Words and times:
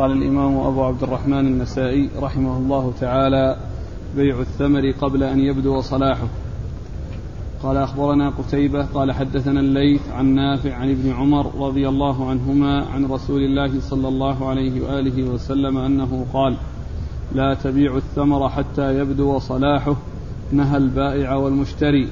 قال 0.00 0.12
الإمام 0.12 0.60
أبو 0.60 0.84
عبد 0.84 1.02
الرحمن 1.02 1.46
النسائي 1.46 2.10
رحمه 2.20 2.56
الله 2.56 2.92
تعالى 3.00 3.56
بيع 4.16 4.40
الثمر 4.40 4.90
قبل 5.00 5.22
أن 5.22 5.40
يبدو 5.40 5.80
صلاحه. 5.80 6.26
قال 7.62 7.76
أخبرنا 7.76 8.30
قتيبة 8.30 8.84
قال 8.94 9.12
حدثنا 9.12 9.60
الليث 9.60 10.00
عن 10.12 10.26
نافع 10.26 10.74
عن 10.74 10.90
ابن 10.90 11.12
عمر 11.12 11.66
رضي 11.66 11.88
الله 11.88 12.30
عنهما 12.30 12.86
عن 12.86 13.04
رسول 13.04 13.40
الله 13.40 13.80
صلى 13.80 14.08
الله 14.08 14.48
عليه 14.48 14.80
وآله 14.80 15.22
وسلم 15.22 15.78
أنه 15.78 16.26
قال 16.32 16.56
لا 17.32 17.54
تبيع 17.54 17.96
الثمر 17.96 18.48
حتى 18.48 18.98
يبدو 18.98 19.38
صلاحه 19.38 19.96
نهى 20.52 20.76
البائع 20.76 21.34
والمشتري. 21.34 22.08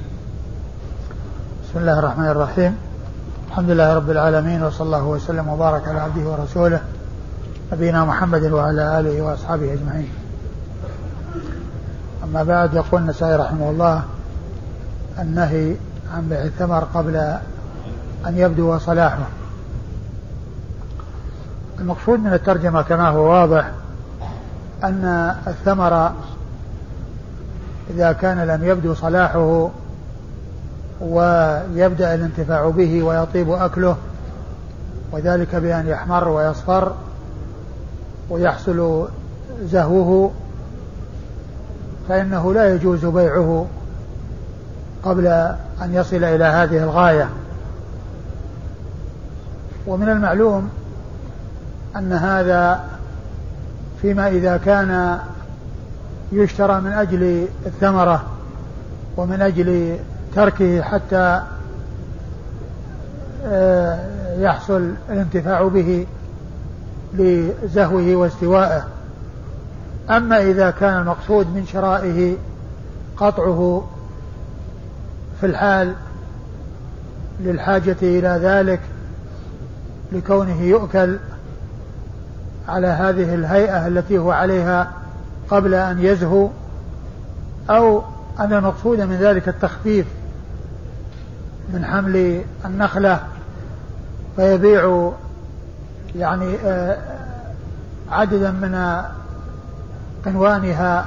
بسم 1.63 1.79
الله 1.79 1.99
الرحمن 1.99 2.27
الرحيم. 2.27 2.75
الحمد 3.47 3.69
لله 3.69 3.93
رب 3.93 4.09
العالمين 4.09 4.63
وصلى 4.63 4.85
الله 4.85 5.07
وسلم 5.07 5.47
وبارك 5.47 5.87
على 5.87 5.99
عبده 5.99 6.29
ورسوله 6.31 6.81
نبينا 7.73 8.05
محمد 8.05 8.43
وعلى 8.43 8.99
آله 8.99 9.21
وأصحابه 9.21 9.73
أجمعين. 9.73 10.09
أما 12.23 12.43
بعد 12.43 12.73
يقول 12.73 13.01
النسائي 13.01 13.35
رحمه 13.35 13.69
الله 13.69 14.03
النهي 15.19 15.75
عن 16.15 16.27
بيع 16.29 16.41
الثمر 16.41 16.83
قبل 16.93 17.15
أن 18.27 18.37
يبدو 18.37 18.77
صلاحه. 18.77 19.27
المقصود 21.79 22.19
من 22.19 22.33
الترجمة 22.33 22.81
كما 22.81 23.09
هو 23.09 23.31
واضح 23.31 23.71
أن 24.83 25.35
الثمر 25.47 26.11
إذا 27.89 28.11
كان 28.11 28.47
لم 28.47 28.65
يبدو 28.65 28.93
صلاحه 28.93 29.69
ويبدأ 31.01 32.15
الانتفاع 32.15 32.69
به 32.69 33.03
ويطيب 33.03 33.51
أكله 33.51 33.97
وذلك 35.11 35.55
بأن 35.55 35.87
يحمر 35.87 36.27
ويصفر 36.27 36.93
ويحصل 38.29 39.07
زهوه 39.63 40.31
فإنه 42.09 42.53
لا 42.53 42.75
يجوز 42.75 43.05
بيعه 43.05 43.65
قبل 45.03 45.27
أن 45.81 45.93
يصل 45.93 46.23
إلى 46.23 46.43
هذه 46.43 46.83
الغاية. 46.83 47.29
ومن 49.87 50.09
المعلوم 50.09 50.69
أن 51.95 52.13
هذا 52.13 52.83
فيما 54.01 54.27
إذا 54.27 54.57
كان 54.57 55.19
يشترى 56.31 56.81
من 56.81 56.91
أجل 56.91 57.47
الثمرة 57.65 58.23
ومن 59.17 59.41
أجل 59.41 59.97
تركه 60.35 60.81
حتى 60.81 61.41
آه، 63.45 63.99
يحصل 64.37 64.93
الانتفاع 65.09 65.67
به 65.67 66.07
لزهوه 67.13 68.15
واستوائه. 68.15 68.87
أما 70.09 70.41
إذا 70.41 70.71
كان 70.71 71.01
المقصود 71.01 71.47
من 71.47 71.65
شرائه 71.65 72.37
قطعه 73.17 73.87
في 75.39 75.45
الحال 75.45 75.93
للحاجة 77.39 77.97
إلى 78.01 78.39
ذلك 78.41 78.79
لكونه 80.11 80.61
يؤكل 80.61 81.17
على 82.67 82.87
هذه 82.87 83.35
الهيئة 83.35 83.87
التي 83.87 84.17
هو 84.17 84.31
عليها 84.31 84.91
قبل 85.49 85.73
أن 85.73 85.99
يزهو 85.99 86.49
أو 87.69 88.01
أن 88.39 88.53
المقصود 88.53 89.01
من 89.01 89.15
ذلك 89.15 89.49
التخفيف 89.49 90.05
من 91.73 91.85
حمل 91.85 92.41
النخلة 92.65 93.19
فيبيع 94.35 95.11
يعني 96.15 96.55
آه، 96.65 96.97
عددا 98.11 98.51
من 98.51 99.03
قنوانها 100.25 101.05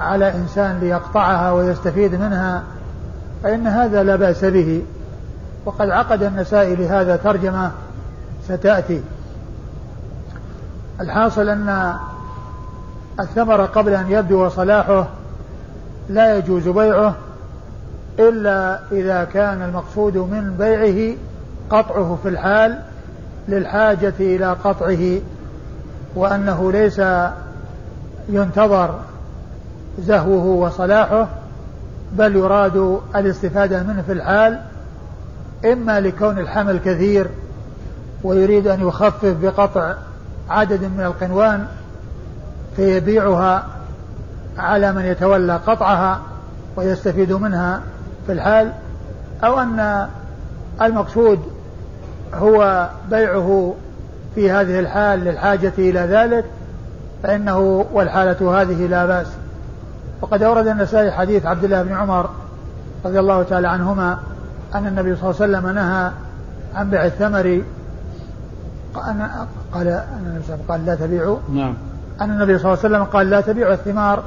على 0.00 0.34
إنسان 0.34 0.78
ليقطعها 0.78 1.52
ويستفيد 1.52 2.14
منها 2.14 2.62
فإن 3.42 3.66
هذا 3.66 4.02
لا 4.02 4.16
بأس 4.16 4.44
به. 4.44 4.82
وقد 5.64 5.90
عقد 5.90 6.22
النسائي 6.22 6.76
لهذا 6.76 7.16
ترجمة 7.16 7.70
ستأتي. 8.48 9.02
الحاصل 11.00 11.48
أن 11.48 11.96
الثمر 13.20 13.64
قبل 13.64 13.94
أن 13.94 14.10
يبدو 14.10 14.48
صلاحه 14.48 15.06
لا 16.08 16.36
يجوز 16.36 16.68
بيعه 16.68 17.14
إلا 18.18 18.80
إذا 18.92 19.24
كان 19.24 19.62
المقصود 19.62 20.16
من 20.16 20.54
بيعه 20.58 21.16
قطعه 21.70 22.18
في 22.22 22.28
الحال 22.28 22.82
للحاجة 23.48 24.14
إلى 24.20 24.52
قطعه 24.64 25.20
وأنه 26.14 26.72
ليس 26.72 27.02
ينتظر 28.28 28.98
زهوه 29.98 30.44
وصلاحه 30.44 31.28
بل 32.12 32.36
يراد 32.36 33.00
الاستفادة 33.16 33.82
منه 33.82 34.02
في 34.02 34.12
الحال 34.12 34.60
إما 35.64 36.00
لكون 36.00 36.38
الحمل 36.38 36.78
كثير 36.78 37.26
ويريد 38.24 38.66
أن 38.66 38.88
يخفف 38.88 39.36
بقطع 39.42 39.94
عدد 40.50 40.82
من 40.82 41.00
القنوان 41.04 41.66
فيبيعها 42.76 43.66
على 44.58 44.92
من 44.92 45.04
يتولى 45.04 45.56
قطعها 45.66 46.20
ويستفيد 46.76 47.32
منها 47.32 47.82
في 48.26 48.32
الحال 48.32 48.72
أو 49.44 49.60
أن 49.60 50.08
المقصود 50.82 51.57
هو 52.34 52.88
بيعه 53.10 53.74
في 54.34 54.50
هذه 54.50 54.80
الحال 54.80 55.20
للحاجة 55.20 55.72
إلى 55.78 56.00
ذلك 56.00 56.44
فإنه 57.22 57.86
والحالة 57.92 58.60
هذه 58.60 58.86
لا 58.86 59.06
بأس. 59.06 59.26
وقد 60.20 60.42
أورد 60.42 60.66
النسائي 60.66 61.10
حديث 61.10 61.46
عبد 61.46 61.64
الله 61.64 61.82
بن 61.82 61.92
عمر 61.92 62.30
رضي 63.04 63.18
الله 63.18 63.42
تعالى 63.42 63.68
عنهما 63.68 64.18
أن 64.74 64.86
النبي 64.86 65.16
صلى 65.16 65.30
الله 65.30 65.42
عليه 65.42 65.58
وسلم 65.58 65.74
نهى 65.74 66.10
عن 66.74 66.90
بيع 66.90 67.06
الثمر. 67.06 67.62
قال 69.72 69.88
أن 69.88 70.42
قال 70.68 70.86
لا 70.86 70.94
تبيعوا. 70.94 71.38
نعم. 71.54 71.74
أن 72.20 72.30
النبي 72.30 72.58
صلى 72.58 72.72
الله 72.72 72.84
عليه 72.84 72.94
وسلم 72.94 73.04
قال 73.04 73.30
لا 73.30 73.40
تبيعوا 73.40 73.74
الثمار 73.74 74.22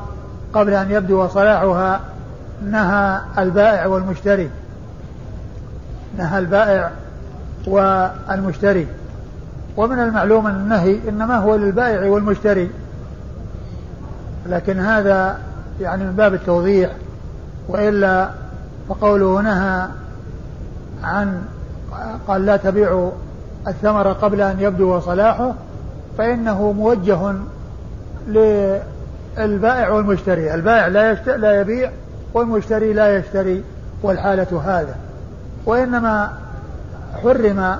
قبل 0.53 0.73
أن 0.73 0.91
يبدو 0.91 1.27
صلاحها. 1.27 1.99
نهى 2.65 3.19
البائع 3.37 3.85
والمشتري. 3.85 4.49
نهى 6.17 6.39
البائع 6.39 6.91
والمشتري. 7.67 8.87
ومن 9.77 9.99
المعلوم 9.99 10.47
أن 10.47 10.55
النهي 10.55 10.99
إنما 11.09 11.37
هو 11.37 11.55
للبائع 11.55 12.09
والمشتري. 12.09 12.69
لكن 14.45 14.79
هذا 14.79 15.37
يعني 15.81 16.03
من 16.03 16.11
باب 16.11 16.33
التوضيح 16.33 16.91
وإلا 17.67 18.29
فقوله 18.89 19.41
نهى 19.41 19.87
عن 21.03 21.41
قال 22.27 22.45
لا 22.45 22.57
تبيعوا 22.57 23.11
الثمر 23.67 24.11
قبل 24.11 24.41
أن 24.41 24.59
يبدو 24.59 24.99
صلاحه 24.99 25.53
فإنه 26.17 26.71
موجه 26.71 27.33
للبائع 28.27 29.89
والمشتري. 29.89 30.53
البائع 30.53 30.87
لا, 30.87 31.13
لا 31.13 31.61
يبيع 31.61 31.91
والمشتري 32.33 32.93
لا 32.93 33.17
يشتري 33.17 33.63
والحالة 34.03 34.61
هذا. 34.65 34.95
وإنما 35.65 36.31
حرم 37.23 37.75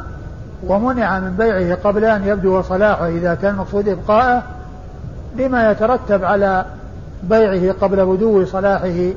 ومنع 0.68 1.20
من 1.20 1.36
بيعه 1.38 1.76
قبل 1.84 2.06
أن 2.06 2.28
يبدو 2.28 2.62
صلاحه 2.62 3.08
إذا 3.08 3.36
كان 3.36 3.54
المقصود 3.54 3.88
إبقاءه 3.90 4.44
لما 5.38 5.72
يترتب 5.72 6.24
على 6.24 6.66
بيعه 7.24 7.76
قبل 7.82 8.06
بدو 8.06 8.46
صلاحه 8.46 9.12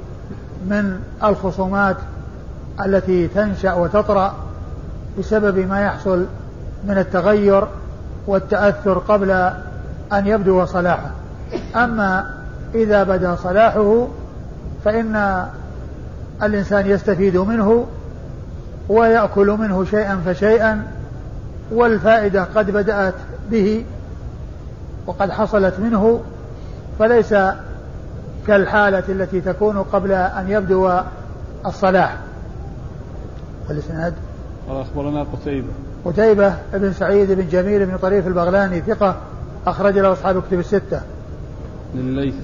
من 0.66 1.00
الخصومات 1.24 1.96
التي 2.84 3.28
تنشأ 3.28 3.72
وتطرأ 3.72 4.34
بسبب 5.18 5.58
ما 5.58 5.80
يحصل 5.80 6.26
من 6.84 6.98
التغير 6.98 7.64
والتأثر 8.26 8.98
قبل 8.98 9.30
أن 10.12 10.27
يبدو 10.27 10.65
صلاحه. 10.65 11.10
أما 11.77 12.30
إذا 12.74 13.03
بدا 13.03 13.36
صلاحه 13.36 14.09
فإن 14.84 15.44
الإنسان 16.42 16.86
يستفيد 16.86 17.36
منه 17.36 17.86
ويأكل 18.89 19.47
منه 19.47 19.84
شيئا 19.84 20.21
فشيئا 20.27 20.86
والفائدة 21.72 22.45
قد 22.45 22.71
بدأت 22.71 23.15
به 23.51 23.84
وقد 25.07 25.31
حصلت 25.31 25.75
منه 25.81 26.21
فليس 26.98 27.34
كالحالة 28.47 29.03
التي 29.09 29.41
تكون 29.41 29.78
قبل 29.78 30.13
أن 30.13 30.47
يبدو 30.48 30.91
الصلاح. 31.66 32.16
والإسناد؟ 33.69 34.15
قال 34.69 34.81
أخبرنا 34.81 35.22
قتيبة. 35.22 35.69
قتيبة 36.04 36.54
بن 36.72 36.92
سعيد 36.92 37.33
بن 37.33 37.48
جميل 37.48 37.87
بن 37.87 37.97
طريف 37.97 38.27
البغلاني 38.27 38.80
ثقة 38.80 39.16
أخرج 39.66 39.98
له 39.98 40.13
أصحاب 40.13 40.42
كتب 40.42 40.59
الستة. 40.59 41.01
الليث. 41.95 42.34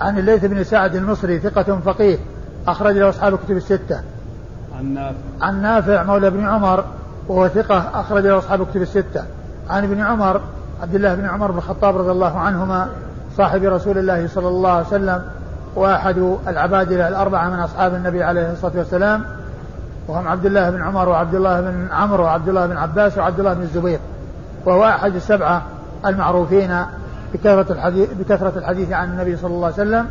عن 0.00 0.18
الليث 0.18 0.44
بن 0.44 0.64
سعد 0.64 0.96
المصري 0.96 1.38
ثقة 1.38 1.80
فقيه 1.84 2.18
أخرج 2.68 2.96
له 2.96 3.08
أصحاب 3.08 3.38
كتب 3.38 3.56
الستة. 3.56 4.00
عن 4.80 4.94
نافع 4.94 5.14
عن 5.40 5.62
نافع 5.62 6.02
مولى 6.02 6.30
بن 6.30 6.48
عمر 6.48 6.84
وهو 7.28 7.48
ثقة 7.48 7.84
أخرج 7.94 8.26
له 8.26 8.38
أصحاب 8.38 8.66
كتب 8.66 8.82
الستة. 8.82 9.24
عن 9.70 9.84
ابن 9.84 10.00
عمر 10.00 10.40
عبد 10.82 10.94
الله 10.94 11.14
بن 11.14 11.26
عمر 11.26 11.50
بن 11.50 11.58
الخطاب 11.58 11.96
رضي 11.96 12.10
الله 12.10 12.38
عنهما 12.38 12.88
صاحب 13.36 13.64
رسول 13.64 13.98
الله 13.98 14.28
صلى 14.28 14.48
الله 14.48 14.70
عليه 14.70 14.86
وسلم 14.86 15.22
وأحد 15.74 16.36
العبادلة 16.48 17.08
الأربعة 17.08 17.48
من 17.48 17.60
أصحاب 17.60 17.94
النبي 17.94 18.22
عليه 18.22 18.52
الصلاة 18.52 18.72
والسلام. 18.76 19.24
وهم 20.08 20.28
عبد 20.28 20.46
الله 20.46 20.70
بن 20.70 20.82
عمر 20.82 21.08
وعبد 21.08 21.34
الله 21.34 21.60
بن 21.60 21.88
عمرو 21.92 22.24
وعبد 22.24 22.48
الله 22.48 22.66
بن 22.66 22.76
عباس 22.76 23.18
وعبد 23.18 23.38
الله 23.38 23.54
بن 23.54 23.62
الزبير. 23.62 23.98
وهو 24.64 24.84
أحد 24.84 25.14
السبعة 25.14 25.62
المعروفين 26.06 26.84
بكثرة 27.34 27.72
الحديث 27.72 28.12
بكثرة 28.12 28.52
الحديث 28.56 28.92
عن 28.92 29.10
النبي 29.10 29.36
صلى 29.36 29.50
الله 29.50 29.64
عليه 29.64 29.74
وسلم. 29.74 30.06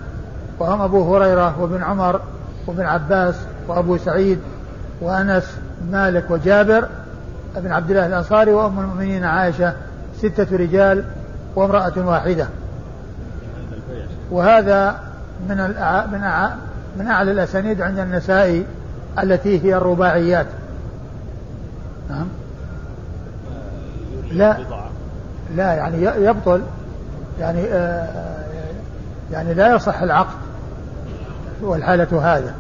وهم 0.60 0.82
أبو 0.82 1.16
هريرة 1.16 1.62
وابن 1.62 1.84
عمر 1.84 2.20
وابن 2.68 2.86
عباس 2.86 3.36
وأبو 3.68 3.98
سعيد 3.98 4.40
وأنس 5.02 5.58
مالك 5.92 6.32
وجابر 6.32 6.88
بن 7.56 7.72
عبد 7.72 7.90
الله 7.90 8.06
الأنصاري 8.06 8.54
وأم 8.54 8.80
المؤمنين 8.80 9.24
عائشة 9.24 9.74
ستة 10.18 10.58
رجال 10.58 11.04
وامرأة 11.56 11.94
واحدة. 11.98 12.48
وهذا 14.32 15.00
من 15.50 15.58
من 16.12 16.22
من 16.98 17.08
أعلى 17.08 17.32
الأسانيد 17.32 17.82
عند 17.82 18.00
النسائي 18.00 18.66
التي 19.24 19.64
هي 19.64 19.76
الرباعيات. 19.76 20.48
نعم. 22.10 22.28
لا. 24.32 24.58
لا 25.56 25.74
يعني 25.74 26.04
يبطل. 26.26 26.62
يعني 27.40 27.64
آه 27.64 28.46
يعني 29.32 29.54
لا 29.54 29.76
يصح 29.76 30.02
العقد. 30.02 30.36
والحالة 31.62 32.36
هذا 32.36 32.54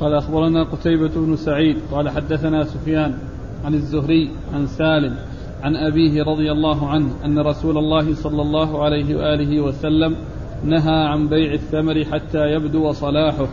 قال 0.00 0.14
أخبرنا 0.14 0.64
قتيبة 0.64 1.08
بن 1.08 1.36
سعيد 1.36 1.78
قال 1.92 2.08
حدثنا 2.08 2.64
سفيان 2.64 3.18
عن 3.64 3.74
الزهري 3.74 4.30
عن 4.54 4.66
سالم 4.66 5.16
عن 5.62 5.76
أبيه 5.76 6.22
رضي 6.22 6.52
الله 6.52 6.90
عنه 6.90 7.10
أن 7.24 7.38
رسول 7.38 7.78
الله 7.78 8.14
صلى 8.14 8.42
الله 8.42 8.84
عليه 8.84 9.16
وآله 9.16 9.60
وسلم 9.60 10.16
نهى 10.64 11.06
عن 11.08 11.28
بيع 11.28 11.52
الثمر 11.52 12.04
حتى 12.04 12.38
يبدو 12.38 12.92
صلاحه. 12.92 13.46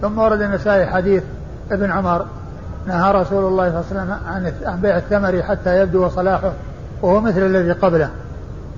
ثم 0.00 0.18
ورد 0.18 0.40
النسائي 0.40 0.86
حديث 0.86 1.22
ابن 1.70 1.90
عمر 1.90 2.26
نهى 2.86 3.12
رسول 3.12 3.44
الله 3.44 3.82
صلى 3.82 4.00
الله 4.02 4.14
عليه 4.24 4.50
وسلم 4.50 4.62
عن 4.66 4.80
بيع 4.80 4.96
الثمر 4.96 5.42
حتى 5.42 5.82
يبدو 5.82 6.08
صلاحه 6.08 6.52
وهو 7.02 7.20
مثل 7.20 7.46
الذي 7.46 7.72
قبله. 7.72 8.10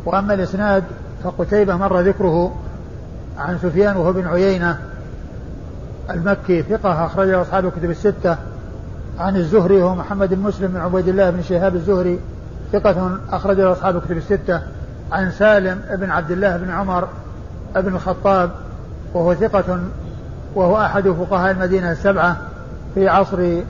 وأما 0.06 0.34
الإسناد 0.34 0.84
فقتيبة 1.24 1.76
مر 1.76 2.00
ذكره 2.00 2.54
عن 3.38 3.58
سفيان 3.58 3.96
وهو 3.96 4.12
بن 4.12 4.26
عيينة 4.26 4.78
المكي 6.12 6.62
ثقة 6.62 7.06
أخرجه 7.06 7.42
أصحاب 7.42 7.66
الكتب 7.66 7.90
الستة. 7.90 8.36
عن 9.18 9.36
الزهري 9.36 9.82
وهو 9.82 9.94
محمد 9.94 10.34
بن 10.34 10.40
مسلم 10.40 10.68
بن 10.68 10.80
عبيد 10.80 11.08
الله 11.08 11.30
بن 11.30 11.42
شهاب 11.42 11.74
الزهري 11.74 12.18
ثقة 12.72 13.18
أخرجه 13.30 13.72
أصحاب 13.72 13.96
الكتب 13.96 14.16
الستة. 14.16 14.60
عن 15.12 15.30
سالم 15.30 15.80
بن 15.90 16.10
عبد 16.10 16.30
الله 16.30 16.56
بن 16.56 16.70
عمر 16.70 17.08
بن 17.76 17.94
الخطاب 17.94 18.50
وهو 19.14 19.34
ثقة 19.34 19.80
وهو 20.54 20.80
أحد 20.80 21.08
فقهاء 21.08 21.50
المدينة 21.50 21.92
السبعة 21.92 22.36
في 22.94 23.08
عصر 23.08 23.62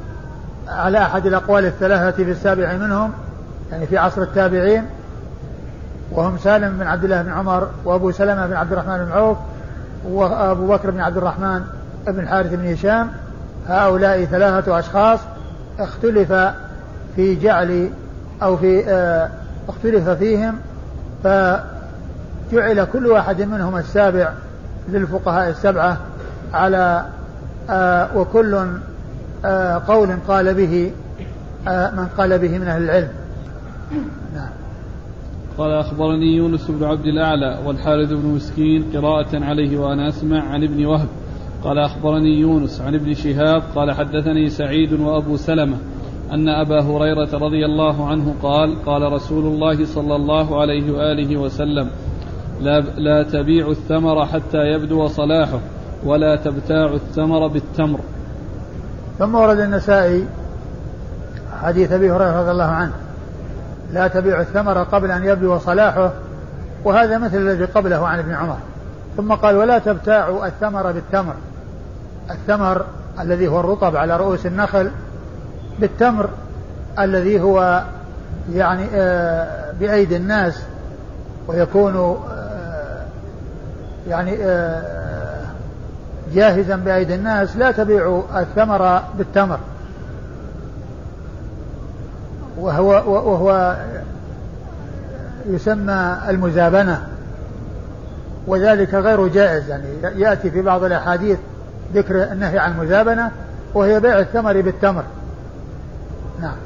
على 0.69 0.99
أحد 0.99 1.27
الأقوال 1.27 1.67
الثلاثة 1.67 2.25
في 2.25 2.31
السابع 2.31 2.77
منهم 2.77 3.13
يعني 3.73 3.87
في 3.87 3.99
عصر 3.99 4.23
التابعين. 4.23 4.85
وهم 6.13 6.39
سالم 6.39 6.79
بن 6.79 6.87
عبد 6.87 7.05
الله 7.05 7.23
بن 7.23 7.33
عمر 7.33 7.69
وأبو 7.85 8.11
سلمة 8.11 8.47
بن 8.47 8.53
عبد 8.53 8.73
الرحمن 8.73 9.05
بن 9.05 9.13
عوف 9.13 9.39
وأبو 10.09 10.67
بكر 10.67 10.91
بن 10.91 11.01
عبد 11.01 11.17
الرحمن. 11.17 11.63
بن 12.07 12.29
حارث 12.29 12.55
بن 12.55 12.73
هشام 12.73 13.11
هؤلاء 13.67 14.25
ثلاثة 14.25 14.79
أشخاص 14.79 15.21
اختلف 15.79 16.33
في 17.17 17.35
جعل 17.35 17.91
أو 18.43 18.57
في 18.57 18.85
آه 18.89 19.31
اختلف 19.69 20.09
فيهم 20.09 20.55
فجعل 21.25 22.85
كل 22.93 23.07
واحد 23.07 23.43
منهم 23.43 23.77
السابع 23.77 24.33
للفقهاء 24.89 25.51
السبعة 25.51 25.97
على 26.53 27.05
آه 27.71 28.17
وكل 28.17 28.67
آه 29.45 29.83
قول 29.89 30.17
قال 30.29 30.55
به 30.55 30.93
من 31.67 32.07
قال 32.19 32.39
به 32.39 32.59
من 32.59 32.69
أهل 32.69 32.83
العلم. 32.83 33.09
نعم. 34.35 34.49
قال 35.59 35.73
أخبرني 35.73 36.37
يونس 36.37 36.71
بن 36.71 36.85
عبد 36.85 37.07
الأعلى 37.07 37.59
والحارث 37.67 38.09
بن 38.09 38.27
مسكين 38.27 38.91
قراءة 38.95 39.45
عليه 39.45 39.79
وأنا 39.79 40.09
أسمع 40.09 40.49
عن 40.49 40.65
ابن 40.65 40.87
وهب. 40.87 41.09
قال 41.65 41.79
أخبرني 41.79 42.41
يونس 42.41 42.81
عن 42.81 42.95
ابن 42.95 43.15
شهاب 43.15 43.63
قال 43.75 43.93
حدثني 43.93 44.51
سعيد 44.51 44.93
وأبو 44.93 45.37
سلمة 45.37 45.77
أن 46.33 46.49
أبا 46.49 46.81
هريرة 46.81 47.29
رضي 47.33 47.65
الله 47.65 48.09
عنه 48.09 48.35
قال 48.43 48.85
قال 48.85 49.13
رسول 49.13 49.45
الله 49.45 49.87
صلى 49.87 50.17
الله 50.17 50.61
عليه 50.61 50.93
وآله 50.93 51.37
وسلم 51.37 51.91
لا, 52.61 52.81
لا 52.81 53.23
تبيع 53.23 53.69
الثمر 53.71 54.27
حتى 54.27 54.59
يبدو 54.59 55.09
صلاحه 55.09 55.61
ولا 56.05 56.37
تبتاع 56.37 56.95
الثمر 56.95 57.47
بالتمر. 57.47 58.01
ثم 59.19 59.35
ورد 59.35 59.59
النسائي 59.59 60.27
حديث 61.63 61.93
أبي 61.93 62.11
هريرة 62.11 62.41
رضي 62.41 62.51
الله 62.51 62.65
عنه 62.65 62.93
لا 63.93 64.09
تبيع 64.09 64.41
الثمر 64.41 64.83
قبل 64.83 65.11
أن 65.11 65.25
يبدو 65.25 65.59
صلاحه 65.59 66.13
وهذا 66.85 67.19
مثل 67.19 67.37
الذي 67.37 67.65
قبله 67.65 68.07
عن 68.07 68.19
ابن 68.19 68.33
عمر 68.33 68.57
ثم 69.17 69.33
قال 69.33 69.57
ولا 69.57 69.79
تبتاع 69.79 70.47
الثمر 70.47 70.93
بالتمر. 70.93 71.35
الثمر 72.31 72.85
الذي 73.21 73.49
هو 73.49 73.61
الرطب 73.61 73.97
على 73.97 74.17
رؤوس 74.17 74.47
النخل 74.47 74.91
بالتمر 75.79 76.29
الذي 76.99 77.41
هو 77.41 77.83
يعني 78.53 78.87
آه 78.95 79.73
بأيدي 79.81 80.17
الناس 80.17 80.63
ويكون 81.49 81.97
آه 81.97 83.05
يعني 84.09 84.37
آه 84.41 84.83
جاهزا 86.35 86.77
بأيدي 86.77 87.15
الناس 87.15 87.57
لا 87.57 87.71
تبيع 87.71 88.23
الثمر 88.37 89.03
بالتمر. 89.19 89.59
وهو 92.59 92.89
وهو 93.07 93.77
يسمى 95.47 96.19
المزابنة 96.29 97.07
وذلك 98.47 98.95
غير 98.95 99.29
جائز 99.29 99.69
يعني 99.69 99.85
يأتي 100.03 100.51
في 100.51 100.63
بعض 100.63 100.85
الأحاديث 100.85 101.39
ذكر 101.95 102.33
النهي 102.33 102.59
عن 102.59 102.73
المزابنة 102.73 103.31
وهي 103.75 104.01
بيع 104.01 104.19
الثمر 104.19 104.61
بالتمر. 104.61 105.05
نعم. 106.41 106.57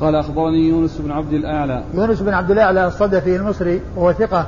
قال 0.00 0.14
أخبرني 0.14 0.68
يونس 0.68 0.98
بن 0.98 1.10
عبد 1.10 1.32
الأعلى. 1.32 1.82
يونس 1.94 2.20
بن 2.20 2.34
عبد 2.34 2.50
الأعلى 2.50 2.86
الصدفي 2.86 3.36
المصري 3.36 3.80
وهو 3.96 4.12
ثقة 4.12 4.46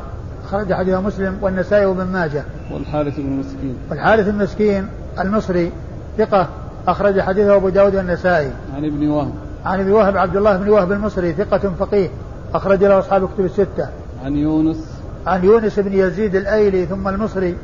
خرج 0.51 0.73
حديث 0.73 0.95
مسلم 0.95 1.39
والنسائي 1.43 1.87
وابن 1.87 2.05
ماجه. 2.05 2.45
والحارث 2.73 3.17
بن 3.17 3.31
مسكين 3.31 3.77
والحارث 3.91 4.29
المسكين 4.29 4.87
المصري 5.21 5.73
ثقة 6.19 6.49
أخرج 6.89 7.21
حديثه 7.21 7.57
أبو 7.57 7.69
داود 7.69 7.97
والنسائي. 7.97 8.51
عن 8.77 8.85
ابن 8.85 9.09
وهب. 9.09 9.33
عن 9.65 9.81
ابن 9.81 9.93
وهب 9.93 10.17
عبد 10.17 10.37
الله 10.37 10.57
بن 10.57 10.69
وهب 10.69 10.93
المصري 10.93 11.33
ثقة 11.33 11.71
فقيه 11.79 12.09
أخرج 12.55 12.85
له 12.85 12.99
أصحاب 12.99 13.29
كتب 13.35 13.45
الستة. 13.45 13.89
عن 14.25 14.37
يونس. 14.37 14.95
عن 15.27 15.45
يونس 15.45 15.79
بن 15.79 15.93
يزيد 15.93 16.35
الأيلي 16.35 16.87
ثم 16.87 17.09
المصري 17.09 17.57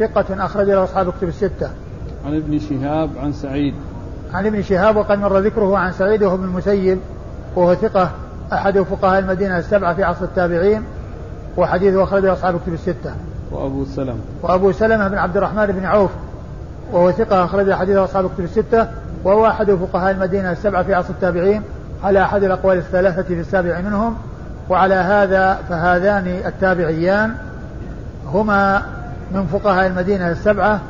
ثقة 0.00 0.44
أخرج 0.44 0.66
له 0.66 0.84
أصحاب 0.84 1.12
كتب 1.12 1.28
الستة. 1.28 1.70
عن 2.26 2.36
ابن 2.36 2.58
شهاب 2.58 3.10
عن 3.22 3.32
سعيد. 3.32 3.74
عن 4.34 4.46
ابن 4.46 4.62
شهاب 4.62 4.96
وقد 4.96 5.18
مر 5.18 5.38
ذكره 5.38 5.78
عن 5.78 5.92
سعيد 5.92 6.22
وهو 6.22 6.34
ابن 6.34 6.44
المسيب 6.44 6.98
وهو 7.56 7.74
ثقة 7.74 8.10
أحد 8.52 8.78
فقهاء 8.78 9.18
المدينة 9.18 9.58
السبعة 9.58 9.94
في 9.94 10.04
عصر 10.04 10.24
التابعين 10.24 10.82
وحديثه 11.56 12.04
أخرجه 12.04 12.32
أصحاب 12.32 12.60
كتب 12.60 12.72
الستة. 12.72 13.14
وأبو 13.52 13.84
سلمة. 13.84 14.18
وأبو 14.42 14.72
سلمة 14.72 15.08
بن 15.08 15.18
عبد 15.18 15.36
الرحمن 15.36 15.66
بن 15.66 15.84
عوف 15.84 16.10
وهو 16.92 17.10
ثقة 17.10 17.44
أخرج 17.44 17.72
حديثه 17.72 18.04
أصحاب 18.04 18.30
كتب 18.34 18.44
الستة 18.44 18.88
وهو 19.24 19.46
أحد 19.46 19.70
فقهاء 19.70 20.10
المدينة 20.10 20.52
السبعة 20.52 20.82
في 20.82 20.94
عصر 20.94 21.10
التابعين 21.10 21.62
على 22.04 22.22
أحد 22.22 22.42
الأقوال 22.42 22.78
الثلاثة 22.78 23.22
في 23.22 23.40
السابع 23.40 23.80
منهم 23.80 24.16
وعلى 24.68 24.94
هذا 24.94 25.58
فهذان 25.68 26.26
التابعيان 26.46 27.34
هما 28.26 28.82
من 29.32 29.46
فقهاء 29.46 29.86
المدينة 29.86 30.30
السبعة 30.30 30.80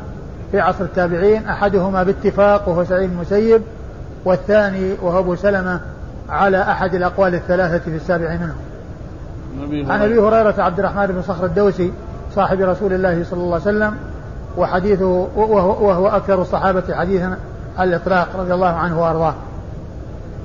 في 0.53 0.61
عصر 0.61 0.85
التابعين 0.85 1.47
أحدهما 1.47 2.03
باتفاق 2.03 2.69
وهو 2.69 2.85
سعيد 2.85 3.11
المسيب 3.11 3.63
والثاني 4.25 4.95
وهو 5.03 5.19
أبو 5.19 5.35
سلمة 5.35 5.81
على 6.29 6.63
أحد 6.63 6.95
الأقوال 6.95 7.35
الثلاثة 7.35 7.79
في 7.79 7.97
السابع 7.97 8.33
منهم. 8.37 8.57
عن 9.91 10.03
أبي 10.03 10.19
هريرة 10.19 10.55
عبد 10.59 10.79
الرحمن 10.79 11.07
بن 11.07 11.23
صخر 11.23 11.45
الدوسي 11.45 11.93
صاحب 12.35 12.61
رسول 12.61 12.93
الله 12.93 13.25
صلى 13.25 13.41
الله 13.41 13.55
عليه 13.55 13.63
وسلم 13.63 13.95
وحديثه 14.57 15.29
وهو, 15.37 15.89
وهو 15.89 16.09
أكثر 16.09 16.43
الصحابة 16.43 16.83
حديثا 16.95 17.37
على 17.79 17.91
الإطلاق 17.91 18.29
رضي 18.37 18.55
الله 18.55 18.67
عنه 18.67 19.03
وأرضاه. 19.03 19.35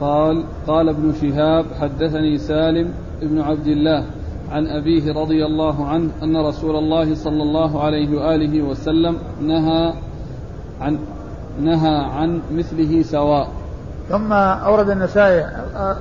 قال 0.02 0.44
قال 0.68 0.90
ابن 0.90 1.14
شهاب 1.22 1.66
حدثني 1.82 2.38
سالم 2.38 2.94
بن 3.22 3.42
عبد 3.42 3.68
الله. 3.68 4.06
عن 4.52 4.68
أبيه 4.68 5.14
رضي 5.14 5.46
الله 5.46 5.88
عنه 5.88 6.10
أن 6.24 6.38
رسول 6.38 6.76
الله 6.76 7.16
صلى 7.16 7.44
الله 7.44 7.84
عليه 7.84 8.18
وآله 8.18 8.62
وسلم 8.62 9.18
نهى 9.42 9.94
عن 10.82 11.00
نهى 11.62 11.96
عن 11.98 12.42
مثله 12.52 13.04
سواء. 13.04 13.48
ثم 14.10 14.34
أورد 14.34 14.90
النسائي 14.90 15.48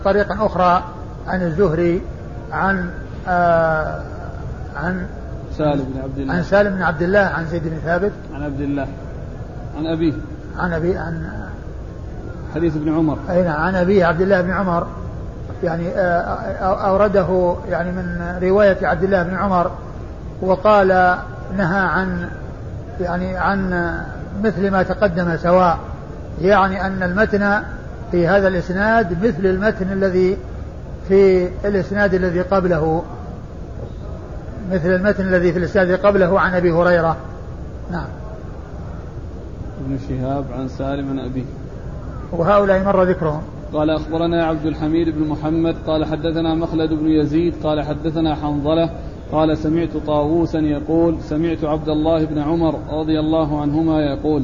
طريق 0.05 0.43
أخرى 0.43 0.83
عن 1.27 1.43
الزهري 1.43 2.03
عن 2.53 2.91
آه 3.29 4.03
عن 4.77 5.07
سالم 5.53 5.85
بن 5.95 6.01
عبد 6.03 6.19
الله. 6.19 6.35
عن 6.35 6.43
سالم 6.43 6.77
بن 6.77 6.83
عبد 6.83 7.03
الله 7.03 7.19
عن 7.19 7.47
زيد 7.47 7.63
بن 7.65 7.77
ثابت. 7.77 8.13
عن 8.35 8.43
عبد 8.43 8.61
الله. 8.61 8.87
عن 9.79 9.87
أبيه. 9.87 10.13
عن 10.59 10.73
أبي 10.73 10.97
عن 10.97 11.31
حديث 12.55 12.77
ابن 12.77 12.95
عمر. 12.95 13.19
أي 13.31 13.43
نعم 13.43 13.61
عن 13.61 13.75
أبيه 13.75 14.05
عبد 14.05 14.21
الله 14.21 14.41
بن 14.41 14.51
عمر. 14.51 14.87
يعني 15.65 15.89
آه، 15.89 16.89
أورده 16.89 17.57
يعني 17.71 17.93
من 17.93 18.39
رواية 18.43 18.87
عبد 18.87 19.05
الله 19.05 19.23
بن 19.23 19.35
عمر 19.35 19.71
وقال 20.43 20.89
نهى 21.57 21.81
عن 21.81 22.29
يعني 23.01 23.37
عن 23.37 23.91
مثل 24.45 24.71
ما 24.71 24.83
تقدم 24.83 25.37
سواء. 25.37 25.79
يعني 26.41 26.87
أن 26.87 27.03
المتن 27.03 27.63
في 28.13 28.29
هذا 28.29 28.49
الإسناد 28.49 29.25
مثل 29.27 29.47
المتن 29.47 29.93
الذي 29.93 30.37
في 31.09 31.49
الإسناد 31.65 32.15
الذي 32.15 32.41
قبله. 32.41 33.03
مثل 34.73 34.89
المتن 34.89 35.29
الذي 35.29 35.53
في 35.53 35.59
الإسناد 35.59 35.93
قبله 35.93 36.41
عن 36.41 36.55
أبي 36.55 36.73
هريرة. 36.73 37.17
نعم. 37.91 38.07
ابن 39.81 39.99
شهاب 40.09 40.45
عن 40.59 40.69
سالم 40.69 41.11
عن 41.11 41.19
أبيه. 41.19 41.45
وهؤلاء 42.33 42.85
مر 42.85 43.03
ذكرهم. 43.03 43.43
قال 43.75 43.91
أخبرنا 43.91 44.45
عبد 44.45 44.67
الحميد 44.67 45.09
بن 45.09 45.29
محمد 45.29 45.77
قال 45.87 46.05
حدثنا 46.05 46.55
مخلد 46.55 46.93
بن 46.93 47.09
يزيد 47.09 47.55
قال 47.65 47.83
حدثنا 47.83 48.35
حنظلة 48.35 48.91
قال 49.33 49.59
سمعت 49.59 49.89
طاووسا 50.07 50.59
يقول 50.59 51.17
سمعت 51.21 51.65
عبد 51.65 51.89
الله 51.89 52.25
بن 52.25 52.39
عمر 52.39 52.79
رضي 52.93 53.21
الله 53.21 53.61
عنهما 53.61 54.01
يقول 54.01 54.43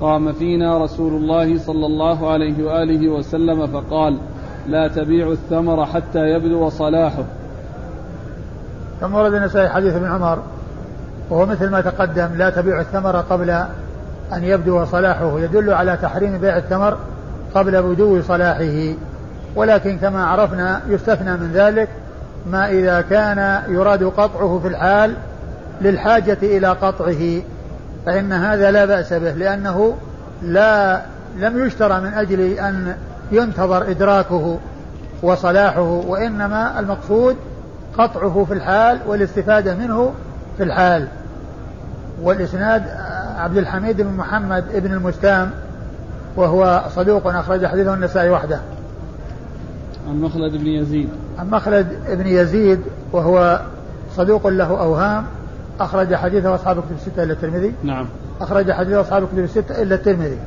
قام 0.00 0.32
فينا 0.32 0.78
رسول 0.78 1.12
الله 1.12 1.58
صلى 1.58 1.86
الله 1.86 2.30
عليه 2.30 2.64
وآله 2.64 3.08
وسلم 3.08 3.66
فقال 3.66 4.18
لا 4.68 4.88
تبيع 4.88 5.30
الثمر 5.30 5.86
حتى 5.86 6.18
يبدو 6.18 6.68
صلاحه. 6.68 7.24
ثم 9.00 9.14
ورد 9.14 9.34
النسائي 9.34 9.68
حديث 9.68 9.94
ابن 9.94 10.06
عمر 10.06 10.38
وهو 11.30 11.46
مثل 11.46 11.70
ما 11.70 11.80
تقدم 11.80 12.28
لا 12.36 12.50
تبيع 12.50 12.80
الثمر 12.80 13.16
قبل 13.16 13.50
أن 14.32 14.44
يبدو 14.44 14.84
صلاحه 14.84 15.40
يدل 15.40 15.70
على 15.70 15.96
تحريم 15.96 16.38
بيع 16.38 16.56
الثمر 16.56 16.96
قبل 17.54 17.82
بدو 17.82 18.22
صلاحه. 18.22 18.94
ولكن 19.56 19.98
كما 19.98 20.26
عرفنا 20.26 20.80
يستثنى 20.88 21.36
من 21.36 21.50
ذلك 21.54 21.88
ما 22.46 22.70
إذا 22.70 23.00
كان 23.00 23.62
يراد 23.68 24.04
قطعه 24.04 24.60
في 24.62 24.68
الحال 24.68 25.14
للحاجة 25.80 26.38
إلى 26.42 26.66
قطعه. 26.68 27.42
فإن 28.06 28.32
هذا 28.32 28.70
لا 28.70 28.84
بأس 28.84 29.12
به 29.12 29.32
لأنه 29.32 29.96
لا 30.42 31.02
لم 31.36 31.66
يشترى 31.66 32.00
من 32.00 32.14
أجل 32.14 32.40
أن 32.40 32.96
ينتظر 33.32 33.90
إدراكه 33.90 34.58
وصلاحه 35.22 36.02
وإنما 36.06 36.80
المقصود 36.80 37.36
قطعه 37.98 38.44
في 38.48 38.54
الحال 38.54 38.98
والاستفادة 39.06 39.74
منه 39.74 40.12
في 40.56 40.62
الحال. 40.62 41.08
والإسناد 42.22 42.82
عبد 43.38 43.56
الحميد 43.56 44.00
بن 44.00 44.12
محمد 44.12 44.64
بن 44.74 44.92
المستام 44.92 45.50
وهو 46.36 46.82
صدوق 46.94 47.26
أخرج 47.26 47.66
حديثه 47.66 47.94
النسائي 47.94 48.30
وحده. 48.30 48.60
عن 50.08 50.20
مخلد 50.20 50.56
بن 50.56 50.66
يزيد. 50.66 51.08
عن 51.38 51.50
مخلد 51.50 51.86
بن 52.08 52.26
يزيد 52.26 52.80
وهو 53.12 53.60
صدوق 54.16 54.46
له 54.46 54.80
أوهام 54.80 55.24
أخرج 55.80 56.14
حديثه 56.14 56.54
أصحاب 56.54 56.76
كتب 56.76 56.96
الستة 56.96 57.22
إلا 57.22 57.32
الترمذي. 57.32 57.74
نعم. 57.82 58.06
أخرج 58.40 58.72
حديث 58.72 58.94
أصحاب 58.94 59.26
كتب 59.26 59.38
الستة 59.38 59.82
إلا 59.82 59.94
الترمذي. 59.94 60.38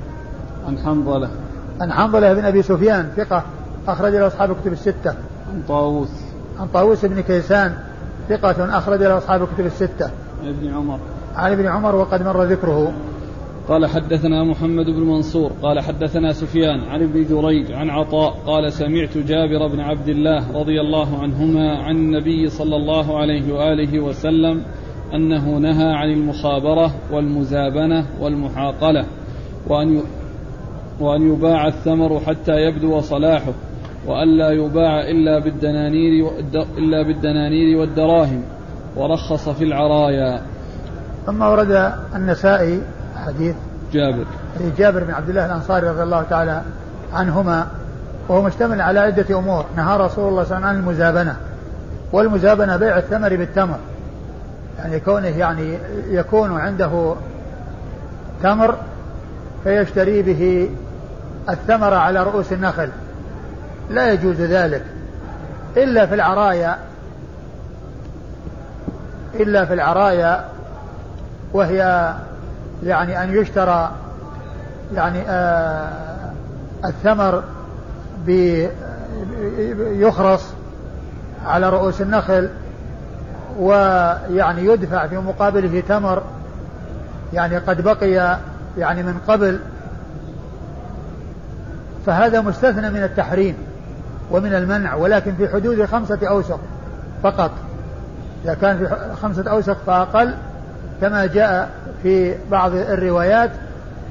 عن 0.68 0.78
حنظلة. 0.78 1.30
عن 1.82 1.92
حنظلة 1.92 2.34
بن 2.34 2.46
أبي 2.46 2.62
سفيان 2.62 3.10
ثقة 3.18 3.44
أخرج 3.88 4.16
له 4.16 4.28
أصحاب 4.28 4.56
كتب 4.62 4.74
الستة. 4.74 5.10
عن 5.54 5.64
طاووس. 5.68 6.10
عن 6.60 6.68
طاووس 6.68 7.06
بن 7.06 7.22
كيسان 7.22 7.74
ثقة 8.30 8.78
أخرج 8.78 9.00
له 9.00 9.18
أصحاب 9.18 9.48
كتب 9.56 9.66
الستة. 9.66 10.10
عن 10.44 10.48
ابن 10.48 10.74
عمر. 10.74 11.00
عن 11.36 11.52
ابن 11.52 11.68
عمر 11.68 11.96
وقد 11.96 12.22
مر 12.22 12.44
ذكره. 12.44 12.92
قال 13.68 13.86
حدثنا 13.86 14.44
محمد 14.44 14.86
بن 14.86 15.02
منصور 15.02 15.52
قال 15.62 15.80
حدثنا 15.80 16.34
سفيان 16.34 16.80
عن 16.80 17.04
ابن 17.04 17.26
جريج 17.30 17.72
عن 17.72 17.90
عطاء 17.90 18.32
قال 18.46 18.74
سمعت 18.74 19.18
جابر 19.18 19.68
بن 19.68 19.80
عبد 19.80 20.08
الله 20.08 20.60
رضي 20.60 20.82
الله 20.82 21.22
عنهما 21.22 21.78
عن 21.78 21.96
النبي 21.96 22.50
صلى 22.50 22.76
الله 22.76 23.20
عليه 23.20 23.54
وآله 23.54 24.00
وسلم 24.00 24.62
أنه 25.14 25.58
نهى 25.58 25.94
عن 25.94 26.12
المخابرة 26.12 26.96
والمزابنة 27.12 28.06
والمحاقلة 28.20 29.06
وأن 29.68 30.02
وأن 31.00 31.34
يباع 31.34 31.68
الثمر 31.68 32.20
حتى 32.20 32.52
يبدو 32.52 33.00
صلاحه 33.02 33.54
وألا 34.08 34.52
يباع 34.52 35.02
إلا 35.02 35.40
بالدنانير 35.40 36.32
إلا 36.78 37.02
بالدنانير 37.02 37.78
والدراهم 37.78 38.44
ورخص 38.96 39.50
في 39.50 39.64
العرايا. 39.64 40.42
ثم 41.26 41.42
ورد 41.42 41.92
النسائي 42.16 42.82
حديث 43.26 43.56
جابر. 43.94 44.26
حديث 44.56 44.78
جابر 44.78 45.04
بن 45.04 45.14
عبد 45.14 45.30
الله 45.30 45.46
الأنصاري 45.46 45.90
رضي 45.90 46.04
الله 46.04 46.24
تعالى 46.30 46.62
عنهما 47.14 47.68
وهو 48.28 48.42
مشتمل 48.42 48.82
على 48.82 49.00
عدة 49.00 49.40
أمور. 49.40 49.66
نهى 49.76 49.98
رسول 49.98 50.00
الله 50.00 50.08
صلى 50.10 50.28
الله 50.28 50.34
عليه 50.34 50.44
وسلم 50.44 50.64
عن 50.64 50.76
المزابنة 50.76 51.36
والمزابنة 52.12 52.78
بيع 52.78 52.98
الثمر 52.98 53.36
بالتمر. 53.36 53.78
يعني 54.80 55.00
كونه 55.00 55.28
يعني 55.28 55.78
يكون 56.08 56.60
عنده 56.60 57.16
تمر 58.44 58.76
فيشتري 59.64 60.22
به 60.22 60.70
الثمر 61.50 61.94
على 61.94 62.24
رؤوس 62.24 62.54
النخل. 62.54 62.90
لا 63.90 64.14
يجوز 64.14 64.42
ذلك. 64.42 64.84
إلا 65.78 66.06
في 66.06 66.16
العرايا 66.16 66.78
إلا 69.40 69.66
في 69.66 69.74
العرايا 69.74 70.46
وهي 71.54 72.14
يعني 72.84 73.24
أن 73.24 73.36
يشترى 73.36 73.92
يعني 74.94 75.22
آه 75.28 76.16
الثمر 76.86 77.44
يخرص 79.78 80.44
على 81.46 81.70
رؤوس 81.70 82.02
النخل 82.02 82.50
ويعني 83.60 84.66
يدفع 84.66 85.08
في 85.08 85.18
مقابله 85.18 85.84
تمر 85.88 86.24
يعني 87.34 87.58
قد 87.58 87.82
بقي 87.82 88.38
يعني 88.78 89.04
من 89.04 89.18
قبل. 89.28 89.60
فهذا 92.06 92.42
مستثنى 92.42 92.90
من 92.90 93.04
التحريم 93.04 93.56
ومن 94.32 94.54
المنع 94.54 94.96
ولكن 94.96 95.36
في 95.36 95.50
حدود 95.50 95.86
خمسة 95.86 96.20
أوسق 96.28 96.60
فقط. 97.24 97.52
إذا 98.46 98.54
كان 98.54 98.78
في 98.78 98.96
خمسة 99.22 99.52
أوسق 99.52 99.78
فأقل 99.88 100.36
كما 101.02 101.26
جاء 101.26 101.70
في 102.04 102.36
بعض 102.52 102.76
الروايات 102.76 103.52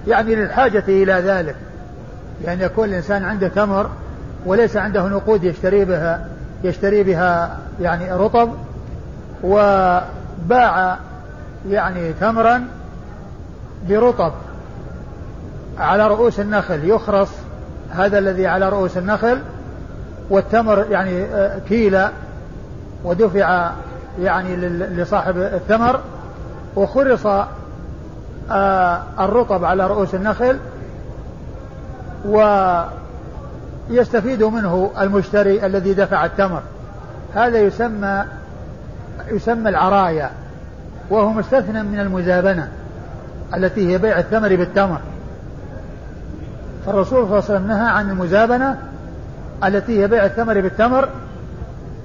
يعني 0.07 0.35
للحاجة 0.35 0.85
إلى 0.89 1.13
ذلك 1.13 1.57
لأن 2.41 2.59
يعني 2.59 2.65
يكون 2.65 2.89
الإنسان 2.89 3.25
عنده 3.25 3.49
تمر 3.49 3.91
وليس 4.47 4.77
عنده 4.77 5.09
نقود 5.09 5.45
يشتري 5.45 5.85
بها 5.85 6.27
يشتري 6.65 7.03
بها 7.03 7.59
يعني 7.81 8.13
رطب 8.13 8.51
وباع 9.43 10.99
يعني 11.69 12.13
تمرا 12.13 12.65
برطب 13.89 14.33
على 15.79 16.07
رؤوس 16.09 16.41
النخل 16.41 16.89
يخرص 16.89 17.29
هذا 17.91 18.19
الذي 18.19 18.47
على 18.47 18.69
رؤوس 18.69 18.99
النخل 18.99 19.39
والتمر 20.31 20.87
يعني 20.91 21.23
آه، 21.23 21.59
كيلة 21.69 22.11
ودفع 23.05 23.71
يعني 24.21 24.57
لصاحب 24.69 25.37
الثمر 25.39 26.01
وخرص 26.77 27.27
الرطب 29.21 29.65
على 29.65 29.87
رؤوس 29.87 30.15
النخل 30.15 30.59
ويستفيد 33.89 34.43
منه 34.43 34.91
المشتري 35.01 35.67
الذي 35.67 35.95
دفع 35.95 36.25
التمر. 36.25 36.63
هذا 37.35 37.59
يسمى 37.59 38.25
يسمى 39.29 39.69
العرايا 39.69 40.31
وهو 41.11 41.31
مستثنى 41.31 41.83
من 41.83 42.01
المزابنة 42.01 42.69
التي 43.55 43.93
هي 43.93 43.99
بيع 43.99 44.19
الثمر 44.19 44.57
بالتمر. 44.57 45.01
فالرسول 46.87 47.09
صلى 47.09 47.23
الله 47.23 47.35
عليه 47.35 47.45
وسلم 47.45 47.67
نهى 47.67 47.91
عن 47.91 48.11
المزابنة 48.11 48.79
التي 49.65 50.03
هي 50.03 50.09
بيع 50.09 50.25
الثمر 50.25 50.61
بالتمر 50.61 51.09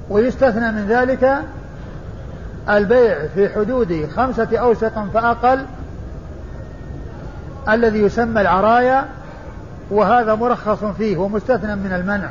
ويستثنى 0.10 0.72
من 0.72 0.86
ذلك 0.90 1.38
البيع 2.70 3.18
في 3.36 3.50
حدود 3.50 4.10
خمسة 4.16 4.58
أوسق 4.58 5.06
فأقل 5.14 5.66
الذي 7.74 8.00
يسمى 8.00 8.42
العرايا 8.42 9.06
وهذا 9.92 10.36
مرخص 10.36 10.86
فيه 10.86 11.18
ومستثنى 11.18 11.76
من 11.76 11.94
المنع. 11.94 12.30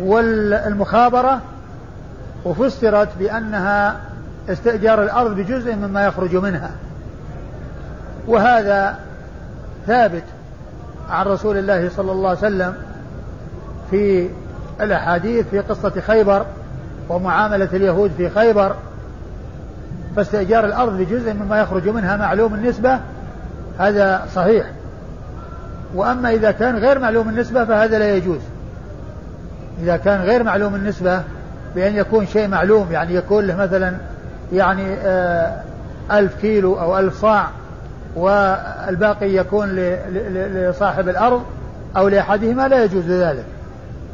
والمخابرة 0.00 1.40
وفسرت 2.44 3.08
بأنها 3.18 3.96
استئجار 4.48 5.02
الأرض 5.02 5.36
بجزء 5.36 5.76
مما 5.76 6.06
يخرج 6.06 6.36
منها. 6.36 6.70
وهذا 8.26 8.98
ثابت 9.86 10.24
عن 11.10 11.26
رسول 11.26 11.56
الله 11.56 11.88
صلى 11.88 12.12
الله 12.12 12.28
عليه 12.28 12.38
وسلم 12.38 12.74
في 13.90 14.28
الأحاديث 14.80 15.46
في 15.50 15.58
قصة 15.58 16.00
خيبر 16.00 16.46
ومعاملة 17.08 17.68
اليهود 17.72 18.10
في 18.16 18.30
خيبر. 18.30 18.74
فاستئجار 20.16 20.64
الأرض 20.64 20.98
بجزء 20.98 21.34
مما 21.34 21.60
يخرج 21.60 21.88
منها 21.88 22.16
معلوم 22.16 22.54
النسبة 22.54 23.00
هذا 23.80 24.26
صحيح. 24.34 24.66
وأما 25.94 26.30
إذا 26.30 26.50
كان 26.50 26.76
غير 26.76 26.98
معلوم 26.98 27.28
النسبة 27.28 27.64
فهذا 27.64 27.98
لا 27.98 28.14
يجوز. 28.14 28.40
إذا 29.82 29.96
كان 29.96 30.20
غير 30.20 30.42
معلوم 30.42 30.74
النسبة 30.74 31.22
بأن 31.74 31.96
يكون 31.96 32.26
شيء 32.26 32.48
معلوم 32.48 32.92
يعني 32.92 33.14
يكون 33.14 33.46
له 33.46 33.56
مثلا 33.56 33.94
يعني 34.52 34.94
آه 34.94 35.62
ألف 36.12 36.40
كيلو 36.40 36.80
أو 36.80 36.98
ألف 36.98 37.20
صاع 37.20 37.48
والباقي 38.16 39.30
يكون 39.36 39.68
لصاحب 40.54 41.08
الأرض 41.08 41.42
أو 41.96 42.08
لأحدهما 42.08 42.68
لا 42.68 42.84
يجوز 42.84 43.10
ذلك. 43.10 43.44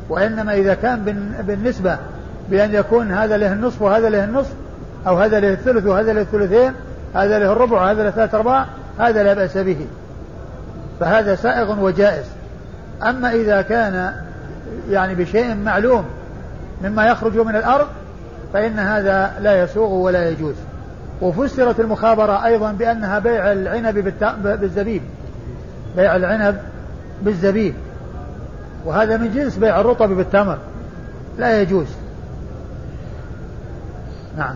وإنما 0.08 0.54
إذا 0.54 0.74
كان 0.74 1.04
بالنسبة 1.46 1.96
بأن 2.50 2.74
يكون 2.74 3.12
هذا 3.12 3.36
له 3.36 3.52
النصف 3.52 3.82
وهذا 3.82 4.08
له 4.08 4.24
النصف 4.24 4.52
أو 5.06 5.16
هذا 5.16 5.40
له 5.40 5.52
الثلث 5.52 5.86
وهذا 5.86 6.12
له 6.12 6.20
الثلثين 6.20 6.72
هذا 7.14 7.38
له 7.38 7.52
الربع 7.52 7.82
وهذا 7.82 8.02
له 8.02 8.10
ثلاثة 8.10 8.38
أرباع 8.38 8.66
هذا 8.98 9.22
لا 9.22 9.34
بأس 9.34 9.58
به. 9.58 9.86
فهذا 11.00 11.34
سائغ 11.34 11.80
وجائز. 11.80 12.24
أما 13.02 13.32
إذا 13.32 13.62
كان 13.62 14.12
يعني 14.90 15.14
بشيء 15.14 15.54
معلوم 15.54 16.04
مما 16.84 17.06
يخرج 17.06 17.36
من 17.36 17.56
الأرض 17.56 17.86
فإن 18.52 18.78
هذا 18.78 19.32
لا 19.40 19.62
يسوغ 19.62 19.92
ولا 19.92 20.28
يجوز. 20.28 20.54
وفسرت 21.22 21.80
المخابرة 21.80 22.44
أيضا 22.44 22.72
بأنها 22.72 23.18
بيع 23.18 23.52
العنب 23.52 24.14
بالزبيب. 24.42 25.02
بيع 25.96 26.16
العنب 26.16 26.56
بالزبيب. 27.22 27.74
وهذا 28.84 29.16
من 29.16 29.32
جنس 29.34 29.56
بيع 29.56 29.80
الرطب 29.80 30.08
بالتمر. 30.08 30.58
لا 31.38 31.60
يجوز. 31.62 31.86
نعم. 34.38 34.54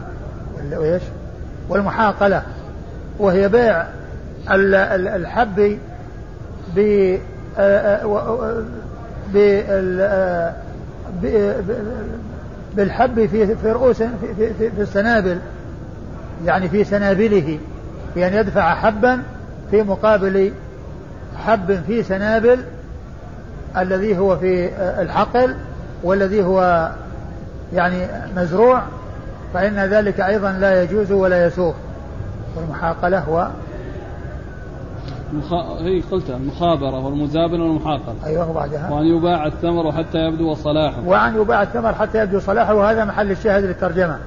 وإيش؟ 0.73 1.03
والمحاقلة. 1.69 2.43
وهي 3.19 3.49
بيع 3.49 3.85
الحب 4.49 5.79
بالحب 12.77 13.27
في 13.27 13.57
في 13.57 13.73
رؤوس 13.73 13.97
في, 14.03 14.09
في, 14.59 14.71
في 14.71 14.81
السنابل 14.83 15.39
يعني 16.45 16.69
في 16.69 16.85
سنابله 16.85 17.59
بأن 18.15 18.35
يدفع 18.35 18.75
حبا 18.75 19.23
في 19.71 19.83
مقابل 19.83 20.53
حب 21.37 21.81
في 21.87 22.03
سنابل 22.03 22.59
الذي 23.77 24.19
هو 24.19 24.37
في 24.37 24.71
الحقل 24.79 25.55
والذي 26.03 26.43
هو 26.43 26.91
يعني 27.75 28.07
مزروع 28.37 28.83
فإن 29.55 29.79
ذلك 29.79 30.21
أيضا 30.21 30.53
لا 30.53 30.83
يجوز 30.83 31.13
ولا 31.13 31.47
يسوق 31.47 31.75
والمحاقلة 32.57 33.19
هو 33.19 33.49
مخ... 35.33 35.53
هي 35.55 36.01
قلتها 36.01 36.37
المخابرة 36.37 37.07
والمزابنة 37.07 37.65
والمحاقلة 37.65 38.15
أيوه 38.27 38.51
وبعدها 38.51 38.91
وأن 38.91 39.07
يباع 39.07 39.47
الثمر 39.47 39.93
حتى 39.93 40.19
يبدو 40.19 40.55
صلاحه. 40.55 40.97
وأن 41.07 41.37
يباع 41.37 41.63
الثمر 41.63 41.93
حتى 41.93 42.23
يبدو 42.23 42.41
صلاحه 42.41 42.75
وهذا 42.75 43.05
محل 43.05 43.31
الشاهد 43.31 43.65
للترجمة. 43.65 44.19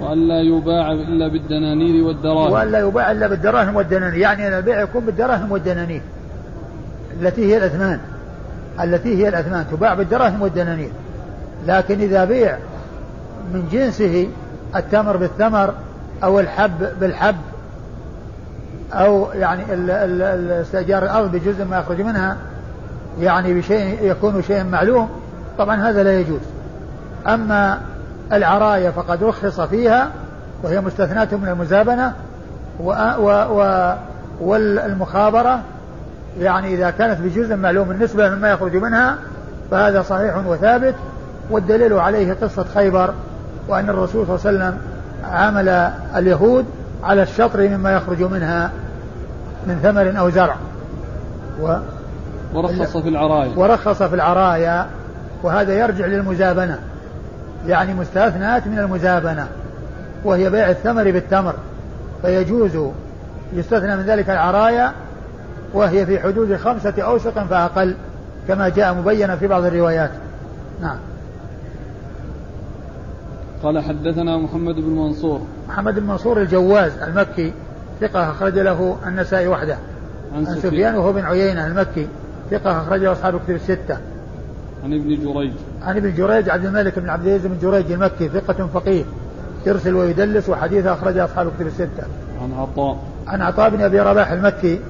وأن 0.00 0.28
لا 0.28 0.40
يباع 0.40 0.92
إلا 0.92 1.28
بالدنانير 1.28 2.04
والدراهم. 2.04 2.52
وأن 2.52 2.72
لا 2.72 2.78
يباع 2.78 3.10
إلا 3.10 3.26
بالدراهم 3.26 3.76
والدنانير. 3.76 4.14
يعني 4.14 4.48
أن 4.48 4.52
البيع 4.52 4.80
يكون 4.80 5.06
بالدراهم 5.06 5.52
والدنانير. 5.52 6.02
التي 7.20 7.52
هي 7.52 7.56
الأثمان. 7.56 8.00
التي 8.80 9.16
هي 9.16 9.28
الأثمان. 9.28 9.64
تباع 9.70 9.94
بالدراهم 9.94 10.42
والدنانير. 10.42 10.90
لكن 11.66 12.00
إذا 12.00 12.24
بيع 12.24 12.58
من 13.52 13.68
جنسه 13.72 14.28
التمر 14.76 15.16
بالثمر 15.16 15.74
أو 16.24 16.40
الحب 16.40 17.00
بالحب 17.00 17.36
أو 18.92 19.28
يعني 19.34 19.62
استئجار 20.60 21.02
الأرض 21.02 21.32
بجزء 21.32 21.64
ما 21.64 21.78
يخرج 21.78 22.00
منها 22.00 22.36
يعني 23.20 23.54
بشيء 23.54 23.98
يكون 24.02 24.42
شيء 24.42 24.64
معلوم 24.64 25.08
طبعا 25.58 25.76
هذا 25.76 26.02
لا 26.02 26.20
يجوز. 26.20 26.40
أما 27.26 27.80
العراية 28.32 28.90
فقد 28.90 29.24
رخص 29.24 29.60
فيها 29.60 30.10
وهي 30.62 30.80
مستثناة 30.80 31.28
من 31.32 31.48
المزابنة 31.48 32.12
و 32.80 32.90
و 33.18 33.30
و 33.60 33.92
والمخابرة 34.40 35.60
يعني 36.40 36.74
إذا 36.74 36.90
كانت 36.90 37.20
بجزء 37.20 37.56
معلوم 37.56 37.90
النسبة 37.90 38.30
مما 38.30 38.50
يخرج 38.50 38.76
منها 38.76 39.16
فهذا 39.70 40.02
صحيح 40.02 40.46
وثابت 40.46 40.94
والدليل 41.50 41.92
عليه 41.92 42.32
قصة 42.32 42.64
خيبر 42.74 43.14
وأن 43.68 43.88
الرسول 43.88 44.26
صلى 44.26 44.36
الله 44.36 44.46
عليه 44.46 44.74
وسلم 44.74 44.78
عامل 45.32 45.68
اليهود 46.16 46.64
على 47.02 47.22
الشطر 47.22 47.68
مما 47.68 47.92
يخرج 47.92 48.22
منها 48.22 48.70
من 49.66 49.80
ثمر 49.82 50.18
أو 50.18 50.30
زرع. 50.30 50.56
و 51.60 51.76
ورخص 52.54 52.96
في 52.96 53.08
العرايا. 53.08 53.52
ورخص 53.56 54.02
في 54.02 54.14
العرايا. 54.14 54.86
وهذا 55.42 55.74
يرجع 55.78 56.06
للمزابنة. 56.06 56.78
يعني 57.66 57.94
مستثنات 57.94 58.66
من 58.66 58.78
المزابنة. 58.78 59.46
وهي 60.24 60.50
بيع 60.50 60.70
الثمر 60.70 61.04
بالتمر. 61.04 61.54
فيجوز 62.22 62.78
يستثنى 63.52 63.96
من 63.96 64.02
ذلك 64.02 64.30
العرايا. 64.30 64.92
وهي 65.74 66.06
في 66.06 66.20
حدود 66.20 66.56
خمسة 66.56 67.02
أوسق 67.02 67.44
فأقل. 67.44 67.94
كما 68.48 68.68
جاء 68.68 68.94
مبينا 68.94 69.36
في 69.36 69.46
بعض 69.46 69.64
الروايات. 69.64 70.10
نعم. 70.82 70.96
قال 73.62 73.78
حدثنا 73.78 74.36
محمد 74.36 74.74
بن 74.74 74.90
منصور. 74.90 75.40
محمد 75.68 75.98
بن 75.98 76.06
منصور 76.06 76.42
الجواز 76.42 76.92
المكي 76.98 77.52
ثقة 78.00 78.30
أخرج 78.30 78.58
له 78.58 78.96
النسائي 79.06 79.48
وحده. 79.48 79.76
عن, 80.36 80.44
سفيان 80.44 80.94
وهو 80.94 81.12
بن 81.12 81.24
عيينة 81.24 81.66
المكي 81.66 82.06
ثقة 82.50 82.80
أخرج 82.80 83.00
له 83.00 83.12
أصحاب 83.12 83.34
الكتب 83.34 83.54
الستة. 83.54 83.98
عن 84.84 84.92
ابن 84.92 85.08
جريج. 85.08 85.52
عن 85.82 85.96
ابن 85.96 86.14
جريج 86.14 86.50
عبد 86.50 86.64
الملك 86.64 86.98
بن 86.98 87.08
عبد 87.08 87.26
العزيز 87.26 87.46
بن 87.46 87.58
جريج 87.62 87.92
المكي 87.92 88.28
ثقة 88.28 88.66
فقيه 88.66 89.04
يرسل 89.66 89.94
ويدلس 89.94 90.48
وحديثه 90.48 90.92
أخرجه 90.92 91.24
أصحاب 91.24 91.46
الكتب 91.46 91.66
الستة. 91.66 92.04
عن 92.42 92.52
عطاء. 92.52 92.98
عن 93.26 93.42
عطاء 93.42 93.70
بن 93.70 93.80
أبي 93.80 94.00
رباح 94.00 94.30
المكي 94.30 94.80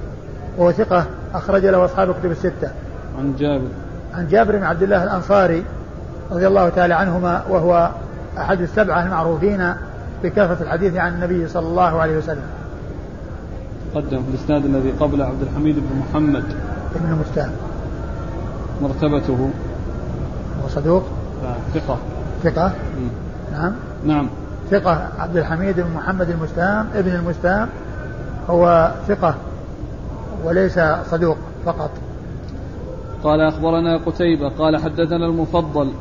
وهو 0.57 0.71
ثقة 0.71 1.05
أخرج 1.33 1.65
له 1.65 1.85
أصحاب 1.85 2.09
الكتب 2.09 2.31
الستة. 2.31 2.71
عن 3.17 3.35
جابر. 3.39 3.67
عن 4.13 4.27
جابر 4.27 4.57
بن 4.57 4.63
عبد 4.63 4.83
الله 4.83 5.03
الأنصاري 5.03 5.63
رضي 6.31 6.47
الله 6.47 6.69
تعالى 6.69 6.93
عنهما 6.93 7.43
وهو 7.49 7.91
أحد 8.41 8.61
السبعة 8.61 9.03
المعروفين 9.03 9.73
بكثرة 10.23 10.57
الحديث 10.61 10.95
عن 10.95 11.13
النبي 11.13 11.47
صلى 11.47 11.67
الله 11.67 12.01
عليه 12.01 12.17
وسلم. 12.17 12.45
تقدم 13.93 14.23
في 14.23 14.29
الإسناد 14.29 14.65
الذي 14.65 14.91
قبل 14.91 15.21
عبد 15.21 15.41
الحميد 15.41 15.75
بن 15.75 15.99
محمد. 15.99 16.43
بن 16.95 17.11
المستهان 17.11 17.51
مرتبته. 18.81 19.49
هو 20.63 20.69
صدوق؟ 20.69 21.03
ثقة. 21.73 21.97
ثقة؟ 22.43 22.71
نعم. 23.51 23.73
نعم. 24.05 24.27
ثقة 24.71 25.09
عبد 25.19 25.37
الحميد 25.37 25.79
بن 25.79 25.91
محمد 25.95 26.29
المستهام 26.29 26.87
ابن 26.95 27.11
المستهام 27.11 27.69
هو 28.49 28.91
ثقة 29.07 29.35
وليس 30.45 30.79
صدوق 31.11 31.37
فقط. 31.65 31.89
قال 33.23 33.41
أخبرنا 33.41 33.97
قتيبة 33.97 34.49
قال 34.49 34.77
حدثنا 34.77 35.25
المفضل. 35.25 35.91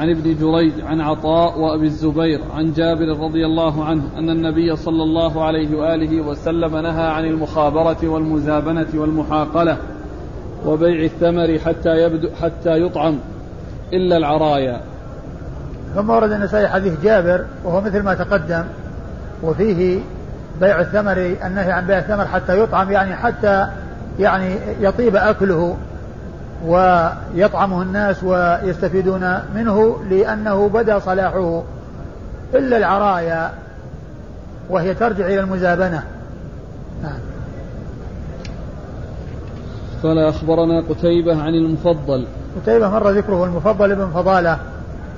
عن 0.00 0.10
ابن 0.10 0.36
جريج 0.36 0.72
عن 0.86 1.00
عطاء 1.00 1.58
وأبي 1.58 1.86
الزبير 1.86 2.40
عن 2.56 2.72
جابر 2.72 3.08
رضي 3.24 3.46
الله 3.46 3.84
عنه 3.84 4.02
أن 4.18 4.30
النبي 4.30 4.76
صلى 4.76 5.02
الله 5.02 5.44
عليه 5.44 5.76
وآله 5.76 6.20
وسلم 6.20 6.76
نهى 6.76 7.06
عن 7.06 7.24
المخابرة 7.24 8.08
والمزابنة 8.08 8.86
والمحاقلة 8.94 9.76
وبيع 10.66 11.04
الثمر 11.04 11.58
حتى 11.58 12.02
يبدو 12.02 12.28
حتى 12.42 12.82
يطعم 12.82 13.18
إلا 13.92 14.16
العرايا. 14.16 14.80
ثم 15.94 16.10
ورد 16.10 16.32
النسائي 16.32 16.68
حديث 16.68 17.00
جابر 17.02 17.44
وهو 17.64 17.80
مثل 17.80 18.02
ما 18.02 18.14
تقدم 18.14 18.64
وفيه 19.42 19.98
بيع 20.60 20.80
الثمر 20.80 21.36
النهي 21.46 21.72
عن 21.72 21.86
بيع 21.86 21.98
الثمر 21.98 22.24
حتى 22.24 22.62
يطعم 22.62 22.90
يعني 22.90 23.14
حتى 23.14 23.66
يعني 24.18 24.54
يطيب 24.80 25.16
أكله 25.16 25.76
ويطعمه 26.66 27.82
الناس 27.82 28.24
ويستفيدون 28.24 29.38
منه 29.54 29.96
لأنه 30.10 30.68
بدا 30.68 30.98
صلاحه 30.98 31.62
إلا 32.54 32.76
العرايا 32.76 33.50
وهي 34.70 34.94
ترجع 34.94 35.26
إلى 35.26 35.40
المزابنة. 35.40 36.02
نعم. 37.02 37.18
قال 40.02 40.18
أخبرنا 40.18 40.80
قتيبة 40.80 41.42
عن 41.42 41.54
المفضل. 41.54 42.26
قتيبة 42.62 42.90
مر 42.90 43.10
ذكره 43.10 43.44
المفضل 43.44 43.94
بن 43.94 44.10
فضالة 44.14 44.58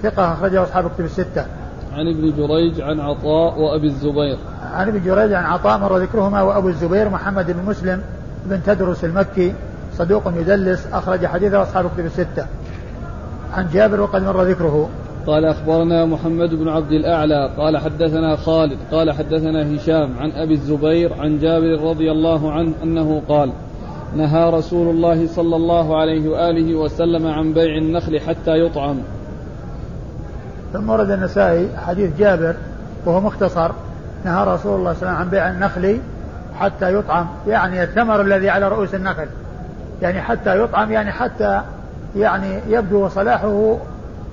ثقة 0.03 0.33
أخرجه 0.33 0.63
أصحاب 0.63 0.87
الكتب 0.87 1.05
الستة. 1.05 1.47
عن 1.93 2.09
ابن 2.09 2.33
جريج 2.37 2.81
عن 2.81 3.01
عطاء 3.01 3.59
وأبي 3.59 3.87
الزبير. 3.87 4.39
عن 4.75 4.89
ابن 4.89 5.05
جريج 5.05 5.33
عن 5.33 5.45
عطاء 5.45 5.79
مر 5.79 5.99
ذكرهما 5.99 6.43
وأبو 6.43 6.69
الزبير 6.69 7.09
محمد 7.09 7.51
بن 7.51 7.71
مسلم 7.71 8.03
بن 8.47 8.61
تدرس 8.67 9.05
المكي. 9.05 9.55
صدوق 9.99 10.23
يدلس 10.37 10.87
أخرج 10.93 11.27
حديثه 11.27 11.63
أصحاب 11.63 11.87
الكتب 11.87 12.07
الستة. 12.07 12.47
عن 13.53 13.69
جابر 13.73 14.01
وقد 14.01 14.23
مر 14.23 14.43
ذكره. 14.43 14.89
قال 15.27 15.45
أخبرنا 15.45 16.05
محمد 16.05 16.55
بن 16.55 16.69
عبد 16.69 16.93
الأعلى 16.93 17.51
قال 17.57 17.79
حدثنا 17.79 18.37
خالد 18.37 18.79
قال 18.93 19.13
حدثنا 19.13 19.77
هشام 19.77 20.19
عن 20.19 20.31
أبي 20.31 20.55
الزبير 20.55 21.13
عن 21.21 21.39
جابر 21.39 21.81
رضي 21.91 22.11
الله 22.11 22.53
عنه 22.53 22.73
أنه 22.83 23.23
قال 23.29 23.53
نهى 24.17 24.51
رسول 24.51 24.89
الله 24.89 25.27
صلى 25.27 25.57
الله 25.57 26.01
عليه 26.01 26.29
وآله 26.29 26.75
وسلم 26.75 27.27
عن 27.27 27.53
بيع 27.53 27.77
النخل 27.77 28.21
حتى 28.21 28.51
يطعم. 28.51 28.99
ثم 30.73 30.91
ورد 30.91 31.11
النسائي 31.11 31.69
حديث 31.87 32.19
جابر 32.19 32.55
وهو 33.07 33.21
مختصر. 33.21 33.71
نهى 34.25 34.45
رسول 34.45 34.55
الله 34.55 34.55
صلى 34.65 34.77
الله 34.79 34.89
عليه 34.89 34.99
وسلم 34.99 35.15
عن 35.15 35.31
بيع 35.31 35.51
النخل 35.51 36.01
حتى 36.55 36.95
يطعم 36.95 37.27
يعني 37.47 37.83
الثمر 37.83 38.21
الذي 38.21 38.51
على 38.51 38.69
رؤوس 38.69 38.95
النخل. 38.95 39.27
يعني 40.03 40.23
حتى 40.23 40.63
يطعم 40.63 40.93
يعني 40.93 41.13
حتى 41.13 41.61
يعني 42.17 42.61
يبدو 42.69 43.09
صلاحه 43.09 43.77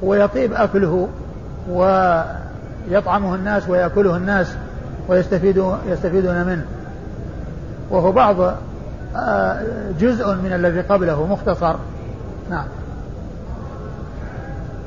ويطيب 0.01 0.53
أكله 0.53 1.07
ويطعمه 1.69 3.35
الناس 3.35 3.69
ويأكله 3.69 4.15
الناس 4.15 4.55
ويستفيدون 5.07 5.77
يستفيدون 5.87 6.43
منه. 6.45 6.65
وهو 7.89 8.11
بعض 8.11 8.35
آه، 9.15 9.61
جزء 9.99 10.35
من 10.35 10.53
الذي 10.53 10.81
قبله 10.81 11.27
مختصر. 11.27 11.75
نعم. 12.49 12.65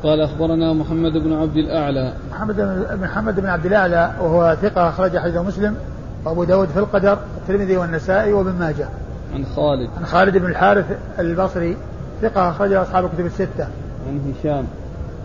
قال 0.02 0.20
أخبرنا 0.20 0.72
محمد 0.72 1.12
بن 1.12 1.32
عبد 1.32 1.56
الأعلى. 1.56 2.12
محمد 2.30 2.56
بن 2.56 2.98
محمد 3.02 3.40
بن 3.40 3.46
عبد 3.46 3.66
الأعلى 3.66 4.10
وهو 4.20 4.56
ثقة 4.62 4.88
أخرج 4.88 5.18
حديث 5.18 5.36
مسلم 5.36 5.76
وأبو 6.24 6.44
داود 6.44 6.68
في 6.68 6.78
القدر 6.78 7.18
الترمذي 7.36 7.76
والنسائي 7.76 8.32
وابن 8.32 8.52
ماجه. 8.52 8.88
عن 9.34 9.44
خالد 9.56 9.90
عن 9.96 10.04
خالد 10.04 10.38
بن 10.38 10.46
الحارث 10.46 10.86
البصري 11.18 11.76
ثقة 12.22 12.50
أخرج 12.50 12.72
أصحاب 12.72 13.04
الكتب 13.04 13.26
الستة 13.26 13.68
عن 14.08 14.34
هشام 14.34 14.64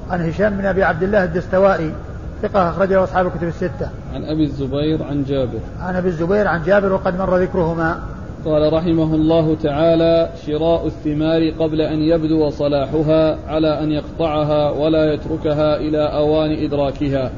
عن 0.10 0.30
هشام 0.30 0.58
بن 0.58 0.66
أبي 0.66 0.84
عبد 0.84 1.04
الله 1.04 1.24
الدستوائي 1.24 1.94
ثقة 2.42 2.70
أخرجه 2.70 3.04
أصحاب 3.04 3.28
الكتب 3.28 3.48
الستة. 3.48 3.90
عن 4.14 4.24
أبي 4.24 4.44
الزبير 4.44 5.04
عن 5.04 5.24
جابر. 5.24 5.60
عن 5.82 5.96
أبي 5.96 6.08
الزبير 6.08 6.48
عن 6.48 6.64
جابر 6.64 6.94
وقد 6.94 7.18
مر 7.18 7.38
ذكرهما. 7.38 8.00
قال 8.46 8.74
رحمه 8.74 9.16
الله 9.16 9.56
تعالى 9.64 10.30
شراء 10.46 10.88
الثمار 10.88 11.50
قبل 11.50 11.82
أن 11.82 12.00
يبدو 12.00 12.50
صلاحها 12.50 13.38
على 13.48 13.84
أن 13.84 13.92
يقطعها 13.92 14.70
ولا 14.70 15.14
يتركها 15.14 15.78
إلى 15.78 15.98
أوان 15.98 16.52
إدراكها 16.52 17.32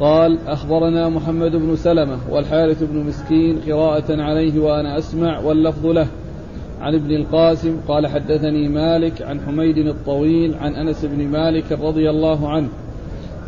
قال 0.00 0.38
أخبرنا 0.46 1.08
محمد 1.08 1.56
بن 1.56 1.76
سلمة 1.76 2.18
والحارث 2.30 2.82
بن 2.82 2.98
مسكين 2.98 3.60
قراءة 3.68 4.22
عليه 4.22 4.60
وأنا 4.60 4.98
أسمع 4.98 5.40
واللفظ 5.40 5.86
له. 5.86 6.06
عن 6.80 6.94
ابن 6.94 7.10
القاسم 7.10 7.76
قال 7.88 8.06
حدثني 8.06 8.68
مالك 8.68 9.22
عن 9.22 9.40
حميد 9.40 9.78
الطويل 9.78 10.54
عن 10.54 10.74
أنس 10.74 11.04
بن 11.04 11.28
مالك 11.28 11.72
رضي 11.72 12.10
الله 12.10 12.48
عنه 12.48 12.68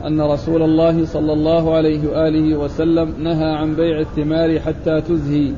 أن 0.07 0.21
رسول 0.21 0.63
الله 0.63 1.05
صلى 1.05 1.33
الله 1.33 1.75
عليه 1.75 2.09
وآله 2.09 2.57
وسلم 2.57 3.15
نهى 3.23 3.51
عن 3.51 3.75
بيع 3.75 4.01
الثمار 4.01 4.61
حتى 4.61 5.01
تزهي. 5.01 5.53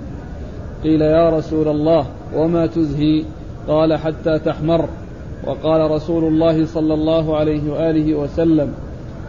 قيل 0.85 1.03
يا 1.03 1.31
رسول 1.31 1.69
الله 1.69 2.07
وما 2.37 2.67
تزهي؟ 2.67 3.25
قال 3.69 3.95
حتى 3.95 4.39
تحمر. 4.39 4.89
وقال 5.47 5.91
رسول 5.91 6.25
الله 6.25 6.67
صلى 6.67 6.95
الله 6.95 7.37
عليه 7.37 7.73
وآله 7.73 8.15
وسلم 8.15 8.75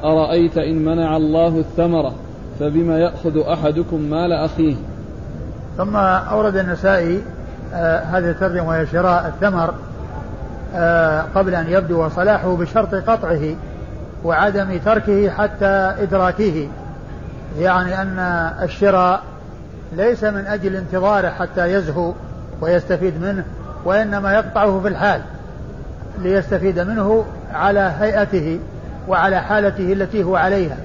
أرأيت 0.03 0.57
إن 0.57 0.85
منع 0.85 1.17
الله 1.17 1.47
الثمرة 1.47 2.13
فبما 2.59 2.97
يأخذ 2.97 3.39
أحدكم 3.39 4.01
مال 4.01 4.33
أخيه؟ 4.33 4.75
ثم 5.77 5.95
أورد 5.95 6.55
النسائي 6.55 7.21
آه 7.73 7.99
هذه 7.99 8.29
الترجمة 8.29 8.67
وهي 8.67 8.87
شراء 8.87 9.27
الثمر 9.27 9.73
آه 10.75 11.21
قبل 11.35 11.55
أن 11.55 11.65
يبدو 11.69 12.09
صلاحه 12.09 12.55
بشرط 12.55 12.95
قطعه 12.95 13.55
وعدم 14.23 14.77
تركه 14.85 15.29
حتى 15.29 15.93
إدراكه 16.01 16.67
يعني 17.59 18.01
أن 18.01 18.19
الشراء 18.63 19.23
ليس 19.95 20.23
من 20.23 20.45
أجل 20.47 20.75
انتظاره 20.75 21.29
حتى 21.29 21.73
يزهو 21.73 22.13
ويستفيد 22.61 23.21
منه 23.21 23.43
وإنما 23.85 24.33
يقطعه 24.33 24.79
في 24.79 24.87
الحال 24.87 25.21
ليستفيد 26.21 26.79
منه 26.79 27.25
على 27.53 27.93
هيئته. 27.99 28.59
وعلى 29.07 29.41
حالته 29.41 29.93
التي 29.93 30.23
هو 30.23 30.35
عليها. 30.35 30.77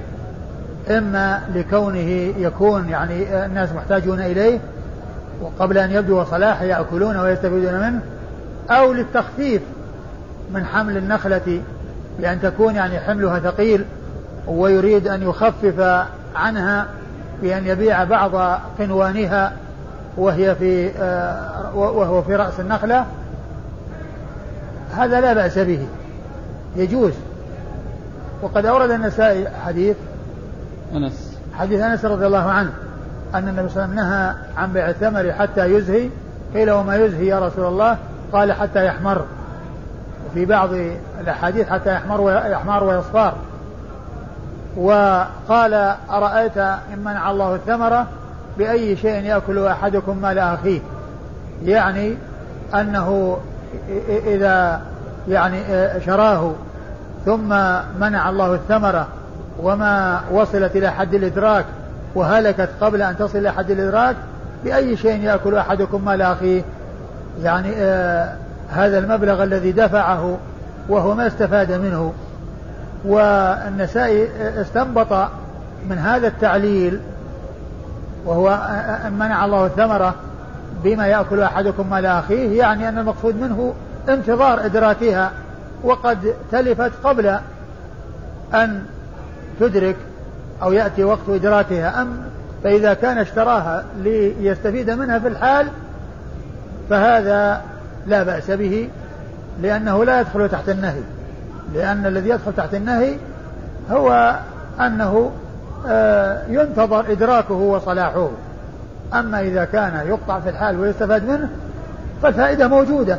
إما 0.91 1.41
لكونه 1.55 2.33
يكون 2.39 2.89
يعني 2.89 3.45
الناس 3.47 3.73
محتاجون 3.73 4.21
إليه 4.21 4.59
وقبل 5.41 5.79
أن 5.79 5.91
يبدو 5.91 6.25
صلاح 6.25 6.63
يأكلون 6.63 7.17
ويستفيدون 7.17 7.81
منه 7.81 8.01
أو 8.71 8.93
للتخفيف 8.93 9.63
من 10.55 10.65
حمل 10.65 10.97
النخلة 10.97 11.63
بأن 12.19 12.41
تكون 12.41 12.75
يعني 12.75 13.01
حملها 13.01 13.39
ثقيل 13.39 13.85
ويريد 14.47 15.09
أن 15.09 15.23
يخفف 15.23 16.07
عنها 16.37 16.87
بأن 17.43 17.67
يبيع 17.67 18.05
بعض 18.05 18.61
قنوانها 18.79 19.53
وهي 20.17 20.55
في 20.55 20.91
آه، 20.99 21.77
وهو 21.77 22.23
في 22.23 22.37
رأس 22.37 22.61
النخلة. 22.61 23.07
هذا 24.97 25.21
لا 25.21 25.33
بأس 25.33 25.59
به. 25.59 25.87
يجوز. 26.77 27.13
وقد 28.43 28.67
أورد 28.67 28.91
النسائي 28.91 29.49
حديث 29.67 29.97
أنس. 30.95 31.39
حديث 31.59 31.81
أنس 31.81 32.05
رضي 32.05 32.27
الله 32.27 32.51
عنه 32.51 32.71
أن 33.35 33.49
النبي 33.49 33.69
صلى 33.69 33.85
الله 33.85 33.95
عليه 33.95 34.03
وسلم 34.03 34.11
نهى 34.11 34.35
عن 34.57 34.73
بيع 34.73 34.89
الثمر 34.89 35.33
حتى 35.33 35.65
يزهي. 35.75 36.09
قيل 36.55 36.71
وما 36.71 36.97
يزهي 36.97 37.27
يا 37.27 37.39
رسول 37.39 37.67
الله؟ 37.67 37.97
قال 38.33 38.53
حتى 38.53 38.87
يحمر. 38.87 39.25
وفي 40.31 40.45
بعض 40.45 40.69
الأحاديث 41.21 41.69
حتى 41.69 41.93
يحمر 41.95 42.21
ويحمر 42.21 42.85
ويصفار. 42.85 43.35
وقال 44.77 45.95
أرأيت 46.11 46.59
إن 46.59 46.99
منع 47.05 47.31
الله 47.31 47.55
الثمرة 47.55 48.07
بأي 48.59 48.97
شيء 48.97 49.25
يأكل 49.25 49.67
أحدكم 49.67 50.17
مال 50.17 50.39
أخيه؟ 50.39 50.81
يعني 51.65 52.17
أنه 52.75 53.39
إذا 54.09 54.81
يعني 55.29 55.61
شراه 56.07 56.53
ثم 57.25 57.49
منع 58.01 58.31
الله 58.31 58.55
الثمرة 58.55 59.09
وما 59.63 60.21
وصلت 60.33 60.77
إلى 60.77 60.91
حد 60.91 61.15
الإدراك 61.15 61.65
وهلكت 62.15 62.69
قبل 62.81 63.03
أن 63.03 63.17
تصل 63.17 63.39
إلى 63.39 63.53
حد 63.53 63.71
الإدراك 63.71 64.17
بأي 64.65 64.97
شيء 64.97 65.23
يأكل 65.23 65.55
أحدكم 65.55 66.05
مال 66.05 66.23
أخيه؟ 66.23 66.63
يعني 67.43 67.73
آه 67.77 68.35
هذا 68.71 68.99
المبلغ 68.99 69.43
الذي 69.43 69.73
دفعه 69.73 70.39
وهو 70.89 71.15
ما 71.15 71.27
استفاد 71.27 71.73
منه. 71.73 72.13
والنسائي 73.05 74.29
استنبط 74.61 75.29
من 75.91 75.99
هذا 75.99 76.29
التعليل 76.29 77.01
وهو 78.27 78.49
أن 79.07 79.13
منع 79.13 79.45
الله 79.45 79.67
الثمرة 79.67 80.15
بما 80.85 81.07
يأكل 81.07 81.41
أحدكم 81.41 81.91
مال 81.91 82.07
أخيه 82.07 82.59
يعني 82.59 82.89
أن 82.89 82.99
المقصود 82.99 83.41
منه 83.41 83.75
انتظار 84.09 84.65
إدراكها. 84.65 85.31
وقد 85.85 86.35
تلفت 86.53 86.93
قبل 87.05 87.39
أن 88.55 88.85
تدرك 89.61 89.97
أو 90.63 90.73
يأتي 90.73 91.05
وقت 91.05 91.29
إدراكها. 91.29 92.03
أم 92.03 92.21
فإذا 92.65 92.95
كان 92.95 93.19
اشتراها 93.19 93.85
ليستفيد 94.03 94.91
منها 94.91 95.19
في 95.19 95.29
الحال 95.29 95.67
فهذا 96.91 97.63
لا 98.07 98.23
بأس 98.23 98.51
به 98.51 98.89
لأنه 99.63 100.05
لا 100.05 100.21
يدخل 100.21 100.49
تحت 100.49 100.69
النهي. 100.69 101.01
لأن 101.75 102.07
الذي 102.07 102.29
يدخل 102.29 102.53
تحت 102.53 102.75
النهي 102.75 103.17
هو 103.91 104.39
أنه 104.81 105.31
آه، 105.87 106.43
ينتظر 106.49 107.13
إدراكه 107.13 107.55
وصلاحه. 107.55 108.29
أما 109.15 109.41
إذا 109.41 109.65
كان 109.65 110.07
يقطع 110.07 110.41
في 110.41 110.49
الحال 110.49 110.81
ويستفاد 110.81 111.25
منه 111.25 111.49
فالفائدة 112.23 112.69
موجودة 112.69 113.19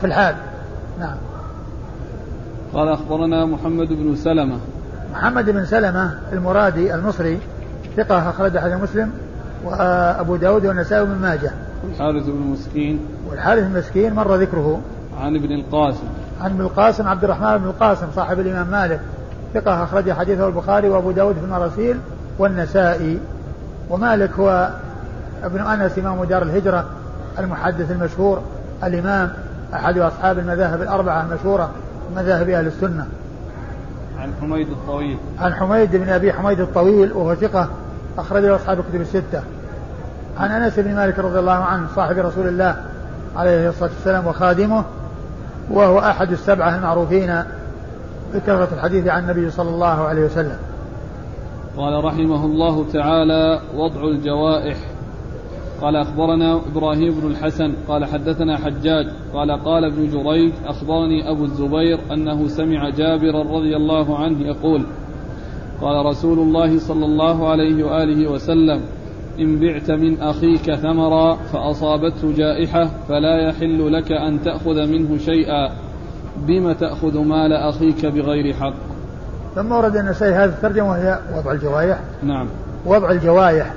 في 0.00 0.06
الحال. 0.06 0.34
نعم. 1.00 1.16
قال 2.76 2.88
أخبرنا 2.88 3.44
محمد 3.44 3.88
بن 3.88 4.16
سلمة. 4.16 4.58
محمد 5.12 5.50
بن 5.50 5.64
سلمة 5.64 6.18
المرادي 6.32 6.94
المصري 6.94 7.38
ثقة 7.96 8.30
أخرج 8.30 8.58
حديث 8.58 8.74
مسلم 8.82 9.10
وأبو 9.64 10.36
داود 10.36 10.66
والنسائي 10.66 11.04
بن 11.04 11.14
ماجه. 11.14 11.50
الحارث 11.90 12.26
بن 12.26 12.40
مسكين. 12.40 13.00
والحارث 13.30 13.64
بن 13.64 13.78
مسكين 13.78 14.14
مر 14.14 14.34
ذكره. 14.34 14.80
عن 15.20 15.36
ابن 15.36 15.52
القاسم. 15.52 16.04
عن 16.40 16.50
ابن 16.50 16.60
القاسم 16.60 17.08
عبد 17.08 17.24
الرحمن 17.24 17.58
بن 17.58 17.64
القاسم 17.64 18.06
صاحب 18.16 18.40
الإمام 18.40 18.70
مالك. 18.70 19.00
ثقة 19.54 19.84
أخرج 19.84 20.12
حديثه 20.12 20.46
البخاري 20.46 20.88
وأبو 20.88 21.10
داود 21.10 21.34
في 21.34 21.44
المراسيل 21.44 21.96
والنسائي. 22.38 23.18
ومالك 23.90 24.32
هو 24.38 24.70
ابن 25.44 25.60
أنس 25.60 25.98
إمام 25.98 26.24
دار 26.24 26.42
الهجرة 26.42 26.84
المحدث 27.38 27.90
المشهور 27.90 28.40
الإمام 28.84 29.32
أحد 29.74 29.98
أصحاب 29.98 30.38
المذاهب 30.38 30.82
الأربعة 30.82 31.22
المشهورة. 31.22 31.70
مذاهب 32.16 32.48
أهل 32.48 32.66
السنة. 32.66 33.06
عن 34.18 34.32
حميد 34.40 34.68
الطويل. 34.68 35.16
عن 35.38 35.54
حميد 35.54 35.96
بن 35.96 36.08
أبي 36.08 36.32
حميد 36.32 36.60
الطويل 36.60 37.12
وهو 37.12 37.34
ثقة 37.34 37.68
أخرجه 38.18 38.56
أصحاب 38.56 38.78
الكتب 38.78 39.00
الستة. 39.00 39.42
عن 40.38 40.50
أنس 40.50 40.78
بن 40.78 40.94
مالك 40.94 41.18
رضي 41.18 41.38
الله 41.38 41.52
عنه 41.52 41.86
صاحب 41.96 42.18
رسول 42.18 42.48
الله 42.48 42.76
عليه 43.36 43.68
الصلاة 43.68 43.90
والسلام 43.90 44.26
وخادمه 44.26 44.84
وهو 45.70 45.98
أحد 45.98 46.32
السبعة 46.32 46.76
المعروفين 46.76 47.42
بكثرة 48.34 48.68
الحديث 48.72 49.06
عن 49.06 49.22
النبي 49.22 49.50
صلى 49.50 49.68
الله 49.68 50.08
عليه 50.08 50.24
وسلم. 50.24 50.58
قال 51.76 52.04
رحمه 52.04 52.44
الله 52.44 52.86
تعالى 52.92 53.60
وضع 53.74 54.00
الجوائح 54.04 54.76
قال 55.82 55.96
أخبرنا 55.96 56.60
إبراهيم 56.72 57.20
بن 57.20 57.30
الحسن 57.30 57.72
قال 57.88 58.04
حدثنا 58.04 58.56
حجاج 58.56 59.06
قال 59.34 59.50
قال 59.50 59.84
ابن 59.84 60.10
جريج 60.10 60.52
أخبرني 60.66 61.30
أبو 61.30 61.44
الزبير 61.44 61.98
أنه 62.12 62.48
سمع 62.48 62.90
جابرا 62.90 63.42
رضي 63.42 63.76
الله 63.76 64.18
عنه 64.18 64.40
يقول 64.40 64.82
قال 65.80 66.06
رسول 66.06 66.38
الله 66.38 66.78
صلى 66.78 67.04
الله 67.04 67.48
عليه 67.48 67.84
وآله 67.84 68.30
وسلم 68.30 68.80
إن 69.38 69.60
بعت 69.60 69.90
من 69.90 70.20
أخيك 70.20 70.74
ثمرا 70.74 71.34
فأصابته 71.34 72.32
جائحة 72.36 72.90
فلا 73.08 73.48
يحل 73.48 73.92
لك 73.92 74.12
أن 74.12 74.42
تأخذ 74.42 74.86
منه 74.86 75.18
شيئا 75.18 75.70
بم 76.36 76.72
تأخذ 76.72 77.18
مال 77.18 77.52
أخيك 77.52 78.06
بغير 78.06 78.54
حق 78.54 78.74
ثم 79.54 79.72
ورد 79.72 79.96
النسائي 79.96 80.34
هذه 80.34 80.48
الترجمة 80.48 80.90
وهي 80.90 81.18
وضع 81.36 81.52
الجوائح 81.52 81.98
نعم. 82.22 82.46
وضع 82.86 83.10
الجوائح 83.10 83.74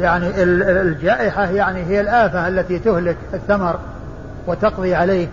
يعني 0.00 0.42
الجائحة 0.82 1.44
يعني 1.44 1.82
هي 1.82 2.00
الآفة 2.00 2.48
التي 2.48 2.78
تهلك 2.78 3.16
الثمر 3.34 3.78
وتقضي 4.46 4.94
عليه. 4.94 5.28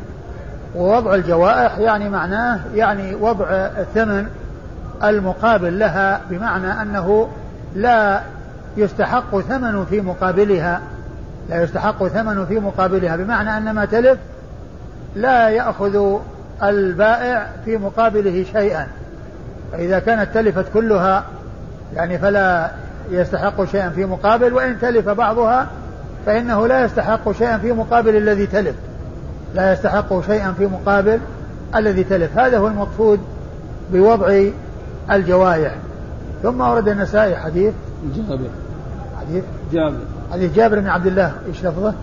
ووضع 0.75 1.15
الجوائح 1.15 1.77
يعني 1.77 2.09
معناه 2.09 2.59
يعني 2.75 3.15
وضع 3.15 3.45
الثمن 3.51 4.27
المقابل 5.03 5.79
لها 5.79 6.21
بمعنى 6.29 6.81
أنه 6.81 7.29
لا 7.75 8.21
يستحق 8.77 9.39
ثمن 9.39 9.85
في 9.85 10.01
مقابلها. 10.01 10.81
لا 11.49 11.63
يستحق 11.63 12.07
ثمن 12.07 12.45
في 12.45 12.59
مقابلها 12.59 13.15
بمعنى 13.15 13.57
أن 13.57 13.71
ما 13.71 13.85
تلف 13.85 14.17
لا 15.15 15.49
يأخذ 15.49 16.19
البائع 16.63 17.49
في 17.65 17.77
مقابله 17.77 18.45
شيئا. 18.53 18.87
فإذا 19.71 19.99
كانت 19.99 20.33
تلفت 20.33 20.65
كلها 20.73 21.23
يعني 21.95 22.17
فلا 22.17 22.71
يستحق 23.11 23.65
شيئا 23.65 23.89
في 23.89 24.05
مقابل 24.05 24.53
وإن 24.53 24.79
تلف 24.79 25.09
بعضها 25.09 25.67
فإنه 26.25 26.67
لا 26.67 26.85
يستحق 26.85 27.31
شيئا 27.31 27.57
في 27.57 27.71
مقابل 27.71 28.15
الذي 28.15 28.45
تلف. 28.45 28.75
لا 29.55 29.73
يستحق 29.73 30.25
شيئا 30.25 30.51
في 30.51 30.65
مقابل 30.65 31.19
الذي 31.75 32.03
تلف. 32.03 32.37
هذا 32.37 32.57
هو 32.57 32.67
المقصود 32.67 33.19
بوضع 33.93 34.43
الجوائح 35.11 35.75
ثم 36.43 36.61
ورد 36.61 36.87
النسائي 36.87 37.35
حديث. 37.35 37.73
جابر. 38.15 38.49
حديث. 39.19 39.43
جابر. 39.73 39.97
حديث 40.31 40.55
جابر 40.55 40.79
بن 40.79 40.87
عبد 40.87 41.07
الله. 41.07 41.33
إيش 41.47 41.65
لفظه؟ 41.65 41.93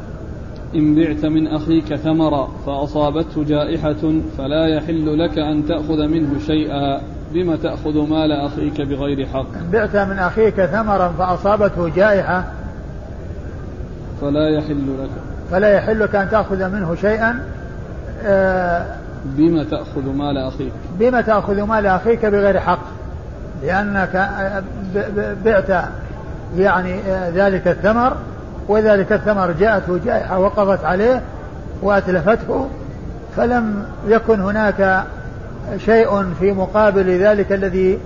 إن 0.74 0.94
بعت 0.94 1.24
من 1.24 1.46
أخيك 1.46 1.94
ثمرا 1.94 2.48
فأصابته 2.66 3.44
جائحة 3.44 4.20
فلا 4.38 4.66
يحل 4.66 5.18
لك 5.18 5.38
أن 5.38 5.66
تأخذ 5.66 6.06
منه 6.06 6.38
شيئا. 6.46 7.00
بما 7.30 7.56
تأخذ 7.56 8.08
مال 8.08 8.32
أخيك 8.32 8.80
بغير 8.80 9.26
حق؟ 9.26 9.46
بعت 9.72 9.96
من 9.96 10.18
أخيك 10.18 10.64
ثمرا 10.64 11.12
فأصابته 11.18 11.88
جائحة. 11.88 12.44
فلا 14.20 14.48
يحل 14.48 14.86
لك. 15.02 15.10
فلا 15.50 15.68
يحل 15.68 16.00
لك 16.00 16.14
أن 16.14 16.30
تأخذ 16.30 16.68
منه 16.68 16.94
شيئا. 16.94 17.40
آه 18.24 18.86
بما 19.24 19.64
تأخذ 19.64 20.08
مال 20.16 20.38
أخيك. 20.38 20.72
بما 20.98 21.20
تأخذ 21.20 21.62
مال 21.62 21.86
أخيك 21.86 22.26
بغير 22.26 22.60
حق. 22.60 23.00
لأنك 23.62 24.28
بعت 25.44 25.84
يعني 26.56 26.94
آه، 27.08 27.30
ذلك 27.30 27.68
الثمر 27.68 28.16
وذلك 28.68 29.12
الثمر 29.12 29.52
جاءته 29.52 30.00
جائحة 30.04 30.38
وقضت 30.38 30.84
عليه 30.84 31.22
وأتلفته 31.82 32.68
فلم 33.36 33.84
يكن 34.08 34.40
هناك 34.40 35.04
شيء 35.76 36.24
في 36.40 36.52
مقابل 36.52 37.10
ذلك 37.10 37.52
الذي 37.52 37.98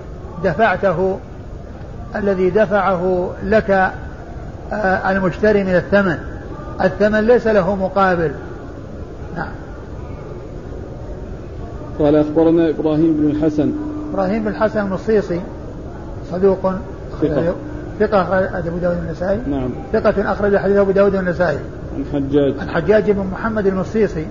دفعته 0.43 1.19
الذي 2.15 2.49
دفعه 2.49 3.31
لك 3.43 3.91
آه، 4.73 5.11
المشتري 5.11 5.63
من 5.63 5.75
الثمن. 5.75 6.17
الثمن 6.83 7.19
ليس 7.19 7.47
له 7.47 7.75
مقابل. 7.75 8.31
نعم. 9.35 9.51
قال 11.99 12.15
أخبرنا 12.15 12.69
إبراهيم 12.69 13.13
بن 13.13 13.29
الحسن. 13.29 13.71
إبراهيم 14.13 14.43
بن 14.43 14.47
الحسن 14.47 14.85
النصيصي 14.85 15.41
صدوق 16.31 16.71
ثقة. 17.21 17.55
ثقة 17.99 18.21
أخرج 18.21 18.67
أبو 18.67 18.77
داود 18.77 18.97
النسائي. 18.97 19.39
نعم. 19.47 19.69
ثقة 19.93 20.31
أخرج 20.31 20.57
حديث 20.57 20.77
أبو 20.77 20.91
داود 20.91 21.15
النسائي. 21.15 21.59
عن 21.97 22.05
حجاج. 22.13 22.53
عن 22.59 22.69
حجاج 22.69 23.11
بن 23.11 23.25
محمد 23.31 23.67
المصيصي 23.67 24.25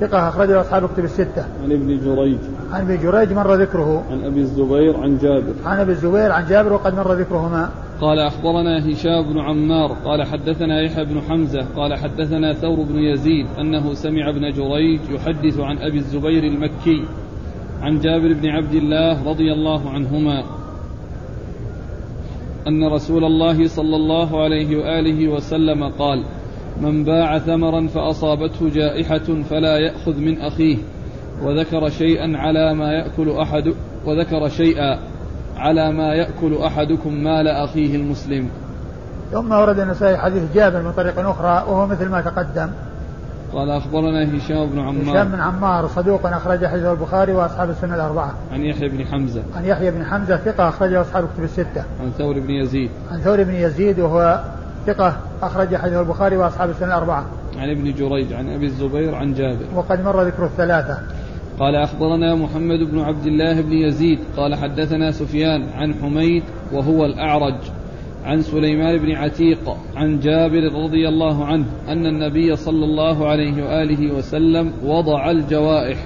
ثقة 0.00 0.28
أخرجه 0.28 0.60
أصحاب 0.60 0.84
الكتب 0.84 1.04
الستة. 1.04 1.44
عن 1.64 1.72
ابن 1.72 2.00
جريج. 2.04 2.38
عن 2.72 2.80
ابن 2.80 3.02
جريج 3.02 3.32
مر 3.32 3.54
ذكره. 3.54 4.04
عن 4.10 4.24
أبي 4.24 4.40
الزبير 4.40 4.96
عن 4.96 5.18
جابر. 5.18 5.54
عن 5.64 5.78
أبي 5.78 5.92
الزبير 5.92 6.32
عن 6.32 6.46
جابر 6.46 6.72
وقد 6.72 6.94
مر 6.94 7.12
ذكرهما. 7.12 7.70
قال 8.00 8.18
أخبرنا 8.18 8.90
هشام 8.90 9.32
بن 9.32 9.38
عمار 9.38 9.96
قال 10.04 10.22
حدثنا 10.22 10.80
يحيى 10.80 11.04
بن 11.04 11.20
حمزة 11.20 11.66
قال 11.76 11.94
حدثنا 11.94 12.52
ثور 12.52 12.82
بن 12.82 12.98
يزيد 12.98 13.46
أنه 13.60 13.94
سمع 13.94 14.28
ابن 14.28 14.52
جريج 14.52 15.00
يحدث 15.10 15.60
عن 15.60 15.78
أبي 15.78 15.98
الزبير 15.98 16.44
المكي 16.44 17.04
عن 17.82 18.00
جابر 18.00 18.32
بن 18.32 18.48
عبد 18.48 18.74
الله 18.74 19.30
رضي 19.30 19.52
الله 19.52 19.90
عنهما 19.90 20.44
أن 22.66 22.84
رسول 22.84 23.24
الله 23.24 23.68
صلى 23.68 23.96
الله 23.96 24.42
عليه 24.42 24.76
وآله 24.76 25.28
وسلم 25.28 25.84
قال 25.84 26.22
من 26.80 27.04
باع 27.04 27.38
ثمرا 27.38 27.86
فأصابته 27.86 28.70
جائحة 28.70 29.42
فلا 29.50 29.78
يأخذ 29.78 30.16
من 30.20 30.40
أخيه 30.40 30.76
وذكر 31.42 31.88
شيئا 31.88 32.36
على 32.36 32.74
ما 32.74 32.92
يأكل 32.92 33.30
أحد 33.30 33.74
وذكر 34.04 34.48
شيئا 34.48 34.98
على 35.56 35.92
ما 35.92 36.14
يأكل 36.14 36.56
أحدكم 36.56 37.14
مال 37.14 37.48
أخيه 37.48 37.96
المسلم. 37.96 38.48
ثم 39.32 39.52
ورد 39.52 39.78
النسائي 39.78 40.16
حديث 40.16 40.42
جابر 40.54 40.82
من 40.82 40.92
طريق 40.92 41.18
أخرى 41.18 41.64
وهو 41.68 41.86
مثل 41.86 42.08
ما 42.08 42.20
تقدم. 42.20 42.70
قال 43.52 43.70
أخبرنا 43.70 44.36
هشام 44.36 44.66
بن 44.66 44.78
عمار. 44.78 45.14
هشام 45.14 45.28
بن 45.28 45.40
عمار 45.40 45.86
صدوق 45.86 46.26
أخرج 46.26 46.66
حديث 46.66 46.84
البخاري 46.84 47.32
وأصحاب 47.32 47.70
السنة 47.70 47.94
الأربعة. 47.94 48.34
عن 48.52 48.60
يحيى 48.60 48.88
بن 48.88 49.04
حمزة. 49.04 49.42
عن 49.56 49.64
يحيى 49.64 49.90
بن 49.90 50.04
حمزة 50.04 50.36
ثقة 50.36 50.68
أخرجه 50.68 51.00
أصحاب 51.00 51.24
الكتب 51.24 51.44
الستة. 51.44 51.84
عن 52.00 52.10
ثور 52.18 52.40
بن 52.40 52.50
يزيد. 52.50 52.90
عن 53.10 53.20
ثور 53.20 53.42
بن 53.42 53.54
يزيد 53.54 54.00
وهو 54.00 54.40
ثقة 54.86 55.16
أخرج 55.42 55.76
حديث 55.76 55.98
البخاري 55.98 56.36
وأصحاب 56.36 56.70
السنة 56.70 56.88
الأربعة. 56.88 57.26
عن 57.58 57.70
ابن 57.70 57.94
جريج 57.94 58.32
عن 58.32 58.48
أبي 58.54 58.66
الزبير 58.66 59.14
عن 59.14 59.34
جابر. 59.34 59.64
وقد 59.74 60.04
مر 60.04 60.22
ذكر 60.22 60.44
الثلاثة. 60.44 60.98
قال 61.58 61.76
أخبرنا 61.76 62.34
محمد 62.34 62.78
بن 62.78 63.00
عبد 63.00 63.26
الله 63.26 63.60
بن 63.60 63.72
يزيد 63.72 64.18
قال 64.36 64.54
حدثنا 64.54 65.12
سفيان 65.12 65.68
عن 65.76 65.94
حميد 65.94 66.42
وهو 66.72 67.04
الأعرج 67.04 67.54
عن 68.24 68.42
سليمان 68.42 68.98
بن 68.98 69.12
عتيق 69.12 69.76
عن 69.96 70.20
جابر 70.20 70.84
رضي 70.84 71.08
الله 71.08 71.44
عنه 71.44 71.64
أن 71.88 72.06
النبي 72.06 72.56
صلى 72.56 72.84
الله 72.84 73.28
عليه 73.28 73.64
وآله 73.64 74.14
وسلم 74.14 74.72
وضع 74.84 75.30
الجوائح 75.30 75.98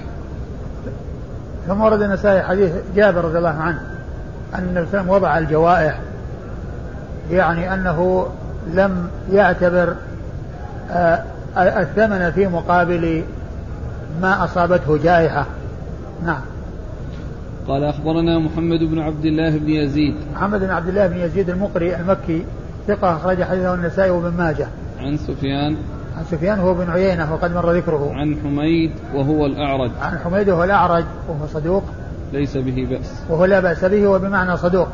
ثم 1.66 1.80
ورد 1.80 2.02
النسائي 2.02 2.42
حديث 2.42 2.72
جابر 2.96 3.24
رضي 3.24 3.38
الله 3.38 3.48
عنه 3.48 3.80
أن 4.54 4.62
النبي 4.62 4.86
صلى 4.86 5.00
الله 5.00 5.00
عليه 5.00 5.02
وسلم 5.02 5.10
وضع 5.10 5.38
الجوائح 5.38 6.00
يعني 7.30 7.74
أنه 7.74 8.26
لم 8.66 9.08
يعتبر 9.32 9.94
آه، 10.90 11.22
الثمن 11.56 12.30
في 12.30 12.46
مقابل 12.46 13.22
ما 14.22 14.44
أصابته 14.44 14.96
جائحة. 14.96 15.46
نعم. 16.24 16.40
قال 17.68 17.84
أخبرنا 17.84 18.38
محمد 18.38 18.78
بن 18.78 18.98
عبد 18.98 19.24
الله 19.24 19.58
بن 19.58 19.68
يزيد. 19.68 20.14
محمد 20.34 20.60
بن 20.60 20.70
عبد 20.70 20.88
الله 20.88 21.06
بن 21.06 21.16
يزيد 21.16 21.50
المقري 21.50 21.96
المكي 21.96 22.44
ثقة 22.88 23.16
أخرج 23.16 23.42
حديثه 23.42 23.74
النسائي 23.74 24.10
وابن 24.10 24.36
ماجه. 24.36 24.66
عن 25.00 25.16
سفيان. 25.16 25.76
عن 26.18 26.24
سفيان 26.30 26.58
هو 26.58 26.74
بن 26.74 26.90
عيينة 26.90 27.34
وقد 27.34 27.54
مر 27.54 27.72
ذكره. 27.72 28.12
عن 28.14 28.36
حميد 28.44 28.90
وهو 29.14 29.46
الأعرج. 29.46 29.90
عن 30.02 30.18
حميد 30.18 30.48
وهو 30.48 30.64
الأعرج 30.64 31.04
وهو 31.28 31.46
صدوق. 31.46 31.84
ليس 32.32 32.56
به 32.56 32.86
بأس. 32.90 33.12
وهو 33.28 33.44
لا 33.44 33.60
بأس 33.60 33.84
به 33.84 34.06
وبمعنى 34.06 34.56
صدوق. 34.56 34.88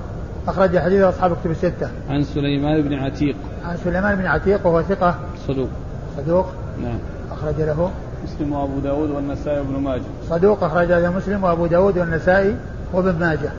أخرج 0.49 0.79
حديثه 0.79 1.09
أصحاب 1.09 1.37
كتب 1.37 1.51
الستة. 1.51 1.91
عن 2.11 2.23
سليمان 2.23 2.83
بن 2.83 2.95
عتيق. 2.95 3.37
عن 3.65 3.77
سليمان 3.77 4.17
بن 4.17 4.27
عتيق 4.27 4.67
وهو 4.67 4.83
ثقة. 4.83 5.15
صدوق. 5.49 5.69
صدوق. 6.17 6.47
نعم. 6.83 6.99
أخرج 7.31 7.55
له. 7.59 7.91
مسلم 8.25 8.53
وأبو 8.53 8.79
داود 8.79 9.11
والنسائي 9.11 9.59
وابن 9.59 9.83
ماجه. 9.83 10.03
صدوق 10.31 10.65
أخرج 10.65 10.89
له 10.89 11.11
مسلم 11.11 11.45
وأبو 11.45 11.67
داود 11.67 11.99
والنسائي 11.99 12.57
وابن 12.93 13.19
ماجه. 13.21 13.51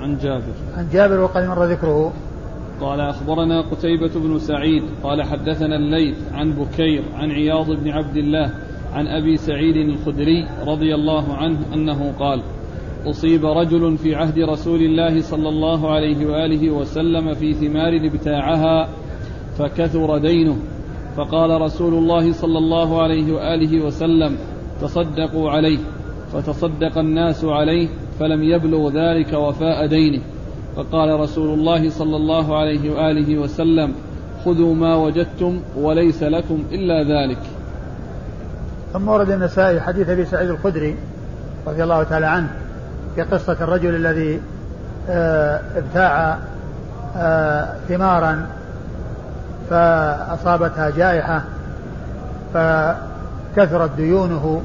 عن 0.00 0.18
جابر. 0.18 0.54
عن 0.76 0.88
جابر 0.92 1.20
وقد 1.20 1.44
مر 1.44 1.64
ذكره. 1.64 2.12
قال 2.80 3.00
أخبرنا 3.00 3.60
قتيبة 3.60 4.10
بن 4.14 4.38
سعيد 4.38 4.82
قال 5.02 5.22
حدثنا 5.22 5.76
الليث 5.76 6.16
عن 6.32 6.52
بكير 6.52 7.02
عن 7.14 7.30
عياض 7.30 7.70
بن 7.70 7.90
عبد 7.90 8.16
الله 8.16 8.50
عن 8.94 9.06
أبي 9.06 9.36
سعيد 9.36 9.76
الخدري 9.76 10.48
رضي 10.66 10.94
الله 10.94 11.36
عنه 11.36 11.58
أنه 11.74 12.12
قال 12.18 12.42
أصيب 13.06 13.46
رجل 13.46 13.98
في 13.98 14.14
عهد 14.14 14.38
رسول 14.38 14.80
الله 14.80 15.20
صلى 15.20 15.48
الله 15.48 15.94
عليه 15.94 16.26
وآله 16.26 16.70
وسلم 16.70 17.34
في 17.34 17.54
ثمار 17.54 17.96
ابتاعها 17.96 18.88
فكثر 19.58 20.18
دينه. 20.18 20.56
فقال 21.16 21.60
رسول 21.60 21.94
الله 21.94 22.32
صلى 22.32 22.58
الله 22.58 23.02
عليه 23.02 23.32
وآله 23.32 23.84
وسلم 23.84 24.36
تصدقوا 24.80 25.50
عليه. 25.50 25.78
فتصدق 26.32 26.98
الناس 26.98 27.44
عليه 27.44 27.88
فلم 28.20 28.42
يبلغ 28.42 28.90
ذلك 28.90 29.32
وفاء 29.32 29.86
دينه. 29.86 30.20
فقال 30.76 31.20
رسول 31.20 31.58
الله 31.58 31.90
صلى 31.90 32.16
الله 32.16 32.56
عليه 32.56 32.90
وآله 32.90 33.38
وسلم 33.38 33.92
خذوا 34.44 34.74
ما 34.74 34.94
وجدتم 34.94 35.60
وليس 35.76 36.22
لكم 36.22 36.64
إلا 36.72 37.02
ذلك. 37.02 37.38
ثم 38.92 39.08
ورد 39.08 39.30
النسائي 39.30 39.80
حديث 39.80 40.08
أبي 40.08 40.24
سعيد 40.24 40.50
الخدري 40.50 40.96
رضي 41.66 41.82
الله 41.82 42.02
تعالى 42.02 42.26
عنه 42.26 42.65
في 43.16 43.22
قصة 43.22 43.56
الرجل 43.60 43.94
الذي 43.94 44.40
آه، 45.10 45.60
ابتاع 45.76 46.38
آه، 47.16 47.68
ثمارا 47.88 48.46
فأصابتها 49.70 50.90
جائحة 50.90 51.42
فكثرت 52.54 53.90
ديونه 53.96 54.62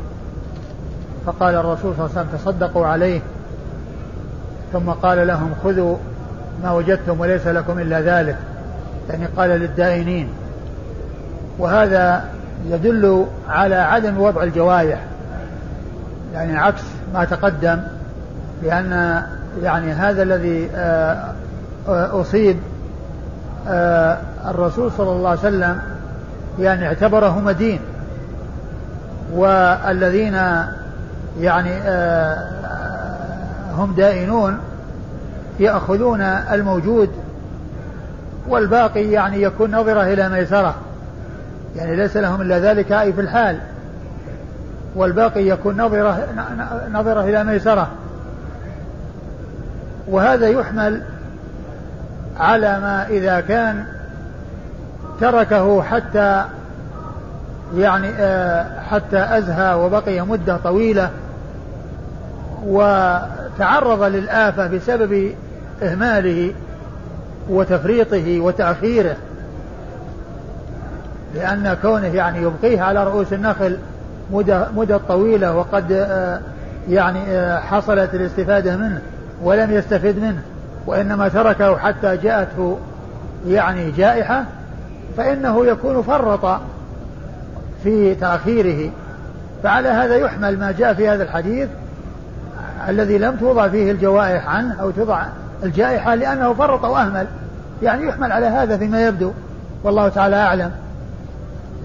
فقال 1.26 1.56
الرسول 1.56 1.94
صلى 1.96 2.06
الله 2.06 2.18
عليه 2.18 2.28
وسلم 2.30 2.40
تصدقوا 2.40 2.88
عليه 2.88 3.22
ثم 4.74 4.90
قال 4.90 5.28
لهم 5.28 5.54
خذوا 5.64 5.98
ما 6.64 6.72
وجدتم 6.72 7.20
وليس 7.20 7.48
لكم 7.48 7.80
إلا 7.80 8.02
ذلك 8.02 8.38
يعني 9.10 9.26
قال 9.26 9.50
للدائنين. 9.50 10.30
وهذا 11.60 12.26
يدل 12.70 13.26
على 13.50 13.76
عدم 13.76 14.22
وضع 14.22 14.44
الجوارح 14.44 15.00
يعني 16.34 16.58
عكس 16.58 16.82
ما 17.14 17.26
تقدم 17.26 17.82
لأن 18.63 19.24
يعني 19.63 19.91
هذا 19.91 20.24
الذي 20.24 20.69
آه، 20.76 21.34
آه، 21.88 22.21
أصيب 22.21 22.58
آه، 23.67 24.17
الرسول 24.47 24.91
صلى 24.91 25.12
الله 25.12 25.30
عليه 25.30 25.39
وسلم 25.39 25.80
يعني 26.60 26.88
اعتبره 26.88 27.39
مدين. 27.39 27.80
والذين 29.34 30.34
يعني 31.39 31.71
هم 33.78 33.93
دائنون 33.97 34.58
يأخذون 35.60 36.21
الموجود 36.21 37.10
والباقي 38.47 39.12
يعني 39.12 39.41
يكون 39.41 39.76
نظرة 39.76 40.02
إلى 40.02 40.30
ميسرة. 40.30 40.76
يعني 41.76 41.95
ليس 41.95 42.17
لهم 42.17 42.41
إلا 42.41 42.60
ذلك 42.60 42.91
أي 42.91 43.13
في 43.13 43.21
الحال. 43.21 43.60
والباقي 44.95 45.47
يكون 45.47 45.82
نظرة 45.82 46.28
نظرة 46.91 47.21
إلى 47.21 47.43
ميسرة. 47.43 47.88
وهذا 50.08 50.48
يحمل 50.48 51.02
على 52.40 52.80
ما 52.80 53.08
إذا 53.10 53.40
كان 53.42 53.86
تركه 55.22 55.82
حتى 55.82 56.44
يعني 57.76 58.08
آه، 58.10 58.82
حتى 58.90 59.38
أزهى 59.38 59.74
وبقي 59.76 60.22
مدة 60.22 60.58
طويلة 60.58 61.10
وتعرض 62.66 64.04
للآفة 64.04 64.68
بسبب 64.68 65.32
إهماله 65.84 66.54
وتفريطه 67.50 68.40
وتأخيره 68.40 69.16
لأن 71.36 71.78
كونه 71.82 72.08
يعني 72.08 72.42
يبقيه 72.42 72.82
على 72.82 73.04
رؤوس 73.04 73.34
النخل 73.34 73.78
مدة, 74.76 74.98
طويلة 75.08 75.56
وقد 75.56 75.92
آه، 75.92 76.40
يعني 76.90 77.20
آه، 77.28 77.60
حصلت 77.60 78.16
الاستفادة 78.16 78.78
منه. 78.78 79.02
ولم 79.43 79.71
يستفد 79.71 80.19
منه 80.19 80.41
وإنما 80.88 81.27
تركه 81.27 81.77
حتى 81.77 82.17
جاءته 82.17 82.77
يعني 83.47 83.91
جائحة 83.91 84.45
فإنه 85.17 85.65
يكون 85.65 86.01
فرط 86.01 86.62
في 87.84 88.15
تأخيره. 88.15 88.91
فعلى 89.63 89.89
هذا 89.89 90.15
يحمل 90.15 90.60
ما 90.60 90.71
جاء 90.71 90.93
في 90.93 91.10
هذا 91.10 91.23
الحديث 91.23 91.69
الذي 92.89 93.17
لم 93.17 93.36
توضع 93.36 93.67
فيه 93.67 93.91
الجوائح 93.91 94.47
عنه 94.47 94.82
أو 94.82 94.91
توضع 94.91 95.25
الجائحة 95.63 96.15
لأنه 96.15 96.54
فرط 96.54 96.84
وأهمل. 96.84 97.27
يعني 97.84 98.08
يحمل 98.08 98.32
على 98.32 98.45
هذا 98.45 98.77
فيما 98.77 99.08
يبدو. 99.08 99.32
والله 99.84 100.10
تعالى 100.10 100.36
أعلم. 100.36 100.71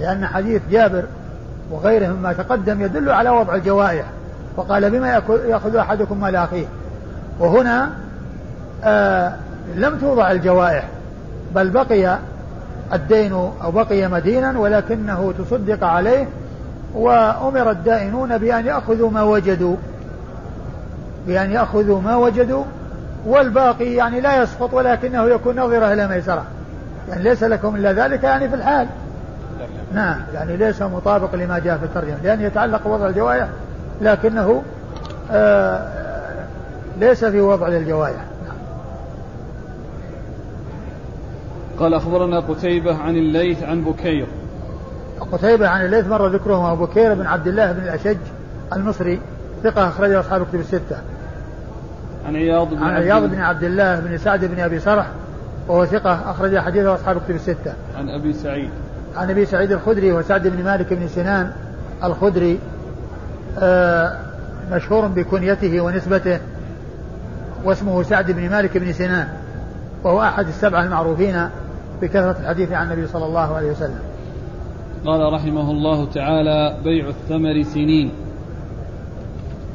لأن 0.01 0.27
حديث 0.27 0.62
جابر 0.71 1.05
وغيره 1.71 2.07
مما 2.09 2.33
تقدم 2.33 2.81
يدل 2.81 3.11
على 3.11 3.31
وضع 3.31 3.55
الجوائح. 3.55 4.05
وقال 4.57 4.90
بما 4.90 5.23
يأخذ 5.49 5.77
أحدكم 5.77 6.21
مال 6.21 6.37
أخيه 6.37 6.66
وهنا 7.38 7.90
آه 8.85 9.33
لم 9.77 9.99
توضع 9.99 10.31
الجوائح 10.31 10.85
بل 11.55 11.70
بقي 11.70 12.18
الدين 12.92 13.33
أو 13.33 13.70
بقي 13.70 14.09
مدينا 14.09 14.59
ولكنه 14.59 15.35
تصدق 15.38 15.85
عليه 15.85 16.27
وأمر 16.94 17.70
الدائنون 17.70 18.38
بأن 18.38 18.66
يأخذوا 18.66 19.11
ما 19.11 19.22
وجدوا. 19.22 19.77
بأن 21.27 21.51
يأخذوا 21.51 22.01
ما 22.01 22.16
وجدوا 22.16 22.64
والباقي 23.27 23.94
يعني 23.94 24.20
لا 24.20 24.42
يسقط 24.42 24.75
ولكنه 24.75 25.25
يكون 25.25 25.61
نظرة 25.61 25.92
إلى 25.92 26.09
ميسرة. 26.09 26.44
يعني 27.09 27.22
ليس 27.22 27.42
لكم 27.42 27.77
إلا 27.77 27.92
ذلك 27.92 28.25
يعني 28.25 28.49
في 28.49 28.55
الحال. 28.55 28.87
نعم 29.94 30.20
يعني 30.35 30.57
ليس 30.57 30.83
مطابق 30.83 31.35
لما 31.35 31.59
جاء 31.59 31.79
في 31.79 31.85
الترجمة. 31.85 32.16
لأن 32.22 32.40
يتعلق 32.40 32.88
بوضع 32.88 33.07
الجوائح 33.07 33.49
لكنه 34.01 34.62
آه 35.31 36.06
ليس 37.01 37.25
في 37.25 37.41
وضع 37.41 37.69
للجوائح 37.69 38.25
نعم. 38.47 38.57
قال 41.79 41.95
أخبرنا 41.95 42.41
قتيبة 42.41 42.97
عن 42.97 43.17
الليث 43.17 43.63
عن 43.63 43.85
بكير 43.85 44.27
قتيبة 45.33 45.69
عن 45.69 45.85
الليث 45.85 46.07
مر 46.07 46.29
ذكره 46.29 46.75
بكير 46.75 47.15
بن 47.15 47.27
عبد 47.27 47.47
الله 47.47 47.73
بن 47.73 47.83
الأشج 47.83 48.17
المصري 48.73 49.21
ثقة 49.63 49.89
أخرجه 49.89 50.21
أصحاب 50.21 50.43
الكتب 50.43 50.61
الستة 50.61 50.97
عن 52.27 52.37
عياض 52.37 52.71
بن 52.71 52.83
عن 52.83 52.95
عياض 52.95 53.23
بن 53.23 53.41
عبد 53.41 53.65
الله 53.65 54.01
بن 54.01 54.19
سعد 54.19 54.45
بن 54.45 54.61
أبي 54.61 54.79
سرح 54.79 55.07
وهو 55.69 55.87
ثقة 55.87 56.31
أخرج 56.31 56.59
حديثه 56.59 56.95
أصحاب 56.95 57.17
الكتب 57.17 57.35
الستة. 57.35 57.75
عن 57.97 58.09
أبي 58.09 58.33
سعيد. 58.33 58.71
عن 59.17 59.31
أبي 59.31 59.47
سعيد 59.47 59.73
الخدري 59.73 60.13
وسعد 60.13 60.49
بن 60.49 60.65
مالك 60.65 60.93
بن 60.93 61.09
سنان 61.09 61.53
الخدري 62.05 62.59
آه 63.59 64.19
مشهور 64.73 65.07
بكنيته 65.07 65.81
ونسبته 65.81 66.41
واسمه 67.67 68.03
سعد 68.03 68.33
بن 68.33 68.51
مالك 68.51 68.79
بن 68.79 68.93
سنان 68.93 69.29
وهو 70.05 70.23
أحد 70.23 70.47
السبعة 70.47 70.85
المعروفين 70.85 71.49
بكثرة 72.03 72.37
الحديث 72.41 72.73
عن 72.73 72.93
النبي 72.93 73.07
صلى 73.07 73.27
الله 73.27 73.55
عليه 73.55 73.71
وسلم. 73.71 73.99
قال 75.07 75.33
رحمه 75.33 75.71
الله 75.71 76.05
تعالى 76.05 76.77
بيع 76.85 77.09
الثمر 77.09 77.63
سنين. 77.63 78.11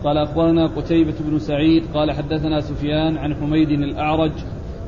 قال 0.03 0.17
أخبرنا 0.17 0.67
قتيبة 0.67 1.13
بن 1.19 1.39
سعيد 1.39 1.83
قال 1.93 2.11
حدثنا 2.11 2.61
سفيان 2.61 3.17
عن 3.17 3.35
حميد 3.35 3.69
الأعرج 3.69 4.31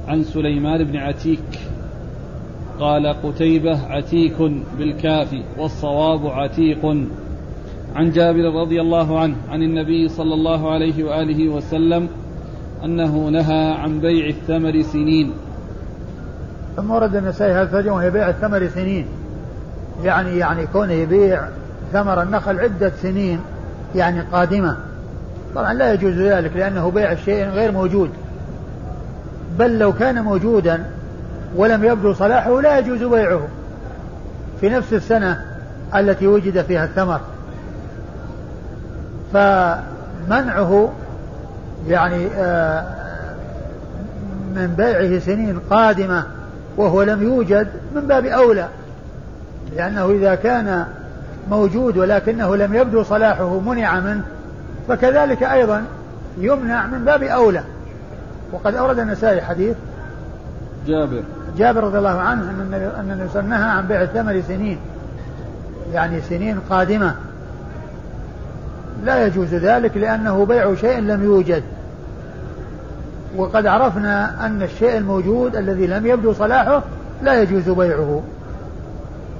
عن 0.08 0.24
سليمان 0.24 0.84
بن 0.84 0.98
عتيك. 0.98 1.60
قال 2.80 3.08
قتيبة 3.08 3.80
عتيك 3.89 4.42
بالكاف 4.78 5.36
والصواب 5.58 6.28
عتيق. 6.28 6.86
عن 7.96 8.12
جابر 8.12 8.62
رضي 8.62 8.82
الله 8.82 9.20
عنه 9.20 9.36
عن 9.50 9.62
النبي 9.62 10.08
صلى 10.08 10.34
الله 10.34 10.72
عليه 10.72 11.04
وآله 11.04 11.50
وسلم 11.50 12.10
أنه 12.84 13.30
نهى 13.30 13.72
عن 13.72 14.00
بيع 14.00 14.28
الثمر 14.28 14.82
سنين. 14.82 15.34
ثم 16.76 16.91
ورد 16.91 17.15
النسائي 17.15 17.54
هذا 17.54 17.62
الترجمة 17.62 17.96
وهي 17.96 18.10
بيع 18.10 18.30
الثمر 18.30 18.67
سنين. 18.67 19.06
يعني 20.04 20.38
يعني 20.38 20.67
كونه 20.67 20.93
يبيع 20.93 21.41
ثمر 21.93 22.22
النخل 22.22 22.60
عدة 22.60 22.91
سنين 23.02 23.39
يعني 23.96 24.22
قادمة. 24.22 24.78
طبعا 25.56 25.74
لا 25.74 25.93
يجوز 25.93 26.13
ذلك 26.13 26.52
لأنه 26.56 26.91
بيع 26.91 27.15
شيء 27.15 27.46
غير 27.46 27.72
موجود. 27.72 28.10
بل 29.60 29.80
لو 29.80 29.93
كان 29.93 30.24
موجودا 30.24 30.86
ولم 31.56 31.84
يبدو 31.84 32.13
صلاحه 32.13 32.62
لا 32.62 32.80
يجوز 32.80 33.03
بيعه 33.03 33.47
في 34.62 34.70
نفس 34.70 34.93
السنة 34.93 35.41
التي 35.95 36.28
وجد 36.28 36.62
فيها 36.62 36.86
الثمر. 36.86 37.20
فمنعه 39.34 40.91
يعني 41.88 42.27
آه، 42.27 42.84
من 44.55 44.73
بيعه 44.77 45.19
سنين 45.19 45.59
قادمة 45.69 46.23
وهو 46.77 47.03
لم 47.03 47.23
يوجد 47.23 47.67
من 47.95 48.01
باب 48.01 48.25
أولى 48.25 48.67
لأنه 49.75 50.11
إذا 50.11 50.36
كان 50.36 50.86
موجود 51.49 51.97
ولكنه 51.97 52.55
لم 52.55 52.73
يبدو 52.75 53.03
صلاحه 53.03 53.59
منع 53.59 53.99
منه 53.99 54.23
فكذلك 54.88 55.43
أيضا 55.43 55.84
يمنع 56.38 56.88
من 56.88 57.05
باب 57.05 57.23
أولى. 57.23 57.63
وقد 58.51 58.75
أورد 58.75 58.99
النسائي 58.99 59.41
حديث 59.41 59.75
جابر. 60.88 61.23
جابر 61.57 61.84
رضي 61.84 61.97
الله 61.97 62.19
عنه 62.19 62.41
أن 62.41 62.59
النبي 62.61 63.13
النبي 63.13 63.47
نهى 63.47 63.69
عن 63.69 63.88
بيع 63.88 64.01
الثمر 64.01 64.41
سنين 64.47 64.77
يعني 65.93 66.21
سنين 66.21 66.59
قادمة. 66.69 67.15
لا 69.04 69.26
يجوز 69.26 69.54
ذلك 69.54 69.97
لأنه 69.97 70.45
بيع 70.45 70.76
شيء 70.76 70.99
لم 70.99 71.24
يوجد. 71.24 71.64
وقد 73.38 73.66
عرفنا 73.66 74.45
أن 74.45 74.62
الشيء 74.62 74.97
الموجود 74.97 75.56
الذي 75.56 75.88
لم 75.88 76.06
يبدو 76.06 76.34
صلاحه 76.34 76.84
لا 77.22 77.41
يجوز 77.41 77.70
بيعه. 77.70 78.24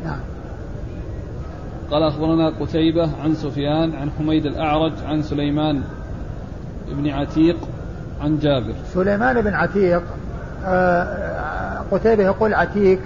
نعم. 0.05 0.20
قال 1.91 2.03
أخبرنا 2.03 2.49
قتيبة 2.59 3.09
عن 3.24 3.36
سفيان 3.36 3.95
عن 3.95 4.09
حميد 4.20 4.45
الأعرج 4.45 4.93
عن 5.05 5.22
سليمان 5.22 5.82
بن 6.91 7.09
عتيق 7.09 7.57
عن 8.22 8.39
جابر. 8.39 8.74
سليمان 8.93 9.41
بن 9.41 9.53
عتيق 9.53 10.03
آه، 10.66 11.82
قتيبة 11.91 12.24
يقول 12.24 12.53
عتيق 12.53 12.99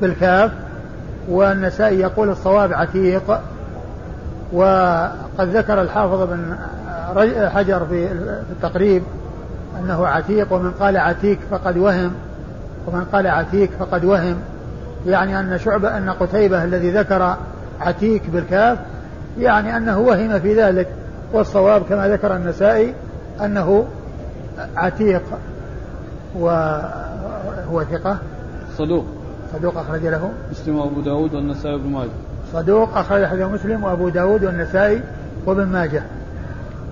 بالكاف 0.00 0.52
والنسائي 1.28 2.00
يقول 2.00 2.28
الصواب 2.30 2.72
عتيق. 2.72 3.40
وقد 4.54 5.56
ذكر 5.56 5.82
الحافظ 5.82 6.22
بن 6.22 6.56
حجر 7.48 7.86
في 7.86 8.12
التقريب 8.52 9.02
أنه 9.80 10.06
عتيق 10.06 10.52
ومن 10.52 10.70
قال 10.70 10.96
عتيق 10.96 11.38
فقد 11.50 11.76
وهم 11.76 12.12
ومن 12.86 13.04
قال 13.12 13.26
عتيق 13.26 13.70
فقد 13.78 14.04
وهم. 14.04 14.36
يعني 15.06 15.40
أن 15.40 15.58
شعبة 15.58 15.98
أن 15.98 16.10
قتيبة 16.10 16.64
الذي 16.64 16.90
ذكر 16.90 17.36
عتيك 17.80 18.22
بالكاف 18.30 18.78
يعني 19.38 19.76
أنه 19.76 19.98
وهم 19.98 20.38
في 20.38 20.62
ذلك. 20.62 20.88
والصواب 21.32 21.82
كما 21.88 22.08
ذكر 22.08 22.36
النسائي 22.36 22.94
أنه 23.44 23.86
عتيق 24.76 25.22
وهو 26.38 27.84
ثقة. 27.92 28.18
صدوق. 28.78 29.04
صدوق 29.52 29.78
أخرج 29.78 30.06
له. 30.06 30.30
مسلم 30.50 30.78
وأبو 30.78 31.00
داود 31.00 31.34
والنسائي 31.34 31.74
وابن 31.74 31.90
ماجه. 31.90 32.33
صدوق 32.54 32.96
أخرج 32.96 33.20
له 33.20 33.48
مسلم 33.48 33.84
وأبو 33.84 34.08
داود 34.08 34.44
والنسائي 34.44 35.02
وابن 35.46 35.64
ماجه. 35.66 36.02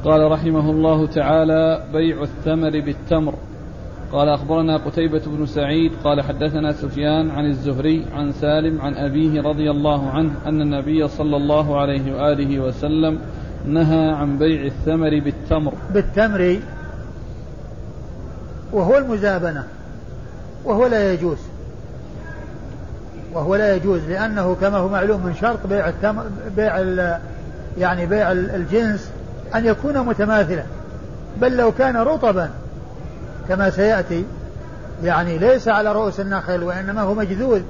قال 0.05 0.33
رحمه 0.33 0.71
الله 0.71 1.07
تعالى 1.07 1.83
بيع 1.93 2.23
الثمر 2.23 2.71
بالتمر. 2.71 3.35
قال 4.13 4.29
أخبرنا 4.29 4.77
قتيبة 4.77 5.23
بن 5.27 5.47
سعيد 5.47 5.93
قال 6.05 6.21
حدثنا 6.21 6.73
سفيان 6.73 7.31
عن 7.31 7.47
الزهري 7.47 8.07
عن 8.15 8.33
سالم 8.33 8.81
عن 8.81 8.95
أبيه 8.95 9.43
رضي 9.43 9.71
الله 9.71 10.11
عنه 10.11 10.31
أن 10.47 10.61
النبي 10.61 11.09
صلى 11.09 11.37
الله 11.37 11.81
عليه 11.81 12.17
وآله 12.17 12.61
وسلم 12.61 13.19
نهى 13.67 14.11
عن 14.11 14.39
بيع 14.39 14.65
الثمر 14.65 15.21
بالتمر. 15.21 15.75
بالتمر 15.95 16.59
وهو 18.73 18.99
المزابنة 18.99 19.65
وهو 20.65 20.87
لا 20.87 21.13
يجوز. 21.13 21.39
وهو 23.35 23.57
لا 23.57 23.77
يجوز 23.77 24.01
لأنه 24.09 24.57
كما 24.61 24.79
هو 24.79 24.89
معلوم 24.89 25.27
من 25.27 25.35
شرط 25.41 25.67
بيع 25.67 25.89
التمر 25.89 26.25
بيع 26.57 26.79
يعني 27.79 28.07
بيع 28.07 28.33
الجنس 28.33 29.11
أن 29.55 29.67
يكون 29.67 29.99
متماثلا. 29.99 30.63
بل 31.41 31.57
لو 31.57 31.73
كان 31.73 31.97
رطبا 31.97 32.51
كما 33.49 33.71
سيأتي 33.71 34.25
يعني 35.05 35.39
ليس 35.39 35.69
على 35.69 35.93
رؤوس 35.93 36.21
النخل 36.21 36.63
وإنما 36.63 37.01
هو 37.01 37.15
مجذوذ 37.15 37.63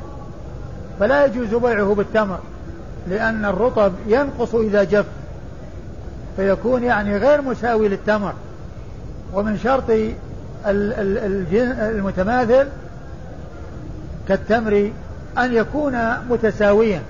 فلا 1.00 1.24
يجوز 1.24 1.54
بيعه 1.54 1.94
بالتمر 1.94 2.38
لأن 3.08 3.44
الرطب 3.44 3.92
ينقص 4.06 4.54
إذا 4.54 4.84
جف 4.84 5.06
فيكون 6.36 6.82
يعني 6.82 7.16
غير 7.16 7.42
مساوي 7.42 7.88
للتمر. 7.88 8.32
ومن 9.34 9.58
شرط 9.58 9.84
المتماثل 10.66 12.66
كالتمر 14.28 14.90
أن 15.38 15.54
يكون 15.54 15.98
متساويا. 16.30 17.02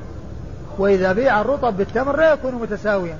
وإذا 0.79 1.13
بيع 1.13 1.41
الرطب 1.41 1.77
بالتمر 1.77 2.17
لا 2.17 2.33
يكون 2.33 2.55
متساويا. 2.55 3.17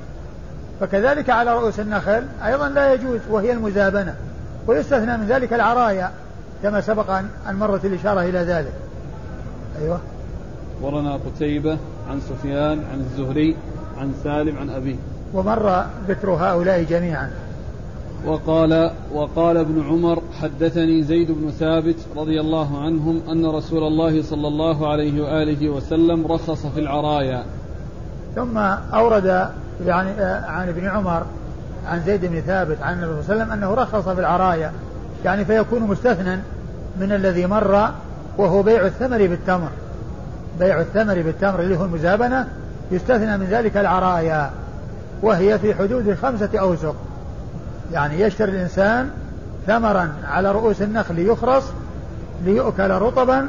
فكذلك 0.81 1.31
على 1.31 1.55
رؤوس 1.55 1.81
النخل 1.81 2.27
أيضا 2.45 2.69
لا 2.69 2.95
يجوز 2.95 3.21
وهي 3.31 3.53
المزابنة. 3.53 4.15
ويستثنى 4.67 5.17
من 5.17 5.27
ذلك 5.27 5.53
العرايا 5.53 6.11
كما 6.63 6.81
سبق 6.81 7.11
أن 7.49 7.55
مرت 7.55 7.85
الإشارة 7.85 8.21
إلى 8.21 8.39
ذلك. 8.39 8.73
أيوة. 9.83 10.01
ورنا 10.83 11.15
قتيبة 11.17 11.79
عن 12.11 12.21
سفيان 12.21 12.79
عن 12.93 13.01
الزهري 13.01 13.57
عن 13.99 14.15
سالم 14.25 14.59
عن 14.59 14.71
أبيه. 14.71 14.97
ومر 15.35 15.85
ذكر 16.09 16.31
هؤلاء 16.31 16.83
جميعا. 16.83 17.31
وقال 18.27 18.91
وقال 19.13 19.57
ابن 19.57 19.83
عمر 19.89 20.23
حدثني 20.41 21.03
زيد 21.03 21.31
بن 21.31 21.51
ثابت 21.51 21.97
رضي 22.17 22.41
الله 22.41 22.83
عنهم 22.83 23.21
أن 23.31 23.47
رسول 23.47 23.83
الله 23.83 24.23
صلى 24.23 24.49
الله 24.49 24.91
عليه 24.91 25.23
وآله 25.23 25.69
وسلم 25.69 26.27
رخص 26.27 26.67
في 26.67 26.81
العرايا. 26.81 27.45
ثم 28.37 28.59
أورد 28.95 29.49
يعني 29.87 30.11
آه، 30.11 30.47
عن 30.47 30.69
ابن 30.69 30.87
عمر 30.87 31.23
عن 31.87 32.01
زيد 32.01 32.25
بن 32.27 32.41
ثابت 32.41 32.83
عن 32.83 32.95
النبي 32.95 33.13
صلى 33.13 33.21
الله 33.21 33.33
عليه 33.33 33.43
وسلم 33.43 33.53
أنه 33.53 33.75
رخص 33.75 34.09
في 34.09 34.21
العرايا. 34.21 34.73
يعني 35.25 35.45
فيكون 35.45 35.83
مستثنى 35.83 36.37
من 37.01 37.13
الذي 37.13 37.47
مر 37.47 37.91
وهو 38.39 38.63
بيع 38.63 38.87
الثمر 38.87 39.19
بالتمر. 39.19 39.69
بيع 40.59 40.81
الثمر 40.81 41.23
بالتمر 41.23 41.61
اللي 41.61 41.79
هو 41.79 41.85
المزابنة 41.85 42.49
يستثنى 42.91 43.39
من 43.39 43.47
ذلك 43.47 43.77
العرايا 43.77 44.51
وهي 45.23 45.59
في 45.59 45.75
حدود 45.75 46.15
خمسة 46.23 46.51
أوسق. 46.59 46.97
يعني 47.93 48.21
يشتري 48.21 48.53
الإنسان 48.53 49.11
ثمرا 49.67 50.13
على 50.25 50.53
رؤوس 50.53 50.83
النخل 50.83 51.19
يخرص 51.19 51.65
ليؤكل 52.45 52.91
رطبا 52.91 53.49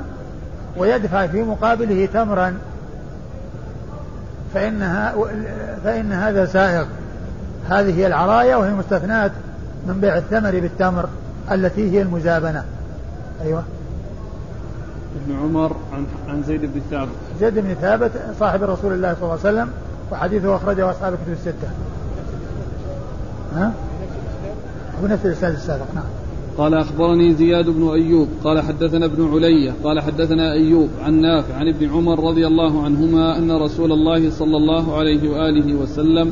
ويدفع 0.78 1.28
في 1.28 1.44
مقابله 1.44 2.06
تمرا. 2.14 2.58
فإنها 4.54 5.16
فإن 5.84 6.12
هذا 6.12 6.46
سائغ. 6.46 6.86
هذه 7.70 8.00
هي 8.00 8.08
العرايا 8.08 8.56
وهي 8.56 8.72
مستثنات 8.72 9.32
من 9.88 10.00
بيع 10.02 10.18
الثمر 10.18 10.52
بالتمر 10.52 11.10
التي 11.52 11.92
هي 11.92 12.02
المزابنة. 12.02 12.64
أيوة. 13.42 13.64
ابن 15.26 15.40
عمر 15.40 15.76
عن 15.94 16.06
عن 16.30 16.44
زيد 16.44 16.62
بن 16.62 16.82
ثابت. 16.92 17.10
زيد 17.40 17.60
بن 17.60 17.74
ثابت 17.74 18.12
صاحب 18.40 18.64
رسول 18.64 18.94
الله 18.94 19.14
صلى 19.14 19.24
الله 19.24 19.32
عليه 19.32 19.42
وسلم 19.42 19.70
وحديثه 20.12 20.56
أخرجه 20.56 20.92
أصحاب 20.92 21.14
الكتب 21.14 21.32
الستة. 21.32 21.68
ها؟ 23.56 23.72
هو 25.04 25.08
نفس 25.08 25.26
الإسناد 25.26 25.54
السابق 25.54 25.86
نعم. 25.96 26.04
قال 26.58 26.74
أخبرني 26.74 27.34
زياد 27.34 27.70
بن 27.70 27.90
أيوب 27.90 28.28
قال 28.44 28.62
حدثنا 28.62 29.06
ابن 29.06 29.34
علية 29.34 29.74
قال 29.84 30.00
حدثنا 30.00 30.52
أيوب 30.52 30.90
عن 31.02 31.22
نافع 31.22 31.56
عن 31.56 31.68
ابن 31.68 31.90
عمر 31.90 32.28
رضي 32.30 32.48
الله 32.48 32.84
عنهما 32.84 33.38
أن 33.38 33.52
رسول 33.52 33.92
الله 33.92 34.30
صلى 34.30 34.58
الله 34.58 34.98
عليه 34.98 35.30
وآله 35.30 35.74
وسلم 35.74 36.32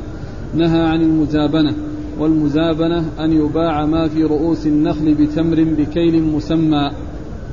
نهى 0.53 0.81
عن 0.81 1.01
المزابنة 1.01 1.73
والمزابنة 2.19 3.05
أن 3.19 3.31
يباع 3.31 3.85
ما 3.85 4.07
في 4.07 4.23
رؤوس 4.23 4.67
النخل 4.67 5.13
بتمر 5.13 5.63
بكيل 5.63 6.23
مسمى 6.23 6.91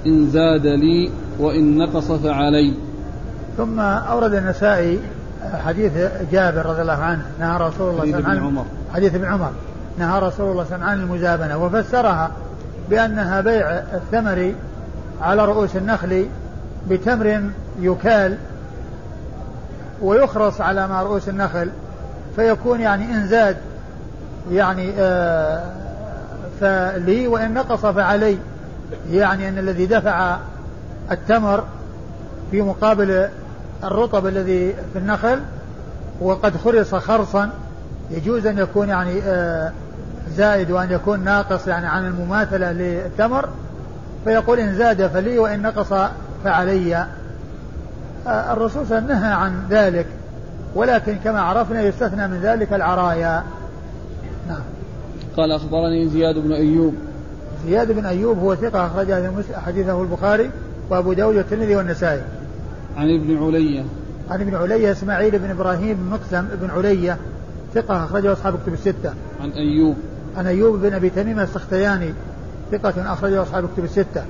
إن 0.06 0.26
زاد 0.30 0.66
لي 0.66 1.10
وإن 1.40 1.78
نقص 1.78 2.12
فعلي. 2.12 2.74
ثم 3.56 3.80
أورد 3.80 4.34
النسائي 4.34 4.98
حديث 5.42 5.92
جابر 6.32 6.66
رضي 6.66 6.82
الله 6.82 6.92
عنه 6.92 7.22
نهى 7.40 7.56
رسول 7.56 7.90
الله 7.90 8.02
صلى 8.02 8.18
الله 8.18 8.28
عليه 8.28 8.40
وسلم 8.40 8.64
حديث 8.92 9.14
ابن 9.14 9.24
عمر. 9.24 9.52
نهى 9.98 10.18
رسول 10.18 10.22
الله 10.22 10.30
صلى 10.40 10.50
الله 10.50 10.54
عليه 10.54 10.64
وسلم 10.66 10.82
عن 10.82 11.00
المزابنة 11.00 11.64
وفسرها 11.64 12.30
بأنها 12.90 13.40
بيع 13.40 13.70
الثمر 13.70 14.54
على 15.20 15.44
رؤوس 15.44 15.76
النخل 15.76 16.26
بتمر 16.88 17.42
يكال 17.80 18.38
ويخرص 20.02 20.60
على 20.60 20.88
ما 20.88 21.02
رؤوس 21.02 21.28
النخل 21.28 21.70
فيكون 22.36 22.80
يعني 22.80 23.04
إن 23.04 23.26
زاد 23.28 23.56
يعني 24.50 24.92
آه 24.98 25.62
فلي 26.60 27.28
وإن 27.28 27.54
نقص 27.54 27.86
فعلي. 27.86 28.38
يعني 29.10 29.48
أن 29.48 29.58
الذي 29.58 29.86
دفع 29.86 30.36
التمر 31.10 31.64
في 32.50 32.62
مقابل 32.62 33.28
الرطب 33.84 34.26
الذي 34.26 34.74
في 34.92 34.98
النخل 34.98 35.40
وقد 36.20 36.56
خرص 36.56 36.94
خرصا 36.94 37.50
يجوز 38.10 38.46
أن 38.46 38.58
يكون 38.58 38.88
يعني 38.88 39.22
آه 39.22 39.72
زائد 40.36 40.70
وأن 40.70 40.92
يكون 40.92 41.24
ناقص 41.24 41.68
يعني 41.68 41.86
عن 41.86 42.06
المماثلة 42.06 42.72
للتمر 42.72 43.48
فيقول 44.24 44.58
إن 44.58 44.74
زاد 44.74 45.06
فلي 45.06 45.38
وإن 45.38 45.62
نقص 45.62 46.10
فعلي. 46.44 46.96
آه 48.26 48.52
الرسول 48.52 48.86
صلى 48.86 48.98
الله 48.98 49.14
عليه 49.14 49.16
وسلم 49.16 49.20
نهى 49.20 49.32
عن 49.32 49.62
ذلك 49.70 50.06
ولكن 50.74 51.16
كما 51.24 51.40
عرفنا 51.40 51.82
يستثنى 51.82 52.28
من 52.28 52.40
ذلك 52.42 52.72
العرايا. 52.72 53.42
نعم. 54.48 54.60
قال 55.36 55.52
أخبرني 55.52 56.08
زياد 56.08 56.38
بن 56.38 56.52
أيوب. 56.52 56.94
زياد 57.66 57.92
بن 57.92 58.06
أيوب 58.06 58.38
هو 58.38 58.54
ثقة 58.54 58.86
أخرج 58.86 59.12
حديثه 59.66 60.02
البخاري 60.02 60.50
وأبو 60.90 61.12
داود 61.12 61.36
والترمذي 61.36 61.76
والنسائي. 61.76 62.22
عن 62.96 63.14
ابن 63.14 63.44
علية 63.44 63.84
عن 64.30 64.40
ابن 64.40 64.54
علية 64.54 64.92
إسماعيل 64.92 65.38
بن 65.38 65.50
إبراهيم 65.50 65.96
بن 65.96 66.10
مقسم 66.10 66.48
بن 66.62 66.70
علية 66.70 67.16
ثقة 67.74 68.04
أخرجه 68.04 68.32
أصحاب 68.32 68.54
الكتب 68.54 68.72
الستة. 68.72 69.12
عن 69.40 69.50
أيوب. 69.50 69.96
عن 70.36 70.46
أيوب 70.46 70.80
بن 70.80 70.94
أبي 70.94 71.10
تميم 71.10 71.40
السختياني 71.40 72.12
ثقة 72.72 73.12
أخرجه 73.12 73.42
أصحاب 73.42 73.64
الكتب 73.64 73.84
الستة. 73.84 74.22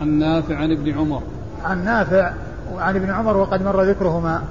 عن 0.00 0.08
نافع 0.08 0.56
عن 0.56 0.72
ابن 0.72 0.98
عمر. 0.98 1.22
عن 1.64 1.84
نافع 1.84 2.32
وعن 2.74 2.96
ابن 2.96 3.10
عمر 3.10 3.36
وقد 3.36 3.62
مر 3.62 3.82
ذكرهما. 3.82 4.42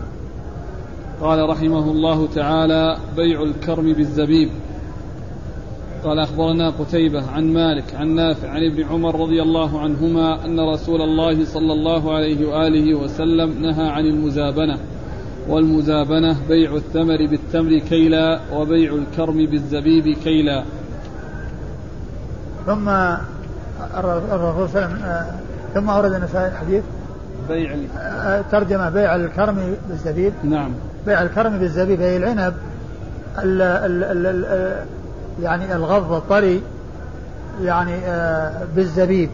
قال 1.21 1.49
رحمه 1.49 1.91
الله 1.91 2.27
تعالى 2.35 2.97
بيع 3.15 3.43
الكرم 3.43 3.93
بالزبيب. 3.93 4.49
قال 6.03 6.19
أخبرنا 6.19 6.69
قتيبة 6.69 7.31
عن 7.31 7.53
مالك 7.53 7.95
عن 7.95 8.07
نافع 8.15 8.49
عن 8.49 8.63
ابن 8.71 8.83
عمر 8.83 9.19
رضي 9.19 9.41
الله 9.41 9.79
عنهما 9.79 10.45
أن 10.45 10.59
رسول 10.59 11.01
الله 11.01 11.45
صلى 11.45 11.73
الله 11.73 12.15
عليه 12.15 12.47
وآله 12.47 12.95
وسلم 12.95 13.61
نهى 13.61 13.89
عن 13.89 14.05
المزابنة. 14.05 14.77
والمزابنة 15.47 16.37
بيع 16.49 16.75
الثمر 16.75 17.17
بالتمر 17.27 17.77
كيلا 17.77 18.39
وبيع 18.53 18.93
الكرم 18.93 19.45
بالزبيب 19.45 20.17
كيلا. 20.23 20.63
ثم 22.65 22.89
الرسول 23.97 24.81
آه، 24.81 25.25
ثم 25.73 25.89
أورد 25.89 26.13
النسائي 26.13 26.47
الحديث 26.47 26.83
بيع 27.49 27.75
آه، 27.97 28.43
ترجمة 28.51 28.89
بيع 28.89 29.15
الكرم 29.15 29.75
بالزبيب. 29.89 30.33
نعم. 30.43 30.71
بيع 31.05 31.21
الكرم 31.21 31.59
بالزبيب 31.59 32.01
أي 32.01 32.17
العنب 32.17 32.53
ال 33.43 33.61
ال 33.61 34.03
ال 34.03 34.25
ال 34.25 34.85
يعني 35.41 35.75
الغض 35.75 36.11
الطري 36.11 36.61
يعني 37.61 37.95
آه، 37.95 38.63
بالزبيب 38.75 39.29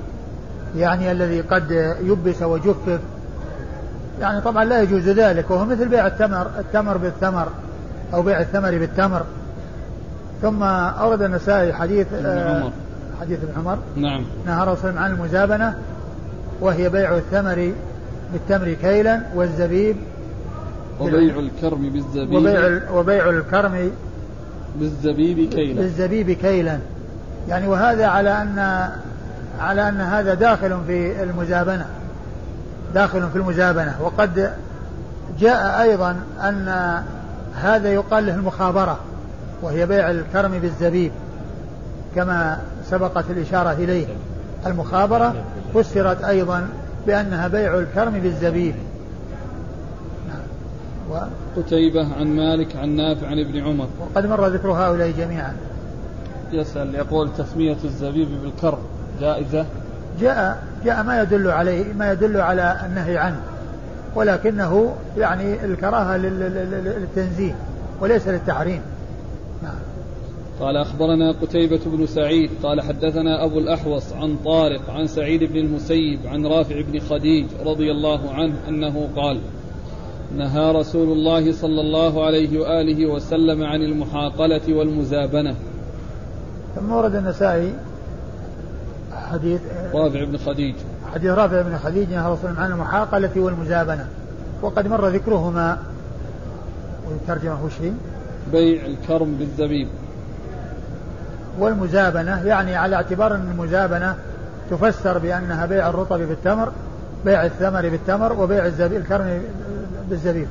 يعني 0.75 1.11
الذي 1.11 1.41
قد 1.41 1.95
يبس 2.03 2.41
وجفف. 2.41 2.99
يعني 4.21 4.41
طبعا 4.41 4.65
لا 4.65 4.81
يجوز 4.81 5.09
ذلك 5.09 5.51
وهو 5.51 5.65
مثل 5.65 5.87
بيع 5.87 6.07
التمر 6.07 6.47
التمر 6.59 6.97
بالثمر 6.97 7.47
أو 8.13 8.21
بيع 8.21 8.41
الثمر 8.41 8.77
بالتمر. 8.77 9.21
ثم 10.41 10.63
أورد 10.63 11.21
النسائي 11.21 11.73
حديث 11.73 12.07
ابن 12.13 12.39
عمر. 12.39 12.71
حديث 13.21 13.39
ابن 13.43 13.59
عمر. 13.59 13.77
نعم. 13.95 14.25
نهى 14.45 14.63
الرسول 14.63 14.97
عن 14.97 15.11
المزابنة 15.11 15.75
وهي 16.61 16.89
بيع 16.89 17.15
الثمر 17.15 17.71
بالتمر 18.33 18.73
كيلا 18.73 19.21
والزبيب 19.35 19.95
وبيع 20.99 21.39
الكرم 21.39 21.89
بالزبيب 21.89 22.33
وبيع 22.33 22.91
وبيع 22.93 23.29
الكرم 23.29 23.91
بالزبيب 24.75 25.49
كيلا. 25.49 25.81
بالزبيب 25.81 26.31
كيلا. 26.31 26.79
يعني 27.47 27.67
وهذا 27.67 28.07
على 28.07 28.41
أن 28.41 28.89
على 29.59 29.89
أن 29.89 30.01
هذا 30.01 30.33
داخل 30.33 30.77
في 30.87 31.23
المزابنة. 31.23 31.85
داخل 32.93 33.29
في 33.29 33.35
المزابنة 33.35 33.95
وقد 34.01 34.53
جاء 35.39 35.81
أيضا 35.81 36.15
أن 36.41 36.99
هذا 37.55 37.93
يقال 37.93 38.25
له 38.25 38.35
المخابرة 38.35 38.99
وهي 39.61 39.85
بيع 39.85 40.11
الكرم 40.11 40.59
بالزبيب 40.59 41.11
كما 42.15 42.59
سبقت 42.89 43.25
الإشارة 43.29 43.71
إليه. 43.71 44.07
المخابرة 44.65 45.35
فسرت 45.73 46.23
أيضا 46.23 46.67
بأنها 47.07 47.47
بيع 47.47 47.79
الكرم 47.79 48.19
بالزبيب. 48.19 48.75
و... 51.11 51.17
قتيبة 51.57 52.13
عن 52.15 52.27
مالك 52.27 52.75
عن 52.75 52.89
نافع 52.89 53.27
عن 53.27 53.39
ابن 53.39 53.59
عمر. 53.59 53.87
وقد 53.99 54.25
مر 54.25 54.47
ذكر 54.47 54.71
هؤلاء 54.71 55.11
جميعا. 55.11 55.53
يسأل 56.51 56.95
يقول 56.95 57.29
تسمية 57.37 57.77
الزبيب 57.83 58.27
بالكرم 58.43 58.79
جائزة؟ 59.19 59.65
جاء 60.21 60.63
جاء 60.85 61.03
ما 61.03 61.21
يدل 61.21 61.47
عليه 61.47 61.93
ما 61.93 62.11
يدل 62.11 62.37
على 62.37 62.77
النهي 62.85 63.17
عنه 63.17 63.41
ولكنه 64.15 64.95
يعني 65.17 65.65
الكراهة 65.65 66.17
للتنزيه 66.17 67.55
وليس 68.01 68.27
للتحريم. 68.27 68.81
نعم. 69.63 69.75
قال 70.59 70.77
أخبرنا 70.77 71.31
قتيبة 71.31 71.79
بن 71.85 72.05
سعيد 72.05 72.49
قال 72.63 72.81
حدثنا 72.81 73.45
أبو 73.45 73.59
الأحوص 73.59 74.13
عن 74.13 74.37
طارق 74.45 74.89
عن 74.89 75.07
سعيد 75.07 75.43
بن 75.43 75.57
المسيب 75.57 76.19
عن 76.25 76.45
رافع 76.45 76.81
بن 76.81 76.99
خديج 76.99 77.45
رضي 77.65 77.91
الله 77.91 78.33
عنه 78.33 78.53
أنه 78.67 79.09
قال 79.15 79.39
نهى 80.37 80.71
رسول 80.71 81.11
الله 81.11 81.51
صلى 81.51 81.81
الله 81.81 82.25
عليه 82.25 82.59
وآله 82.59 83.05
وسلم 83.05 83.63
عن 83.63 83.81
المحاقلة 83.81 84.61
والمزابنة. 84.69 85.55
ثم 86.75 86.91
ورد 86.91 87.15
النسائي 87.15 87.73
حديث 89.31 89.61
رافع 89.93 90.23
بن 90.23 90.37
خديج. 90.37 90.75
حديث 91.13 91.31
رافع 91.31 91.61
بن 91.61 91.77
خديج 91.77 92.13
نهى 92.13 92.31
رسول 92.31 92.51
عن 92.57 92.71
المحاقلة 92.71 93.31
والمزابنة. 93.35 94.07
وقد 94.61 94.87
مر 94.87 95.07
ذكرهما. 95.07 95.77
والترجمة 97.09 97.65
وش 97.65 97.73
بيع 98.51 98.85
الكرم 98.85 99.35
بالزبيب 99.35 99.87
والمزابنة 101.59 102.47
يعني 102.47 102.75
على 102.75 102.95
اعتبار 102.95 103.35
أن 103.35 103.51
المزابنة 103.51 104.15
تفسر 104.71 105.17
بأنها 105.17 105.65
بيع 105.65 105.89
الرطب 105.89 106.17
بالتمر 106.19 106.71
بيع 107.25 107.45
الثمر 107.45 107.89
بالتمر 107.89 108.33
وبيع 108.33 108.65
الزبيب 108.65 109.01
الكرم 109.01 109.41
بالزبيب. 110.09 110.47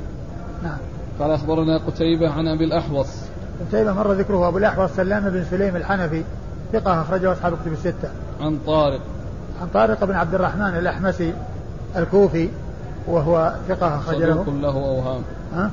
نعم. 0.63 0.77
قال 1.19 1.31
أخبرنا 1.31 1.77
قتيبة 1.77 2.29
عن 2.29 2.47
أبي 2.47 2.63
الأحوص. 2.63 3.07
قتيبة 3.67 3.93
مر 3.93 4.11
ذكره 4.11 4.47
أبو 4.47 4.57
الأحوص 4.57 4.89
سلام 4.91 5.29
بن 5.29 5.43
سليم 5.51 5.75
الحنفي. 5.75 6.23
ثقة 6.73 7.01
أخرجه 7.01 7.31
أصحاب 7.31 7.53
كتب 7.53 7.73
الستة. 7.73 8.09
عن 8.41 8.59
طارق. 8.67 9.01
عن 9.61 9.67
طارق 9.73 10.03
بن 10.03 10.15
عبد 10.15 10.35
الرحمن 10.35 10.77
الأحمسي 10.77 11.33
الكوفي 11.95 12.49
وهو 13.07 13.53
ثقة 13.69 13.97
أخرج 13.97 14.23
له 14.23 14.33
صدوق 14.33 14.55
له 14.55 14.75
أوهام. 14.75 15.21
ها؟ 15.53 15.71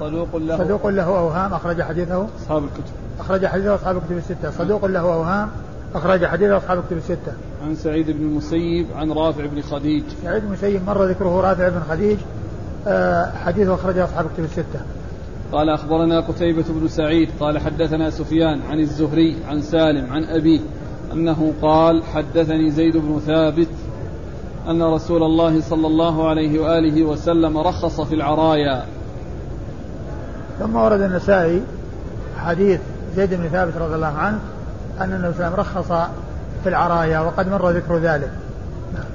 صدوق 0.00 0.36
له. 0.36 0.58
صدوق 0.58 0.86
له 0.86 1.18
أوهام 1.18 1.54
أخرج 1.54 1.82
حديثه. 1.82 2.26
أصحاب 2.42 2.64
الكتب. 2.64 2.92
أخرج 3.20 3.46
حديثه 3.46 3.74
أصحاب 3.74 3.96
الكتب 3.96 4.16
الستة. 4.16 4.50
صدوق 4.50 4.86
له 4.86 5.00
أوهام 5.00 5.48
أخرج 5.94 6.26
حديثه 6.26 6.56
أصحاب 6.56 6.78
الكتب 6.78 6.96
الستة. 6.96 7.32
عن 7.64 7.74
سعيد 7.76 8.10
بن 8.10 8.22
المسيب 8.22 8.86
عن 8.96 9.12
رافع 9.12 9.46
بن 9.46 9.62
خديج. 9.62 10.04
سعيد 10.22 10.42
بن 10.42 10.48
المسيب 10.48 10.86
مر 10.86 11.04
ذكره 11.04 11.40
رافع 11.40 11.68
بن 11.68 11.80
خديج. 11.90 12.18
آه، 12.86 13.32
حديثه 13.44 13.74
أخرجه 13.74 14.04
أصحاب 14.04 14.26
الكتب 14.26 14.44
الستة. 14.44 14.80
قال 15.54 15.70
أخبرنا 15.70 16.20
قتيبة 16.20 16.64
بن 16.68 16.88
سعيد 16.88 17.28
قال 17.40 17.58
حدثنا 17.58 18.10
سفيان 18.10 18.60
عن 18.70 18.80
الزهري 18.80 19.36
عن 19.48 19.62
سالم 19.62 20.12
عن 20.12 20.24
أبيه 20.24 20.60
أنه 21.12 21.52
قال 21.62 22.02
حدثني 22.04 22.70
زيد 22.70 22.96
بن 22.96 23.20
ثابت 23.26 23.68
أن 24.68 24.82
رسول 24.82 25.22
الله 25.22 25.60
صلى 25.60 25.86
الله 25.86 26.28
عليه 26.28 26.60
وآله 26.60 27.02
وسلم 27.02 27.58
رخص 27.58 28.00
في 28.00 28.14
العرايا. 28.14 28.86
ثم 30.58 30.76
ورد 30.76 31.00
النسائي 31.00 31.62
حديث 32.36 32.80
زيد 33.16 33.34
بن 33.34 33.48
ثابت 33.48 33.76
رضي 33.76 33.94
الله 33.94 34.06
عنه 34.06 34.40
أن 35.00 35.12
النبي 35.12 35.34
صلى 35.34 35.46
الله 35.46 35.58
عليه 35.58 35.60
وسلم 35.60 35.60
رخص 35.60 36.10
في 36.62 36.68
العرايا 36.68 37.20
وقد 37.20 37.48
مر 37.48 37.70
ذكر 37.70 37.98
ذلك. 37.98 38.30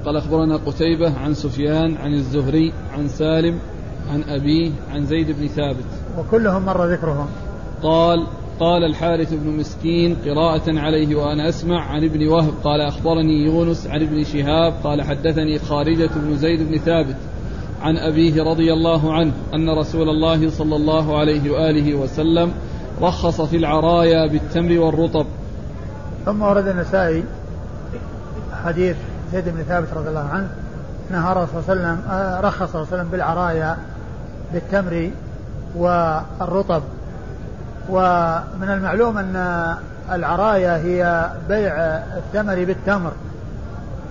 قال 0.05 0.17
أخبرنا 0.17 0.57
قتيبة 0.57 1.19
عن 1.19 1.33
سفيان 1.33 1.97
عن 1.97 2.13
الزهري 2.13 2.73
عن 2.93 3.07
سالم 3.07 3.59
عن 4.13 4.23
أبيه 4.23 4.71
عن 4.93 5.05
زيد 5.05 5.31
بن 5.31 5.47
ثابت. 5.47 5.98
وكلهم 6.17 6.65
مر 6.65 6.85
ذكرهم. 6.85 7.27
قال 7.83 8.27
قال 8.59 8.83
الحارث 8.83 9.33
بن 9.33 9.49
مسكين 9.49 10.15
قراءة 10.25 10.79
عليه 10.79 11.15
وأنا 11.15 11.49
أسمع 11.49 11.85
عن 11.85 12.03
ابن 12.03 12.27
وهب 12.27 12.53
قال 12.63 12.81
أخبرني 12.81 13.45
يونس 13.45 13.87
عن 13.87 14.01
ابن 14.01 14.23
شهاب 14.23 14.73
قال 14.83 15.01
حدثني 15.01 15.59
خارجة 15.59 16.09
بن 16.15 16.37
زيد 16.37 16.69
بن 16.69 16.77
ثابت 16.77 17.15
عن 17.81 17.97
أبيه 17.97 18.43
رضي 18.43 18.73
الله 18.73 19.13
عنه 19.13 19.31
أن 19.53 19.69
رسول 19.69 20.09
الله 20.09 20.49
صلى 20.49 20.75
الله 20.75 21.19
عليه 21.19 21.51
وآله 21.51 21.95
وسلم 21.95 22.51
رخص 23.01 23.41
في 23.41 23.57
العرايا 23.57 24.27
بالتمر 24.27 24.79
والرطب. 24.79 25.25
ثم 26.25 26.41
ورد 26.41 26.67
النسائي 26.67 27.23
حديث 28.63 28.95
زيد 29.31 29.49
بن 29.49 29.63
ثابت 29.63 29.93
رضي 29.93 30.09
الله 30.09 30.19
عنه 30.19 30.49
نهى 31.11 31.33
صلى 31.33 31.43
الله 31.43 31.63
عليه 31.69 31.79
وسلم 31.81 32.11
آه، 32.11 32.39
رخص 32.39 32.71
صلى 32.71 32.81
الله 32.81 32.87
عليه 32.91 33.01
وسلم 33.01 33.11
بالعرايا 33.11 33.77
بالتمر 34.53 35.09
والرطب. 35.75 36.83
ومن 37.89 38.69
المعلوم 38.69 39.17
أن 39.17 39.75
العرايا 40.11 40.77
هي 40.77 41.29
بيع 41.49 41.73
الثمر 42.17 42.65
بالتمر. 42.65 43.11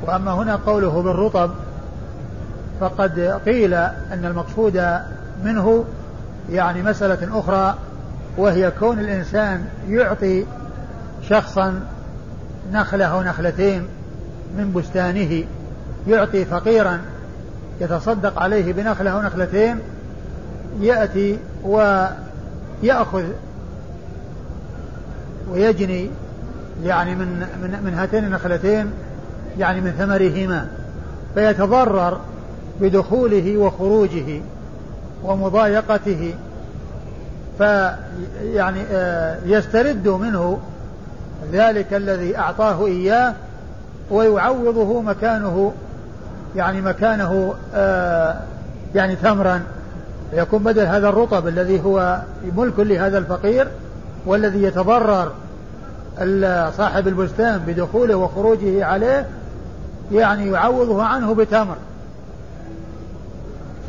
وأما 0.02 0.32
هنا 0.32 0.56
قوله 0.56 1.02
بالرطب 1.02 1.50
فقد 2.80 3.40
قيل 3.46 3.74
أن 3.74 4.24
المقصود 4.24 4.82
منه 5.44 5.84
يعني 6.50 6.82
مسألة 6.82 7.38
أخرى 7.38 7.74
وهي 8.36 8.70
كون 8.70 8.98
الإنسان 8.98 9.64
يعطي 9.88 10.44
شخصا 11.28 11.80
نخلة 12.72 13.04
أو 13.04 13.22
نخلتين 13.22 13.88
من 14.59 14.72
بستانه 14.72 15.44
يعطي 16.06 16.44
فقيرا 16.44 17.00
يتصدق 17.80 18.38
عليه 18.38 18.72
بنخلة 18.72 19.11
أو 19.11 19.22
نخلتين 19.22 19.78
يأتي 20.80 21.38
ويأخذ 21.64 23.24
ويجني 25.52 26.10
يعني 26.84 27.14
من 27.14 27.46
من 27.62 27.82
من 27.84 27.94
هاتين 27.94 28.24
النخلتين 28.24 28.90
يعني 29.58 29.80
من 29.80 29.90
ثمرهما 29.90 30.68
فيتضرر 31.34 32.20
بدخوله 32.80 33.56
وخروجه 33.56 34.40
ومضايقته 35.24 36.34
فيعني 37.58 38.80
آه، 38.92 39.38
يسترد 39.46 40.08
منه 40.08 40.58
ذلك 41.52 41.94
الذي 41.94 42.38
أعطاه 42.38 42.86
إياه 42.86 43.34
ويعوضه 44.10 45.00
مكانه 45.00 45.72
يعني 46.56 46.80
مكانه 46.80 47.54
آه، 47.74 48.40
يعني 48.94 49.16
تمرا 49.16 49.62
يكون 50.33 50.62
بدل 50.62 50.83
هذا 50.87 51.09
الرطب 51.09 51.49
الذي 51.49 51.83
هو 51.85 52.20
ملك 52.57 52.79
لهذا 52.79 53.18
الفقير 53.18 53.68
والذي 54.26 54.62
يتضرر 54.62 55.33
صاحب 56.76 57.09
البستان 57.09 57.59
بدخوله 57.66 58.14
وخروجه 58.14 58.85
عليه 58.85 59.26
يعني 60.12 60.51
يعوضه 60.51 61.03
عنه 61.03 61.35
بتمر. 61.35 61.76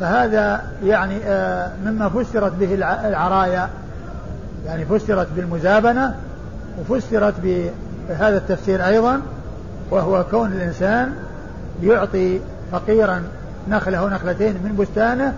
فهذا 0.00 0.62
يعني 0.84 1.16
آه، 1.24 1.70
مما 1.84 2.08
فسرت 2.08 2.52
به 2.52 2.74
العرايا. 3.08 3.68
يعني 4.66 4.84
فسرت 4.84 5.26
بالمزابنة 5.36 6.14
وفسرت 6.80 7.34
بهذا 7.42 8.36
التفسير 8.36 8.86
أيضا 8.86 9.20
وهو 9.90 10.24
كون 10.30 10.52
الإنسان 10.52 11.12
يعطي 11.82 12.40
فقيرا 12.72 13.22
نخلة 13.68 14.08
نخلتين 14.08 14.54
من 14.54 14.76
بستانه 14.78 15.34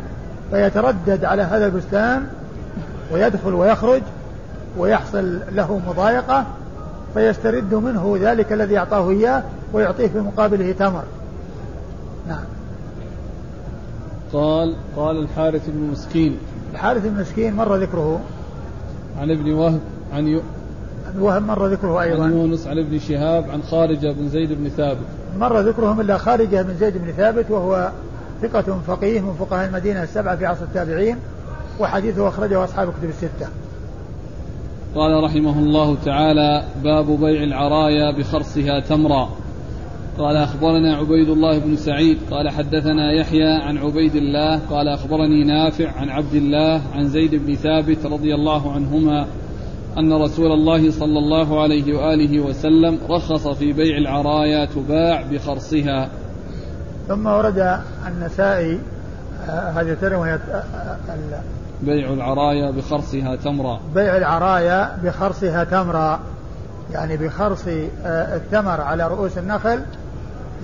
فيتردد 0.53 1.25
على 1.25 1.43
هذا 1.43 1.67
البستان 1.67 2.27
ويدخل 3.13 3.55
ويخرج 3.55 4.03
ويحصل 4.79 5.39
له 5.53 5.81
مضايقة 5.89 6.47
فيسترد 7.15 7.75
منه 7.75 8.19
ذلك 8.21 8.53
الذي 8.53 8.79
أعطاه 8.79 9.11
إياه 9.11 9.43
ويعطيه 9.73 10.07
في 10.07 10.21
مقابله 10.21 10.73
تمر. 10.73 11.03
نعم. 12.29 12.45
قال 14.33 14.75
قال 14.97 15.19
الحارث 15.19 15.69
بن 15.69 15.91
مسكين. 15.93 16.39
الحارث 16.73 17.07
بن 17.07 17.21
مسكين 17.21 17.55
مر 17.55 17.77
ذكره. 17.77 18.21
عن 19.21 19.31
ابن 19.31 19.53
وهب 19.53 19.81
عن 20.13 20.29
ي... 20.29 20.41
وهم 21.21 21.47
مر 21.47 21.67
ذكره 21.67 22.03
أيضا. 22.03 22.25
عن 22.25 22.33
يونس 22.33 22.67
عن 22.67 22.79
ابن 22.79 22.99
شهاب 22.99 23.51
عن 23.51 23.63
خارجة 23.63 24.13
بن 24.13 24.29
زيد 24.29 24.53
بن 24.53 24.69
ثابت. 24.69 25.07
مر 25.39 25.61
ذكرهم 25.61 26.01
إلا 26.01 26.19
خارجة 26.19 26.63
بن 26.63 26.75
زيد 26.75 26.99
بن 26.99 27.13
ثابت 27.13 27.51
وهو 27.51 27.91
ثقة 28.43 28.80
فقيه 28.86 29.20
من 29.20 29.34
فقهاء 29.34 29.68
المدينة 29.68 30.03
السبعة 30.03 30.36
في 30.36 30.47
عصر 30.47 30.64
التابعين 30.64 31.16
وحديثه 31.80 32.28
أخرجه 32.28 32.64
أصحاب 32.64 32.93
كتب 32.93 33.09
الستة. 33.09 33.49
قال 34.95 35.24
رحمه 35.24 35.59
الله 35.59 35.97
تعالى 36.05 36.64
باب 36.84 37.20
بيع 37.20 37.43
العرايا 37.43 38.18
بخرصها 38.18 38.80
تمرا. 38.80 39.28
قال 40.18 40.36
أخبرنا 40.36 40.97
عبيد 40.97 41.28
الله 41.28 41.59
بن 41.59 41.76
سعيد 41.76 42.18
قال 42.30 42.51
حدثنا 42.51 43.12
يحيى 43.12 43.53
عن 43.62 43.78
عبيد 43.78 44.14
الله 44.14 44.59
قال 44.59 44.88
أخبرني 44.88 45.45
نافع 45.45 45.90
عن 45.90 46.11
عبد 46.11 46.34
الله 46.34 46.82
عن 46.95 47.09
زيد 47.09 47.34
بن 47.34 47.55
ثابت 47.55 48.07
رضي 48.07 48.34
الله 48.34 48.72
عنهما 48.72 49.26
أن 49.99 50.12
رسول 50.12 50.53
الله 50.53 50.90
صلى 50.90 51.18
الله 51.18 51.62
عليه 51.62 51.99
وآله 51.99 52.40
وسلم 52.40 52.99
رخص 53.11 53.49
في 53.49 53.72
بيع 53.72 53.97
العرايا 53.97 54.64
تباع 54.64 55.22
بخرصها. 55.30 56.09
ثم 57.09 57.27
ورد 57.27 57.79
النسائي 58.07 58.81
آه، 59.49 59.71
هذه 59.71 59.93
الترجمة 59.93 60.21
وهي 60.21 60.35
آه، 60.35 60.97
بيع 61.83 62.13
العرايا 62.13 62.71
بخرصها 62.71 63.37
تمرا. 63.37 63.81
بيع 63.95 64.17
العرايا 64.17 64.97
بخرصها 65.03 65.65
تمرا. 65.65 66.21
يعني 66.93 67.17
بخرص 67.17 67.65
آه، 68.05 68.37
التمر 68.37 68.81
على 68.81 69.09
رؤوس 69.09 69.39
النخل 69.39 69.81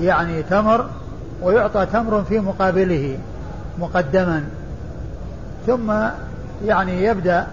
يعني 0.01 0.43
تمر 0.43 0.86
ويعطى 1.43 1.86
تمر 1.86 2.22
في 2.22 2.39
مقابله 2.41 3.18
مقدما. 3.78 4.45
ثم 5.66 5.93
يعني 6.64 7.05
يبدأ 7.05 7.47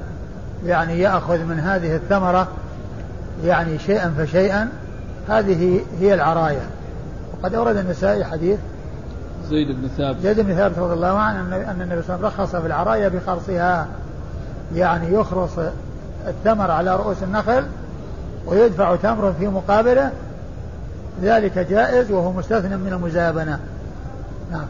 يعني 0.65 0.99
يأخذ 0.99 1.43
من 1.43 1.59
هذه 1.59 1.95
الثمرة 1.95 2.47
يعني 3.45 3.79
شيئا 3.79 4.13
فشيئا 4.17 4.69
هذه 5.29 5.79
هي 5.99 6.13
العرايا. 6.13 6.69
وقد 7.33 7.55
أورد 7.55 7.77
النسائي 7.77 8.25
حديث 8.25 8.59
زيد 9.49 9.67
بن 9.67 9.87
ثابت. 9.97 10.19
زيد 10.19 10.39
بن 10.39 10.55
ثابت 10.55 10.79
رضي 10.79 10.93
الله 10.93 11.07
عنه 11.07 11.39
أن 11.71 11.81
النبي 11.81 12.01
صلى 12.01 12.15
الله 12.15 12.27
عليه 12.27 12.35
وسلم 12.35 12.43
رخص 12.43 12.55
في 12.55 12.67
العرايا 12.67 13.09
بخرصها 13.09 13.87
يعني 14.75 15.13
يخرص 15.13 15.51
التمر 16.27 16.71
على 16.71 16.95
رؤوس 16.95 17.23
النخل 17.23 17.63
ويدفع 18.45 18.95
تمر 18.95 19.33
في 19.39 19.47
مقابله. 19.47 20.11
ذلك 21.21 21.59
جائز 21.59 22.11
وهو 22.11 22.31
مستثنى 22.31 22.77
من 22.77 22.93
المزابنة. 22.93 23.59
نعم. 24.51 24.65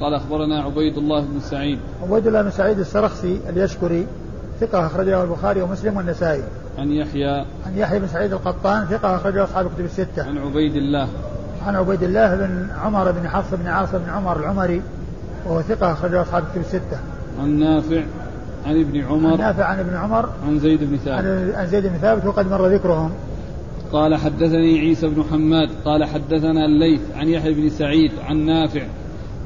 قال 0.00 0.14
أخبرنا 0.14 0.62
عبيد 0.62 0.98
الله 0.98 1.20
بن 1.20 1.40
سعيد. 1.40 1.78
عبيد 2.02 2.26
الله 2.26 2.42
بن 2.42 2.50
سعيد 2.50 2.78
السرخسي 2.78 3.40
اليشكري 3.48 4.06
ثقة 4.60 4.86
أخرجه 4.86 5.22
البخاري 5.22 5.62
ومسلم 5.62 5.96
والنسائي. 5.96 6.42
عن 6.78 6.90
يحيى. 6.92 7.44
عن 7.66 7.76
يحيى 7.76 7.98
بن 7.98 8.08
سعيد 8.08 8.32
القطان 8.32 8.86
ثقة 8.86 9.16
أخرجه 9.16 9.44
أصحاب 9.44 9.66
الكتب 9.66 9.84
الستة. 9.84 10.28
عن 10.28 10.38
عبيد 10.38 10.76
الله. 10.76 11.08
عن 11.66 11.76
عبيد 11.76 12.02
الله 12.02 12.36
بن 12.36 12.68
عمر 12.82 13.12
بن 13.12 13.28
حفص 13.28 13.54
بن 13.54 13.66
عاصم 13.66 13.98
بن 13.98 14.10
عمر 14.10 14.40
العمري 14.40 14.82
وهو 15.46 15.62
ثقة 15.62 15.92
أخرجه 15.92 16.22
أصحاب 16.22 16.42
الكتب 16.42 16.60
الستة. 16.60 16.98
عن 17.40 17.58
نافع 17.58 18.02
عن 18.66 18.80
ابن 18.80 19.00
عمر. 19.04 19.32
عن 19.32 19.38
نافع 19.38 19.64
عن 19.64 19.78
ابن 19.78 19.96
عمر. 19.96 20.28
عن 20.46 20.58
زيد 20.58 20.84
بن 20.84 20.96
ثابت. 20.96 21.54
عن 21.54 21.66
زيد 21.66 21.86
بن 21.86 21.98
ثابت 21.98 22.26
وقد 22.26 22.50
مر 22.50 22.66
ذكرهم. 22.66 23.10
قال 23.92 24.14
حدثني 24.14 24.78
عيسى 24.78 25.08
بن 25.08 25.24
حماد 25.30 25.70
قال 25.84 26.04
حدثنا 26.04 26.64
الليث 26.64 27.00
عن 27.16 27.28
يحيى 27.28 27.54
بن 27.54 27.68
سعيد 27.68 28.12
عن 28.28 28.36
نافع 28.36 28.82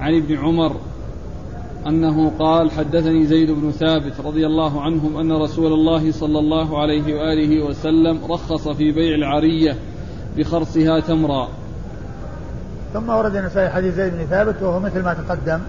عن 0.01 0.15
ابن 0.15 0.37
عمر 0.37 0.77
أنه 1.87 2.33
قال 2.39 2.71
حدثني 2.71 3.27
زيد 3.27 3.51
بن 3.51 3.71
ثابت 3.71 4.12
رضي 4.25 4.47
الله 4.47 4.83
عنهم 4.83 5.17
أن 5.17 5.33
رسول 5.33 5.73
الله 5.73 6.12
صلى 6.12 6.39
الله 6.39 6.81
عليه 6.81 7.15
وآله 7.15 7.65
وسلم 7.65 8.19
رخص 8.31 8.69
في 8.69 8.93
بيع 8.93 9.15
العرية 9.15 9.77
بخرصها 10.37 11.01
تمرا. 11.01 11.49
ثم 12.95 13.09
ورد 13.09 13.36
النسائي 13.36 13.68
حديث 13.68 13.95
زيد 13.95 14.12
بن 14.12 14.24
ثابت 14.24 14.62
وهو 14.62 14.80
مثل 14.80 15.03
ما 15.03 15.14
تقدم. 15.14 15.61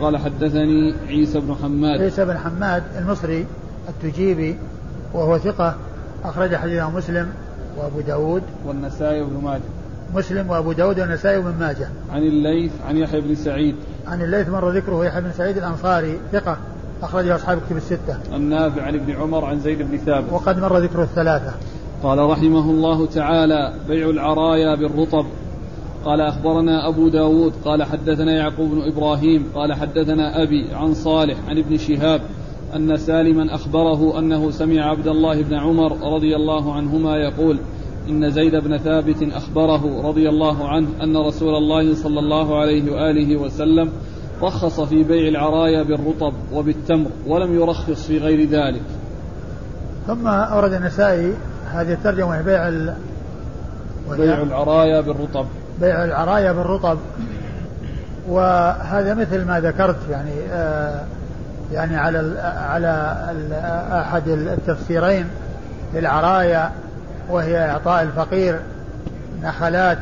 قال 0.00 0.16
حدثني 0.16 0.94
عيسى 1.08 1.40
بن 1.40 1.54
حماد. 1.62 2.00
عيسى 2.00 2.24
بن 2.24 2.38
حماد 2.38 2.82
المصري 2.98 3.46
التجيبي 3.88 4.58
وهو 5.14 5.38
ثقة 5.38 5.74
أخرج 6.24 6.54
حديثه 6.54 6.90
مسلم 6.90 7.28
وأبو 7.76 8.00
داود. 8.00 8.42
والنسائي 8.66 9.20
وابن 9.20 9.44
ماجه. 9.44 9.62
مسلم 10.14 10.50
وأبو 10.50 10.72
داود 10.72 11.00
والنسائي 11.00 11.38
وابن 11.38 11.58
ماجه. 11.60 11.88
عن 12.12 12.22
الليث 12.22 12.72
عن 12.88 12.96
يحيى 12.96 13.20
بن 13.20 13.34
سعيد. 13.34 13.76
عن 14.06 14.22
الليث 14.22 14.48
مر 14.48 14.70
ذكره 14.70 15.04
يحيى 15.04 15.20
بن 15.20 15.32
سعيد 15.32 15.56
الأنصاري 15.56 16.18
ثقة 16.32 16.56
أخرجه 17.02 17.34
أصحاب 17.34 17.58
الكتب 17.58 17.76
الستة. 17.76 18.36
النافع 18.36 18.82
عن 18.82 18.94
ابن 18.94 19.12
عمر 19.12 19.44
عن 19.44 19.60
زيد 19.60 19.82
بن 19.82 19.98
ثابت. 19.98 20.32
وقد 20.32 20.58
مر 20.58 20.78
ذكر 20.78 21.02
الثلاثة. 21.02 21.52
قال 22.02 22.18
رحمه 22.18 22.70
الله 22.70 23.06
تعالى 23.06 23.72
بيع 23.88 24.10
العرايا 24.10 24.74
بالرطب. 24.74 25.26
قال 26.08 26.20
أخبرنا 26.20 26.88
أبو 26.88 27.08
داود 27.08 27.52
قال 27.64 27.82
حدثنا 27.82 28.32
يعقوب 28.32 28.70
بن 28.70 28.82
إبراهيم 28.82 29.46
قال 29.54 29.72
حدثنا 29.72 30.42
أبي 30.42 30.68
عن 30.72 30.94
صالح 30.94 31.36
عن 31.48 31.58
ابن 31.58 31.76
شهاب 31.76 32.20
أن 32.76 32.96
سالما 32.96 33.54
أخبره 33.54 34.18
أنه 34.18 34.50
سمع 34.50 34.90
عبد 34.90 35.06
الله 35.06 35.42
بن 35.42 35.54
عمر 35.54 36.14
رضي 36.14 36.36
الله 36.36 36.74
عنهما 36.74 37.16
يقول 37.16 37.58
إن 38.08 38.30
زيد 38.30 38.56
بن 38.56 38.78
ثابت 38.78 39.22
أخبره 39.22 40.08
رضي 40.08 40.28
الله 40.28 40.68
عنه 40.68 40.88
أن 41.02 41.16
رسول 41.16 41.54
الله 41.54 41.94
صلى 41.94 42.20
الله 42.20 42.58
عليه 42.60 42.92
وآله 42.92 43.36
وسلم 43.36 43.92
رخص 44.42 44.80
في 44.80 45.02
بيع 45.02 45.28
العرايا 45.28 45.82
بالرطب 45.82 46.32
وبالتمر 46.52 47.10
ولم 47.26 47.54
يرخص 47.54 48.06
في 48.06 48.18
غير 48.18 48.48
ذلك. 48.48 48.82
ثم 50.06 50.26
أورد 50.26 50.72
النسائي 50.72 51.34
هذه 51.66 51.92
الترجمة 51.92 52.42
بيع 52.42 52.68
ال... 52.68 52.94
بيع 54.10 54.42
العرايا 54.42 55.00
بالرطب. 55.00 55.46
بيع 55.80 56.04
العرايا 56.04 56.52
بالرطب. 56.52 56.98
وهذا 58.28 59.14
مثل 59.14 59.44
ما 59.44 59.60
ذكرت 59.60 59.96
يعني 60.10 60.32
آه 60.52 61.00
يعني 61.72 61.96
على 61.96 62.20
ال 62.20 62.38
على 62.70 63.16
ال 63.30 63.52
أحد 63.92 64.28
التفسيرين 64.28 65.28
للعرايا 65.94 66.70
وهي 67.30 67.70
إعطاء 67.70 68.02
الفقير 68.02 68.60
نخلات 69.42 69.98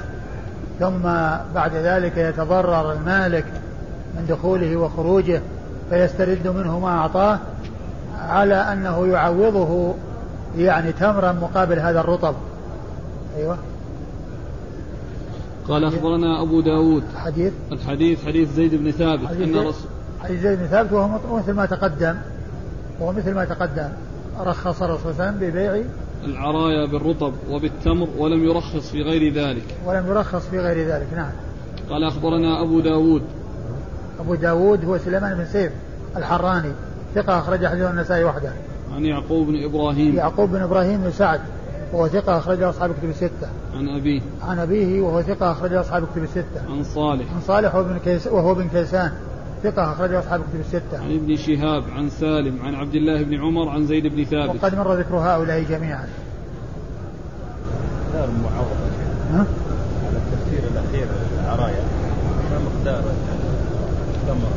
ثم 0.80 1.02
بعد 1.54 1.74
ذلك 1.74 2.16
يتضرر 2.16 2.92
المالك 2.92 3.44
من 4.14 4.26
دخوله 4.28 4.76
وخروجه 4.76 5.40
فيسترد 5.90 6.48
منه 6.48 6.78
ما 6.78 6.88
أعطاه 6.88 7.38
على 8.28 8.54
أنه 8.54 9.06
يعوضه 9.06 9.94
يعني 10.58 10.92
تمرا 10.92 11.32
مقابل 11.32 11.78
هذا 11.78 12.00
الرطب. 12.00 12.34
أيوه. 13.36 13.58
قال 15.68 15.84
أخبرنا 15.84 16.42
أبو 16.42 16.60
داود. 16.60 17.02
حديث 17.16 17.52
الحديث 17.72 18.26
حديث 18.26 18.52
زيد 18.52 18.74
بن 18.74 18.90
ثابت. 18.90 19.26
حديث 19.26 19.48
أن 19.48 19.56
رسول 19.56 19.90
حديث 20.20 20.40
زيد 20.40 20.58
بن 20.58 20.66
ثابت 20.66 20.92
وهو 20.92 21.36
مثل 21.36 21.52
ما 21.52 21.66
تقدم. 21.66 22.14
وهو 23.00 23.12
مثل 23.12 23.34
ما 23.34 23.44
تقدم. 23.44 23.88
رخص 24.40 24.82
الرسول 24.82 25.02
صلى 25.02 25.10
الله 25.10 25.24
عليه 25.24 25.36
وسلم 25.36 25.50
ببيع 25.50 25.84
العرايا 26.24 26.86
بالرطب 26.86 27.32
وبالتمر 27.50 28.08
ولم 28.18 28.44
يرخص 28.44 28.90
في 28.90 29.02
غير 29.02 29.32
ذلك. 29.32 29.64
ولم 29.86 30.06
يرخص 30.06 30.48
في 30.48 30.58
غير 30.58 30.88
ذلك. 30.88 31.06
نعم. 31.16 31.32
قال 31.90 32.04
أخبرنا 32.04 32.62
أبو 32.62 32.80
داود. 32.80 33.22
أبو 34.20 34.34
داود 34.34 34.84
هو 34.84 34.98
سليمان 34.98 35.34
بن 35.34 35.44
سيف 35.44 35.72
الحراني. 36.16 36.72
ثقة 37.14 37.38
أخرج 37.38 37.66
حديث 37.66 37.90
النسائي 37.90 38.24
وحده. 38.24 38.52
عن 38.94 39.04
يعقوب 39.04 39.46
بن 39.46 39.64
إبراهيم. 39.64 40.14
يعقوب 40.14 40.50
بن 40.50 40.62
إبراهيم 40.62 41.00
بن 41.00 41.10
سعد. 41.10 41.40
وهو 41.92 42.08
ثقة 42.08 42.38
أخرجه 42.38 42.70
أصحاب 42.70 42.90
الكتب 42.90 43.08
الستة. 43.10 43.48
عن 43.76 43.88
أبيه. 43.88 44.20
عن 44.42 44.58
أبيه 44.58 45.00
وهو 45.00 45.22
ثقة 45.22 45.52
أخرجه 45.52 45.80
أصحاب 45.80 46.02
الكتب 46.02 46.22
الستة. 46.22 46.60
عن 46.70 46.84
صالح. 46.84 47.32
عن 47.34 47.40
صالح 47.46 47.74
وابن 47.74 47.98
كيس 47.98 48.26
وهو 48.26 48.54
بن 48.54 48.68
كيسان 48.68 49.12
ثقة 49.62 49.92
أخرجه 49.92 50.18
أصحاب 50.18 50.40
الكتب 50.40 50.60
الستة. 50.60 50.98
عن 50.98 51.14
ابن 51.14 51.36
شهاب 51.36 51.84
عن 51.96 52.10
سالم 52.10 52.62
عن 52.62 52.74
عبد 52.74 52.94
الله 52.94 53.22
بن 53.22 53.40
عمر 53.40 53.68
عن 53.68 53.86
زيد 53.86 54.06
بن 54.06 54.24
ثابت. 54.24 54.62
وقد 54.62 54.74
مر 54.74 54.94
ذكر 54.94 55.16
هؤلاء 55.16 55.62
جميعا. 55.62 56.08
مقدار 58.06 58.28
المعاوضة 58.28 58.86
ها؟ 59.32 59.46
على 60.06 60.16
التفسير 60.16 60.62
الأخير 60.72 61.06
العرايا 61.44 61.84
ما 62.50 62.58
مقدار 62.58 63.04
التمر 64.14 64.48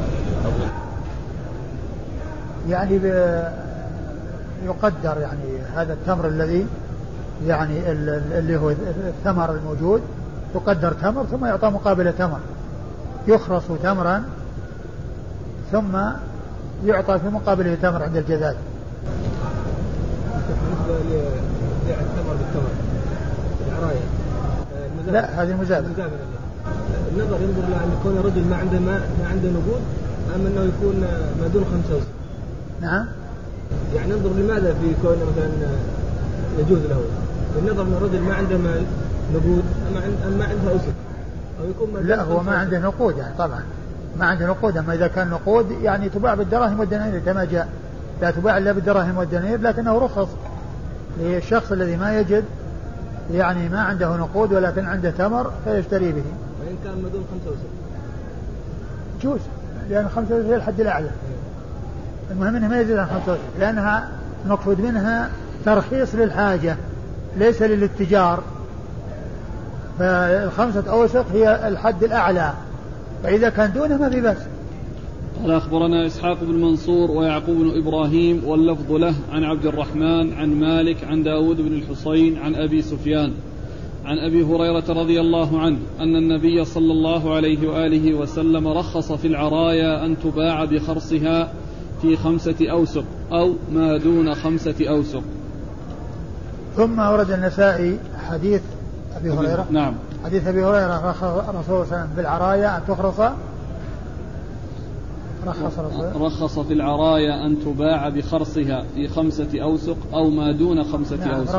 يعني 2.69 2.95
يقدر 4.65 5.21
يعني 5.21 5.57
هذا 5.75 5.93
التمر 5.93 6.27
الذي 6.27 6.65
يعني 7.47 7.91
اللي 7.91 8.57
هو 8.57 8.69
الثمر 9.07 9.51
الموجود 9.51 10.01
يقدر 10.55 10.91
تمر 10.93 11.25
ثم 11.25 11.45
يعطى 11.45 11.69
مقابل 11.69 12.13
تمر. 12.13 12.39
يخرص 13.27 13.63
تمرا 13.83 14.23
ثم 15.71 15.97
يعطى 16.85 17.19
في 17.19 17.29
مقابله 17.29 17.77
تمر 17.81 18.03
عند 18.03 18.17
الجذاذ 18.17 18.55
بالنسبة 20.49 20.93
لبيع 21.05 21.99
التمر 21.99 22.33
بالتمر 22.33 22.71
العراية 23.67 24.03
لا 25.11 25.43
هذه 25.43 25.51
المزابنة 25.51 25.89
النظر. 25.89 26.09
ينظر 27.17 27.35
إلى 27.35 27.75
أن 27.75 27.97
يكون 27.99 28.17
الرجل 28.17 28.47
ما 28.49 28.55
عنده 28.55 28.79
ما, 28.79 28.99
ما 29.21 29.29
عنده 29.29 29.49
نقود 29.49 29.81
أم 30.35 30.45
أنه 30.45 30.61
يكون 30.61 30.99
ما 31.41 31.47
دون 31.53 31.65
خمسة 31.65 32.01
نعم. 32.81 33.05
يعني 33.95 34.13
ننظر 34.13 34.29
لماذا 34.29 34.73
في 34.73 34.93
كون 35.01 35.17
مثلا 35.17 35.49
يجوز 36.59 36.79
له؟ 36.79 37.01
بالنظر 37.55 37.81
ان 37.81 37.93
الرجل 37.93 38.21
ما 38.21 38.33
عنده 38.33 38.57
مال 38.57 38.83
نقود 39.33 39.63
أم 40.27 40.33
ما 40.37 40.45
عنده 40.45 40.75
أسر. 40.75 40.93
أو 41.61 41.69
يكون 41.69 42.07
لا 42.07 42.21
هو 42.21 42.43
ما 42.43 42.57
عنده 42.57 42.79
نقود 42.79 43.17
يعني 43.17 43.33
طبعا. 43.37 43.63
ما 44.19 44.25
عنده 44.25 44.47
نقود 44.47 44.77
أما 44.77 44.93
إذا 44.93 45.07
كان 45.07 45.29
نقود 45.29 45.71
يعني 45.71 46.09
تباع 46.09 46.33
بالدراهم 46.33 46.79
والدنانير 46.79 47.19
كما 47.19 47.45
جاء. 47.45 47.67
لا 48.21 48.31
تباع 48.31 48.57
إلا 48.57 48.71
بالدراهم 48.71 49.17
والدنانير 49.17 49.61
لكنه 49.61 49.97
رخص 49.97 50.27
للشخص 51.19 51.71
الذي 51.71 51.97
ما 51.97 52.19
يجد 52.19 52.43
يعني 53.31 53.69
ما 53.69 53.81
عنده 53.81 54.17
نقود 54.17 54.53
ولكن 54.53 54.85
عنده 54.85 55.11
تمر 55.11 55.51
فيشتري 55.65 56.11
به. 56.11 56.23
وإن 56.59 56.75
كان 56.83 56.97
مدون 56.97 57.25
خمسة 57.31 57.51
وسط 57.51 57.69
جوز 59.21 59.39
لأن 59.89 60.09
خمسة 60.09 60.35
وسط 60.35 60.45
هي 60.45 60.55
الحد 60.55 60.79
الأعلى. 60.79 61.09
المهم 62.31 62.55
أنه 62.55 62.67
ما 62.67 62.81
يزيد 62.81 62.97
عن 62.97 63.07
خمسة 63.07 63.31
وسط 63.31 63.41
لأنها 63.59 64.09
المقصود 64.45 64.81
منها 64.81 65.29
ترخيص 65.65 66.15
للحاجة. 66.15 66.77
ليس 67.39 67.61
للاتجار. 67.61 68.43
فالخمسة 69.99 70.91
أوسق 70.91 71.25
هي 71.33 71.67
الحد 71.67 72.03
الأعلى. 72.03 72.53
فإذا 73.23 73.49
كان 73.49 73.73
دونه 73.73 73.97
ما 73.97 74.09
في 74.09 74.21
بأس. 74.21 74.37
قال 75.41 75.51
أخبرنا 75.51 76.05
إسحاق 76.05 76.43
بن 76.43 76.55
منصور 76.61 77.11
ويعقوب 77.11 77.57
بن 77.57 77.77
إبراهيم 77.77 78.41
واللفظ 78.45 78.91
له 78.91 79.13
عن 79.31 79.43
عبد 79.43 79.65
الرحمن 79.65 80.33
عن 80.33 80.59
مالك 80.59 81.03
عن 81.03 81.23
داود 81.23 81.61
بن 81.61 81.73
الحصين 81.73 82.37
عن 82.37 82.55
أبي 82.55 82.81
سفيان 82.81 83.33
عن 84.05 84.17
أبي 84.17 84.43
هريرة 84.43 84.83
رضي 84.89 85.21
الله 85.21 85.59
عنه 85.59 85.77
أن 85.99 86.15
النبي 86.15 86.65
صلى 86.65 86.91
الله 86.91 87.33
عليه 87.33 87.69
وآله 87.69 88.13
وسلم 88.13 88.67
رخص 88.67 89.11
في 89.11 89.27
العرايا 89.27 90.05
أن 90.05 90.15
تباع 90.23 90.65
بخرصها 90.65 91.53
في 92.01 92.15
خمسة 92.15 92.71
أوسق 92.71 93.05
أو 93.31 93.53
ما 93.71 93.97
دون 93.97 94.35
خمسة 94.35 94.89
أوسق 94.89 95.23
ثم 96.79 96.99
ورد 96.99 97.31
النسائي 97.31 97.99
حديث 98.29 98.61
أبي 99.17 99.31
هريرة. 99.31 99.65
نعم. 99.71 99.93
حديث 100.25 100.47
أبي 100.47 100.63
هريرة 100.63 101.09
رخص 101.09 101.23
رسول 101.23 101.49
الله 101.49 101.63
صلى 101.67 101.75
الله 101.75 101.85
عليه 101.91 102.03
وسلم 102.03 102.09
بالعرايا 102.15 102.77
أن 102.77 102.81
تخرص. 102.87 103.19
رخص 105.47 105.79
رسول 105.79 106.21
رخص 106.21 106.59
في 106.59 106.73
العرايا 106.73 107.45
أن 107.45 107.57
تباع 107.65 108.09
بخرصها 108.09 108.85
في 108.95 109.07
خمسة 109.07 109.61
أوسق 109.63 109.97
أو 110.13 110.29
ما 110.29 110.51
دون 110.51 110.83
خمسة 110.83 111.15
نعم 111.15 111.39
أوسق. 111.39 111.55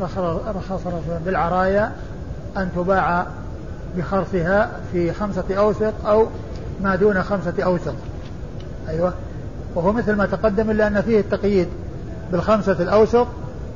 رخص 0.00 0.18
رخص 0.56 0.86
رسول 0.86 1.18
بالعرايا 1.24 1.92
أن 2.56 2.68
تباع 2.76 3.26
بخرصها 3.96 4.70
في 4.92 5.12
خمسة 5.12 5.44
أوسق 5.50 5.94
أو 6.06 6.26
ما 6.80 6.96
دون 6.96 7.22
خمسة 7.22 7.62
أوسق. 7.62 7.94
أيوة. 8.88 9.12
وهو 9.74 9.92
مثل 9.92 10.16
ما 10.16 10.26
تقدم 10.26 10.70
إلا 10.70 10.86
أن 10.86 11.00
فيه 11.00 11.20
التقييد 11.20 11.68
بالخمسة 12.32 12.72
الأوسق 12.82 13.26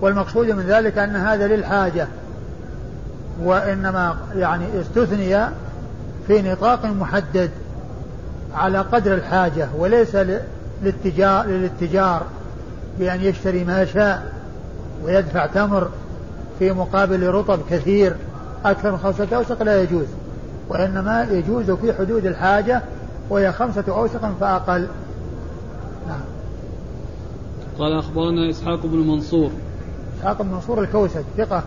والمقصود 0.01 0.51
من 0.51 0.63
ذلك 0.63 0.99
أن 0.99 1.17
هذا 1.17 1.47
للحاجة 1.47 2.09
وإنما 3.43 4.17
يعني 4.37 4.65
استثني 4.81 5.47
في 6.27 6.43
نطاق 6.43 6.87
محدد 6.87 7.51
على 8.55 8.79
قدر 8.79 9.15
الحاجة 9.15 9.69
وليس 9.79 10.17
للاتجار, 10.17 11.47
للاتجار 11.47 12.23
بأن 12.99 13.21
يشتري 13.21 13.65
ما 13.65 13.85
شاء 13.85 14.33
ويدفع 15.05 15.47
تمر 15.47 15.89
في 16.59 16.73
مقابل 16.73 17.27
رطب 17.29 17.61
كثير 17.71 18.17
أكثر 18.65 18.93
من 18.93 18.99
خمسة 18.99 19.37
أوسق 19.37 19.63
لا 19.63 19.83
يجوز 19.83 20.07
وإنما 20.69 21.27
يجوز 21.31 21.71
في 21.71 21.93
حدود 21.93 22.27
الحاجة 22.27 22.83
وهي 23.31 23.53
خمسة 23.53 23.85
أوسق 23.89 24.33
فأقل. 24.41 24.89
نعم. 26.09 26.21
قال 27.79 27.99
أخبرنا 27.99 28.51
إسحاق 28.51 28.87
بن 28.87 28.99
منصور 28.99 29.51
إسحاق 30.19 30.43
بن 30.43 30.49
منصور 30.49 30.81
الكوسج 30.81 31.23
ثقة 31.37 31.63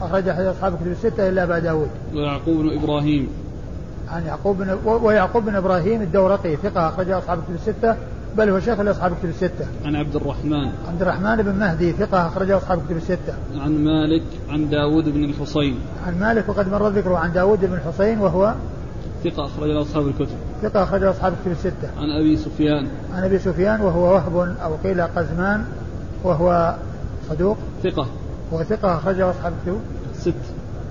أخرج 0.00 0.30
حديث 0.30 0.46
أصحاب 0.46 0.76
كتب 0.76 0.86
الستة 0.86 1.28
إلا 1.28 1.42
أبا 1.42 1.58
داود 1.58 1.88
ويعقوب 2.14 2.56
بن 2.56 2.78
إبراهيم. 2.78 3.28
عن 4.08 4.26
يعقوب 4.26 4.58
بن 4.58 4.78
ويعقوب 4.84 5.44
بن 5.44 5.54
إبراهيم 5.54 6.02
الدورقي 6.02 6.56
ثقة 6.56 6.88
أخرج 6.88 7.10
أصحاب 7.10 7.38
كتب 7.38 7.54
الستة 7.54 7.96
بل 8.36 8.50
هو 8.50 8.60
شيخ 8.60 8.80
لأصحاب 8.80 9.12
كتب 9.12 9.28
الستة. 9.28 9.66
عن 9.84 9.96
عبد 9.96 10.16
الرحمن. 10.16 10.70
عبد 10.88 11.02
الرحمن 11.02 11.36
بن 11.36 11.54
مهدي 11.54 11.92
ثقة 11.92 12.26
أخرج 12.26 12.50
أصحاب 12.50 12.82
كتب 12.86 12.96
الستة. 12.96 13.34
عن 13.60 13.84
مالك 13.84 14.22
عن 14.50 14.70
داود 14.70 15.08
بن 15.08 15.24
الحصين. 15.24 15.78
عن 16.06 16.20
مالك 16.20 16.48
وقد 16.48 16.68
مر 16.68 16.88
ذكره 16.88 17.16
عن 17.16 17.32
داود 17.32 17.64
بن 17.64 17.74
الحصين 17.74 18.18
وهو 18.18 18.54
ثقة 19.24 19.46
أخرج 19.46 19.70
أصحاب 19.70 20.06
الكتب. 20.06 20.36
ثقة 20.62 20.82
أخرج 20.82 21.02
أصحاب 21.02 21.32
الكتب 21.32 21.50
الستة. 21.50 21.88
عن 21.98 22.10
أبي 22.10 22.36
سفيان. 22.36 22.86
عن 23.14 23.24
أبي 23.24 23.38
سفيان 23.38 23.80
وهو 23.80 24.14
وهب 24.14 24.56
أو 24.62 24.74
قيل 24.84 25.02
قزمان 25.02 25.64
وهو 26.24 26.74
صدوق. 27.34 27.56
ثقة. 27.82 28.06
هو 28.52 28.62
ثقة 28.62 28.96
أخرج 28.96 29.20
أصحاب 29.20 29.52
الكتب. 29.52 29.80
ست. 30.14 30.34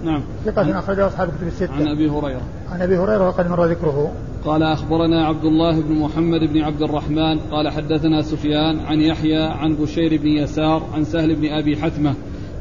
نعم. 0.03 0.23
ثقة 0.45 0.79
أخرج 0.79 0.99
أصحاب 0.99 1.29
الكتب 1.29 1.47
الستة. 1.47 1.73
عن 1.73 1.87
أبي 1.87 2.09
هريرة. 2.09 2.41
عن 2.71 2.81
أبي 2.81 2.97
هريرة 2.97 3.27
وقد 3.27 3.47
مر 3.47 3.65
ذكره. 3.65 4.11
قال 4.45 4.63
أخبرنا 4.63 5.25
عبد 5.25 5.45
الله 5.45 5.81
بن 5.81 5.93
محمد 5.95 6.39
بن 6.39 6.61
عبد 6.61 6.81
الرحمن. 6.81 7.39
قال 7.39 7.69
حدثنا 7.69 8.21
سفيان 8.21 8.79
عن 8.79 9.01
يحيى 9.01 9.43
عن 9.43 9.75
بشير 9.75 10.21
بن 10.21 10.27
يسار 10.27 10.83
عن 10.93 11.03
سهل 11.03 11.35
بن 11.35 11.51
أبي 11.51 11.77
حتمة 11.77 12.13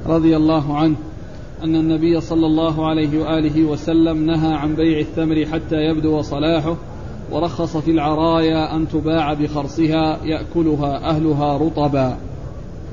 رضي 0.07 0.37
الله 0.37 0.77
عنه 0.79 0.97
أن 1.65 1.77
النبي 1.77 2.21
صلى 2.21 2.47
الله 2.47 2.89
عليه 2.89 3.21
وآله 3.21 3.65
وسلم 3.65 4.27
نهى 4.27 4.55
عن 4.55 4.75
بيع 4.75 4.99
الثمر 4.99 5.47
حتى 5.47 5.77
يبدو 5.77 6.23
صلاحه 6.23 6.77
ورخص 7.33 7.77
في 7.77 7.91
العرايا 7.91 8.77
أن 8.77 8.89
تباع 8.89 9.35
بخرصها 9.35 10.19
يأكلها 10.25 11.11
أهلها 11.11 11.57
رطبا. 11.57 12.17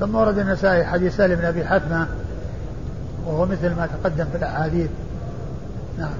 ثم 0.00 0.14
ورد 0.14 0.38
النسائي 0.38 0.84
حديث 0.84 1.16
سالم 1.16 1.34
بن 1.34 1.44
أبي 1.44 1.64
حتمة 1.64 2.06
وهو 3.26 3.46
مثل 3.46 3.68
ما 3.68 3.88
تقدم 4.02 4.24
في 4.24 4.38
الأحاديث. 4.38 4.90
نعم. 5.98 6.10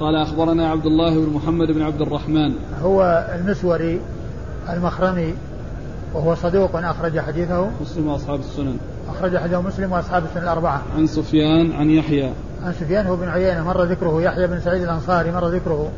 قال 0.00 0.16
أخبرنا 0.16 0.70
عبد 0.70 0.86
الله 0.86 1.10
بن 1.10 1.32
محمد 1.32 1.68
بن 1.68 1.82
عبد 1.82 2.00
الرحمن. 2.00 2.54
هو 2.82 3.28
المسوري 3.34 4.00
المخرمي 4.68 5.34
وهو 6.14 6.34
صدوق 6.34 6.76
أخرج 6.76 7.20
حديثه. 7.20 7.70
مسلم 7.82 8.06
وأصحاب 8.06 8.40
السنن. 8.40 8.76
أخرج 9.08 9.36
حديثه 9.36 9.60
مسلم 9.60 9.92
وأصحاب 9.92 10.24
السنن 10.24 10.42
الأربعة. 10.42 10.82
عن 10.96 11.06
سفيان 11.06 11.72
عن 11.72 11.90
يحيى. 11.90 12.32
عن 12.64 12.72
سفيان 12.72 13.06
هو 13.06 13.16
بن 13.16 13.28
عيينة 13.28 13.64
مر 13.64 13.84
ذكره 13.84 14.22
يحيى 14.22 14.46
بن 14.46 14.60
سعيد 14.60 14.82
الأنصاري 14.82 15.30
مر 15.30 15.48
ذكره. 15.48 15.90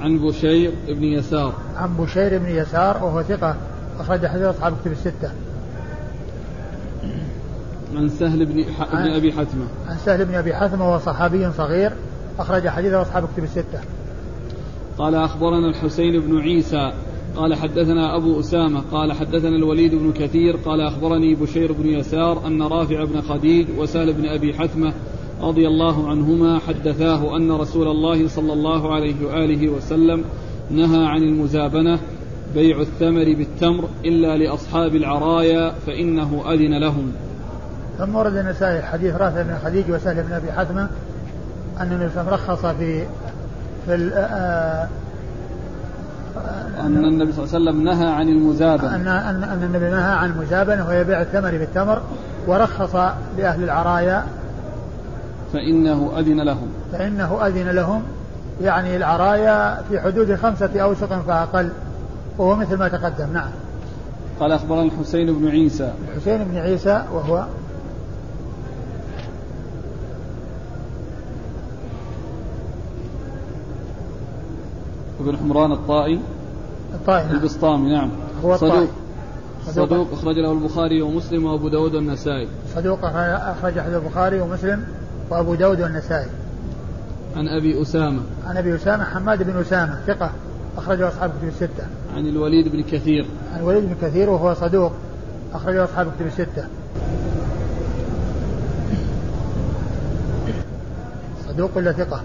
عن 0.00 0.18
بشير 0.18 0.72
بن 0.88 1.04
يسار. 1.04 1.52
عن 1.78 1.96
بشير 1.98 2.38
بن 2.38 2.48
يسار 2.48 3.04
وهو 3.04 3.22
ثقة 3.22 3.56
أخرج 4.00 4.26
حديث 4.26 4.44
أصحاب 4.44 4.72
الكتب 4.72 4.92
الستة. 4.92 5.30
عن 7.96 8.08
سهل 8.08 8.46
بن, 8.46 8.64
ح... 8.64 8.84
بن 8.92 9.14
أبي 9.14 9.32
حتمة 9.32 9.64
عن 9.88 9.96
سهل 9.96 10.24
بن 10.24 10.34
أبي 10.34 10.54
حتمة 10.54 10.88
وهو 10.88 10.98
صحابي 10.98 11.52
صغير 11.52 11.92
أخرج 12.38 12.68
حديثه 12.68 13.02
أصحاب 13.02 13.24
الكتب 13.24 13.44
الستة. 13.44 13.80
قال 14.98 15.14
أخبرنا 15.14 15.68
الحسين 15.68 16.20
بن 16.20 16.38
عيسى 16.38 16.92
قال 17.36 17.54
حدثنا 17.54 18.16
أبو 18.16 18.40
أسامة 18.40 18.80
قال 18.92 19.12
حدثنا 19.12 19.56
الوليد 19.56 19.94
بن 19.94 20.12
كثير 20.12 20.56
قال 20.56 20.80
أخبرني 20.80 21.34
بشير 21.34 21.72
بن 21.72 21.86
يسار 21.86 22.46
أن 22.46 22.62
رافع 22.62 23.04
بن 23.04 23.20
خديج 23.20 23.66
وسهل 23.78 24.12
بن 24.12 24.26
أبي 24.26 24.54
حتمة 24.54 24.92
رضي 25.40 25.68
الله 25.68 26.08
عنهما 26.08 26.58
حدثاه 26.58 27.36
أن 27.36 27.52
رسول 27.52 27.88
الله 27.88 28.28
صلى 28.28 28.52
الله 28.52 28.94
عليه 28.94 29.26
وآله 29.26 29.68
وسلم 29.68 30.24
نهى 30.70 31.06
عن 31.06 31.22
المزابنة 31.22 31.98
بيع 32.54 32.80
الثمر 32.80 33.24
بالتمر 33.24 33.88
إلا 34.04 34.36
لأصحاب 34.36 34.94
العرايا 34.94 35.72
فإنه 35.86 36.44
أذن 36.52 36.78
لهم. 36.78 37.12
ثم 37.98 38.16
ورد 38.16 38.36
النسائي 38.36 38.82
حديث 38.82 39.14
رافع 39.14 39.42
بن 39.42 39.58
خديج 39.64 39.90
وسهل 39.90 40.22
بن 40.22 40.32
أبي 40.32 40.52
حثمه 40.52 40.88
أن 41.80 41.92
النبي 41.92 42.30
رخص 42.30 42.66
في 42.66 43.04
في 43.86 44.10
آه، 44.14 44.88
أن 46.80 47.04
النبي 47.04 47.32
صلى 47.32 47.44
الله 47.44 47.54
عليه 47.54 47.70
وسلم 47.70 47.84
نهى 47.84 48.08
عن 48.08 48.28
المزابنة. 48.28 48.94
أن 48.94 49.08
أن 49.08 49.42
أن 49.42 49.62
النبي 49.62 49.90
نهى 49.90 50.12
عن 50.12 50.30
المزابنة 50.30 50.86
وهي 50.86 51.04
بيع 51.04 51.20
الثمر 51.20 51.50
بالتمر 51.50 52.02
ورخص 52.46 52.94
لأهل 53.38 53.64
العرايا 53.64 54.24
فإنه 55.52 56.12
أذن 56.18 56.40
لهم. 56.40 56.68
فإنه 56.92 57.46
أذن 57.46 57.68
لهم. 57.68 58.02
يعني 58.62 58.96
العرايا 58.96 59.82
في 59.88 60.00
حدود 60.00 60.34
خمسة 60.34 60.80
أوسق 60.80 61.22
فأقل 61.22 61.70
وهو 62.38 62.56
مثل 62.56 62.76
ما 62.76 62.88
تقدم. 62.88 63.32
نعم. 63.32 63.50
قال 64.40 64.52
أخبرنا 64.52 64.82
الحسين 64.82 65.38
بن 65.38 65.48
عيسى. 65.48 65.92
الحسين 66.08 66.44
بن 66.44 66.56
عيسى 66.56 67.04
وهو 67.12 67.46
ابن 75.20 75.36
حمران 75.36 75.72
الطائي. 75.72 76.20
الطائي 76.94 77.24
نعم. 77.24 77.34
البسطامي 77.34 77.92
نعم. 77.92 78.10
هو 78.44 78.56
صدوق. 78.56 78.72
الطائي 78.72 78.88
صدوق. 79.66 80.12
أخرج 80.12 80.38
له 80.38 80.52
البخاري 80.52 81.02
ومسلم 81.02 81.44
وأبو 81.44 81.68
داود 81.68 81.94
والنسائي. 81.94 82.48
صدوق 82.74 82.98
أخرج 83.04 83.80
حديث 83.80 83.94
البخاري 83.94 84.40
ومسلم 84.40 84.84
وأبو 85.30 85.54
داود 85.54 85.80
والنسائي. 85.80 86.28
عن 87.36 87.48
أبي 87.48 87.82
أسامة. 87.82 88.20
عن 88.46 88.56
أبي 88.56 88.74
أسامة 88.74 89.04
حماد 89.04 89.42
بن 89.42 89.60
أسامة 89.60 90.00
ثقة 90.06 90.30
أخرجه 90.76 91.08
أصحاب 91.08 91.30
كتب 91.30 91.48
الستة. 91.48 91.86
عن 92.16 92.26
الوليد 92.26 92.68
بن 92.68 92.82
كثير. 92.82 93.26
عن 93.54 93.60
الوليد 93.60 93.84
بن 93.84 93.94
كثير 94.02 94.30
وهو 94.30 94.54
صدوق 94.54 94.92
أخرجه 95.54 95.84
أصحاب 95.84 96.12
كتب 96.16 96.26
الستة. 96.26 96.64
صدوق 101.48 101.76
ولا 101.76 101.92
ثقة؟ 101.92 102.22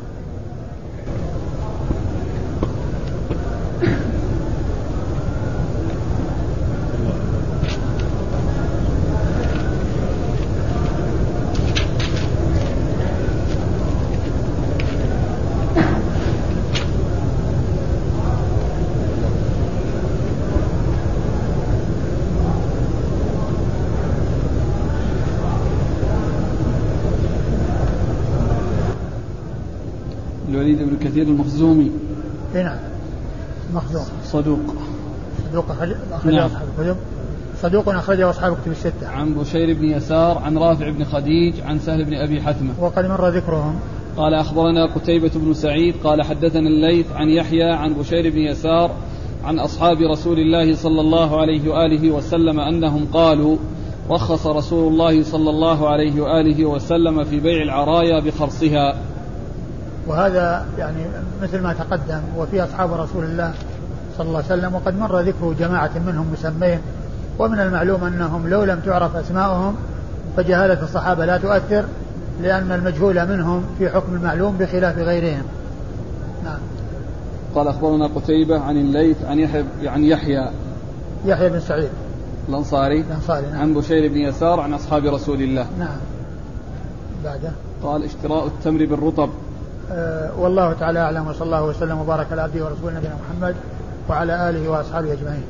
الوليد 30.49 30.77
بن 30.83 30.97
كثير 31.13 31.27
المخزومي. 31.27 31.91
اي 32.55 32.63
نعم. 32.63 32.77
مخزوم. 33.73 34.05
صدوق. 34.25 34.59
صدوق 35.51 35.65
أخرج- 35.67 36.13
أخرجه 36.13 36.35
نعم. 36.35 36.45
أصحاب 36.45 36.67
الكتب. 36.79 36.95
صدوق 37.61 37.89
أخرجه 37.89 38.29
أصحاب 38.29 38.53
كتب 38.53 38.71
الستة. 38.71 39.07
عن 39.07 39.33
بشير 39.33 39.73
بن 39.73 39.85
يسار 39.85 40.37
عن 40.37 40.57
رافع 40.57 40.89
بن 40.89 41.03
خديج 41.03 41.61
عن 41.61 41.79
سهل 41.79 42.05
بن 42.05 42.13
أبي 42.13 42.41
حثمة. 42.41 42.73
وقد 42.79 43.05
مر 43.05 43.29
ذكرهم. 43.29 43.75
قال 44.17 44.33
أخبرنا 44.33 44.85
قتيبة 44.85 45.31
بن 45.35 45.53
سعيد 45.53 45.95
قال 46.03 46.21
حدثنا 46.21 46.69
الليث 46.69 47.11
عن 47.11 47.29
يحيى 47.29 47.71
عن 47.71 47.93
بشير 47.93 48.29
بن 48.29 48.37
يسار 48.37 48.91
عن 49.43 49.59
أصحاب 49.59 49.97
رسول 50.11 50.39
الله 50.39 50.75
صلى 50.75 51.01
الله 51.01 51.41
عليه 51.41 51.69
وآله 51.69 52.11
وسلم 52.11 52.59
أنهم 52.59 53.05
قالوا 53.13 53.57
رخص 54.09 54.47
رسول 54.47 54.91
الله 54.93 55.23
صلى 55.23 55.49
الله 55.49 55.89
عليه 55.89 56.21
وآله 56.21 56.65
وسلم 56.65 57.23
في 57.23 57.39
بيع 57.39 57.63
العرايا 57.63 58.19
بخرصها. 58.19 58.95
وهذا 60.07 60.65
يعني 60.77 61.05
مثل 61.43 61.61
ما 61.61 61.73
تقدم 61.73 62.21
وفي 62.37 62.63
أصحاب 62.63 62.93
رسول 62.93 63.23
الله 63.23 63.53
صلى 64.17 64.27
الله 64.27 64.37
عليه 64.37 64.47
وسلم 64.47 64.75
وقد 64.75 64.99
مر 64.99 65.19
ذكر 65.19 65.53
جماعة 65.59 65.91
منهم 66.07 66.27
مسمين 66.33 66.79
ومن 67.39 67.59
المعلوم 67.59 68.03
أنهم 68.03 68.47
لو 68.47 68.63
لم 68.63 68.79
تعرف 68.79 69.15
أسماؤهم 69.15 69.75
فجهالة 70.37 70.83
الصحابة 70.83 71.25
لا 71.25 71.37
تؤثر 71.37 71.85
لأن 72.41 72.71
المجهول 72.71 73.27
منهم 73.27 73.63
في 73.79 73.89
حكم 73.89 74.15
المعلوم 74.15 74.57
بخلاف 74.57 74.97
غيرهم. 74.97 75.43
نعم. 76.43 76.59
قال 77.55 77.67
أخبرنا 77.67 78.07
قتيبة 78.07 78.59
عن 78.59 78.77
الليث 78.77 79.17
عن 79.25 79.39
يحيى 79.39 79.65
عن 79.83 80.03
يحيى 80.03 80.49
يحيى 81.25 81.49
بن 81.49 81.59
سعيد. 81.59 81.89
الأنصاري 82.49 83.01
الأنصاري 83.01 83.45
نعم, 83.51 83.61
عن 83.61 83.73
بشير 83.73 84.11
بن 84.11 84.17
يسار 84.17 84.59
عن 84.59 84.73
أصحاب 84.73 85.05
رسول 85.05 85.41
الله. 85.41 85.67
نعم. 85.79 85.97
بعده. 87.23 87.51
قال 87.83 88.03
اشتراء 88.03 88.47
التمر 88.47 88.85
بالرطب. 88.85 89.29
والله 90.37 90.73
تعالى 90.73 90.99
أعلم 90.99 91.27
وصلى 91.27 91.45
الله 91.45 91.63
وسلم 91.63 91.99
وبارك 91.99 92.27
على 92.31 92.41
عبده 92.41 92.65
ورسوله 92.65 92.97
نبينا 92.97 93.15
محمد 93.15 93.55
وعلى 94.09 94.49
آله 94.49 94.69
وأصحابه 94.69 95.13
أجمعين. 95.13 95.43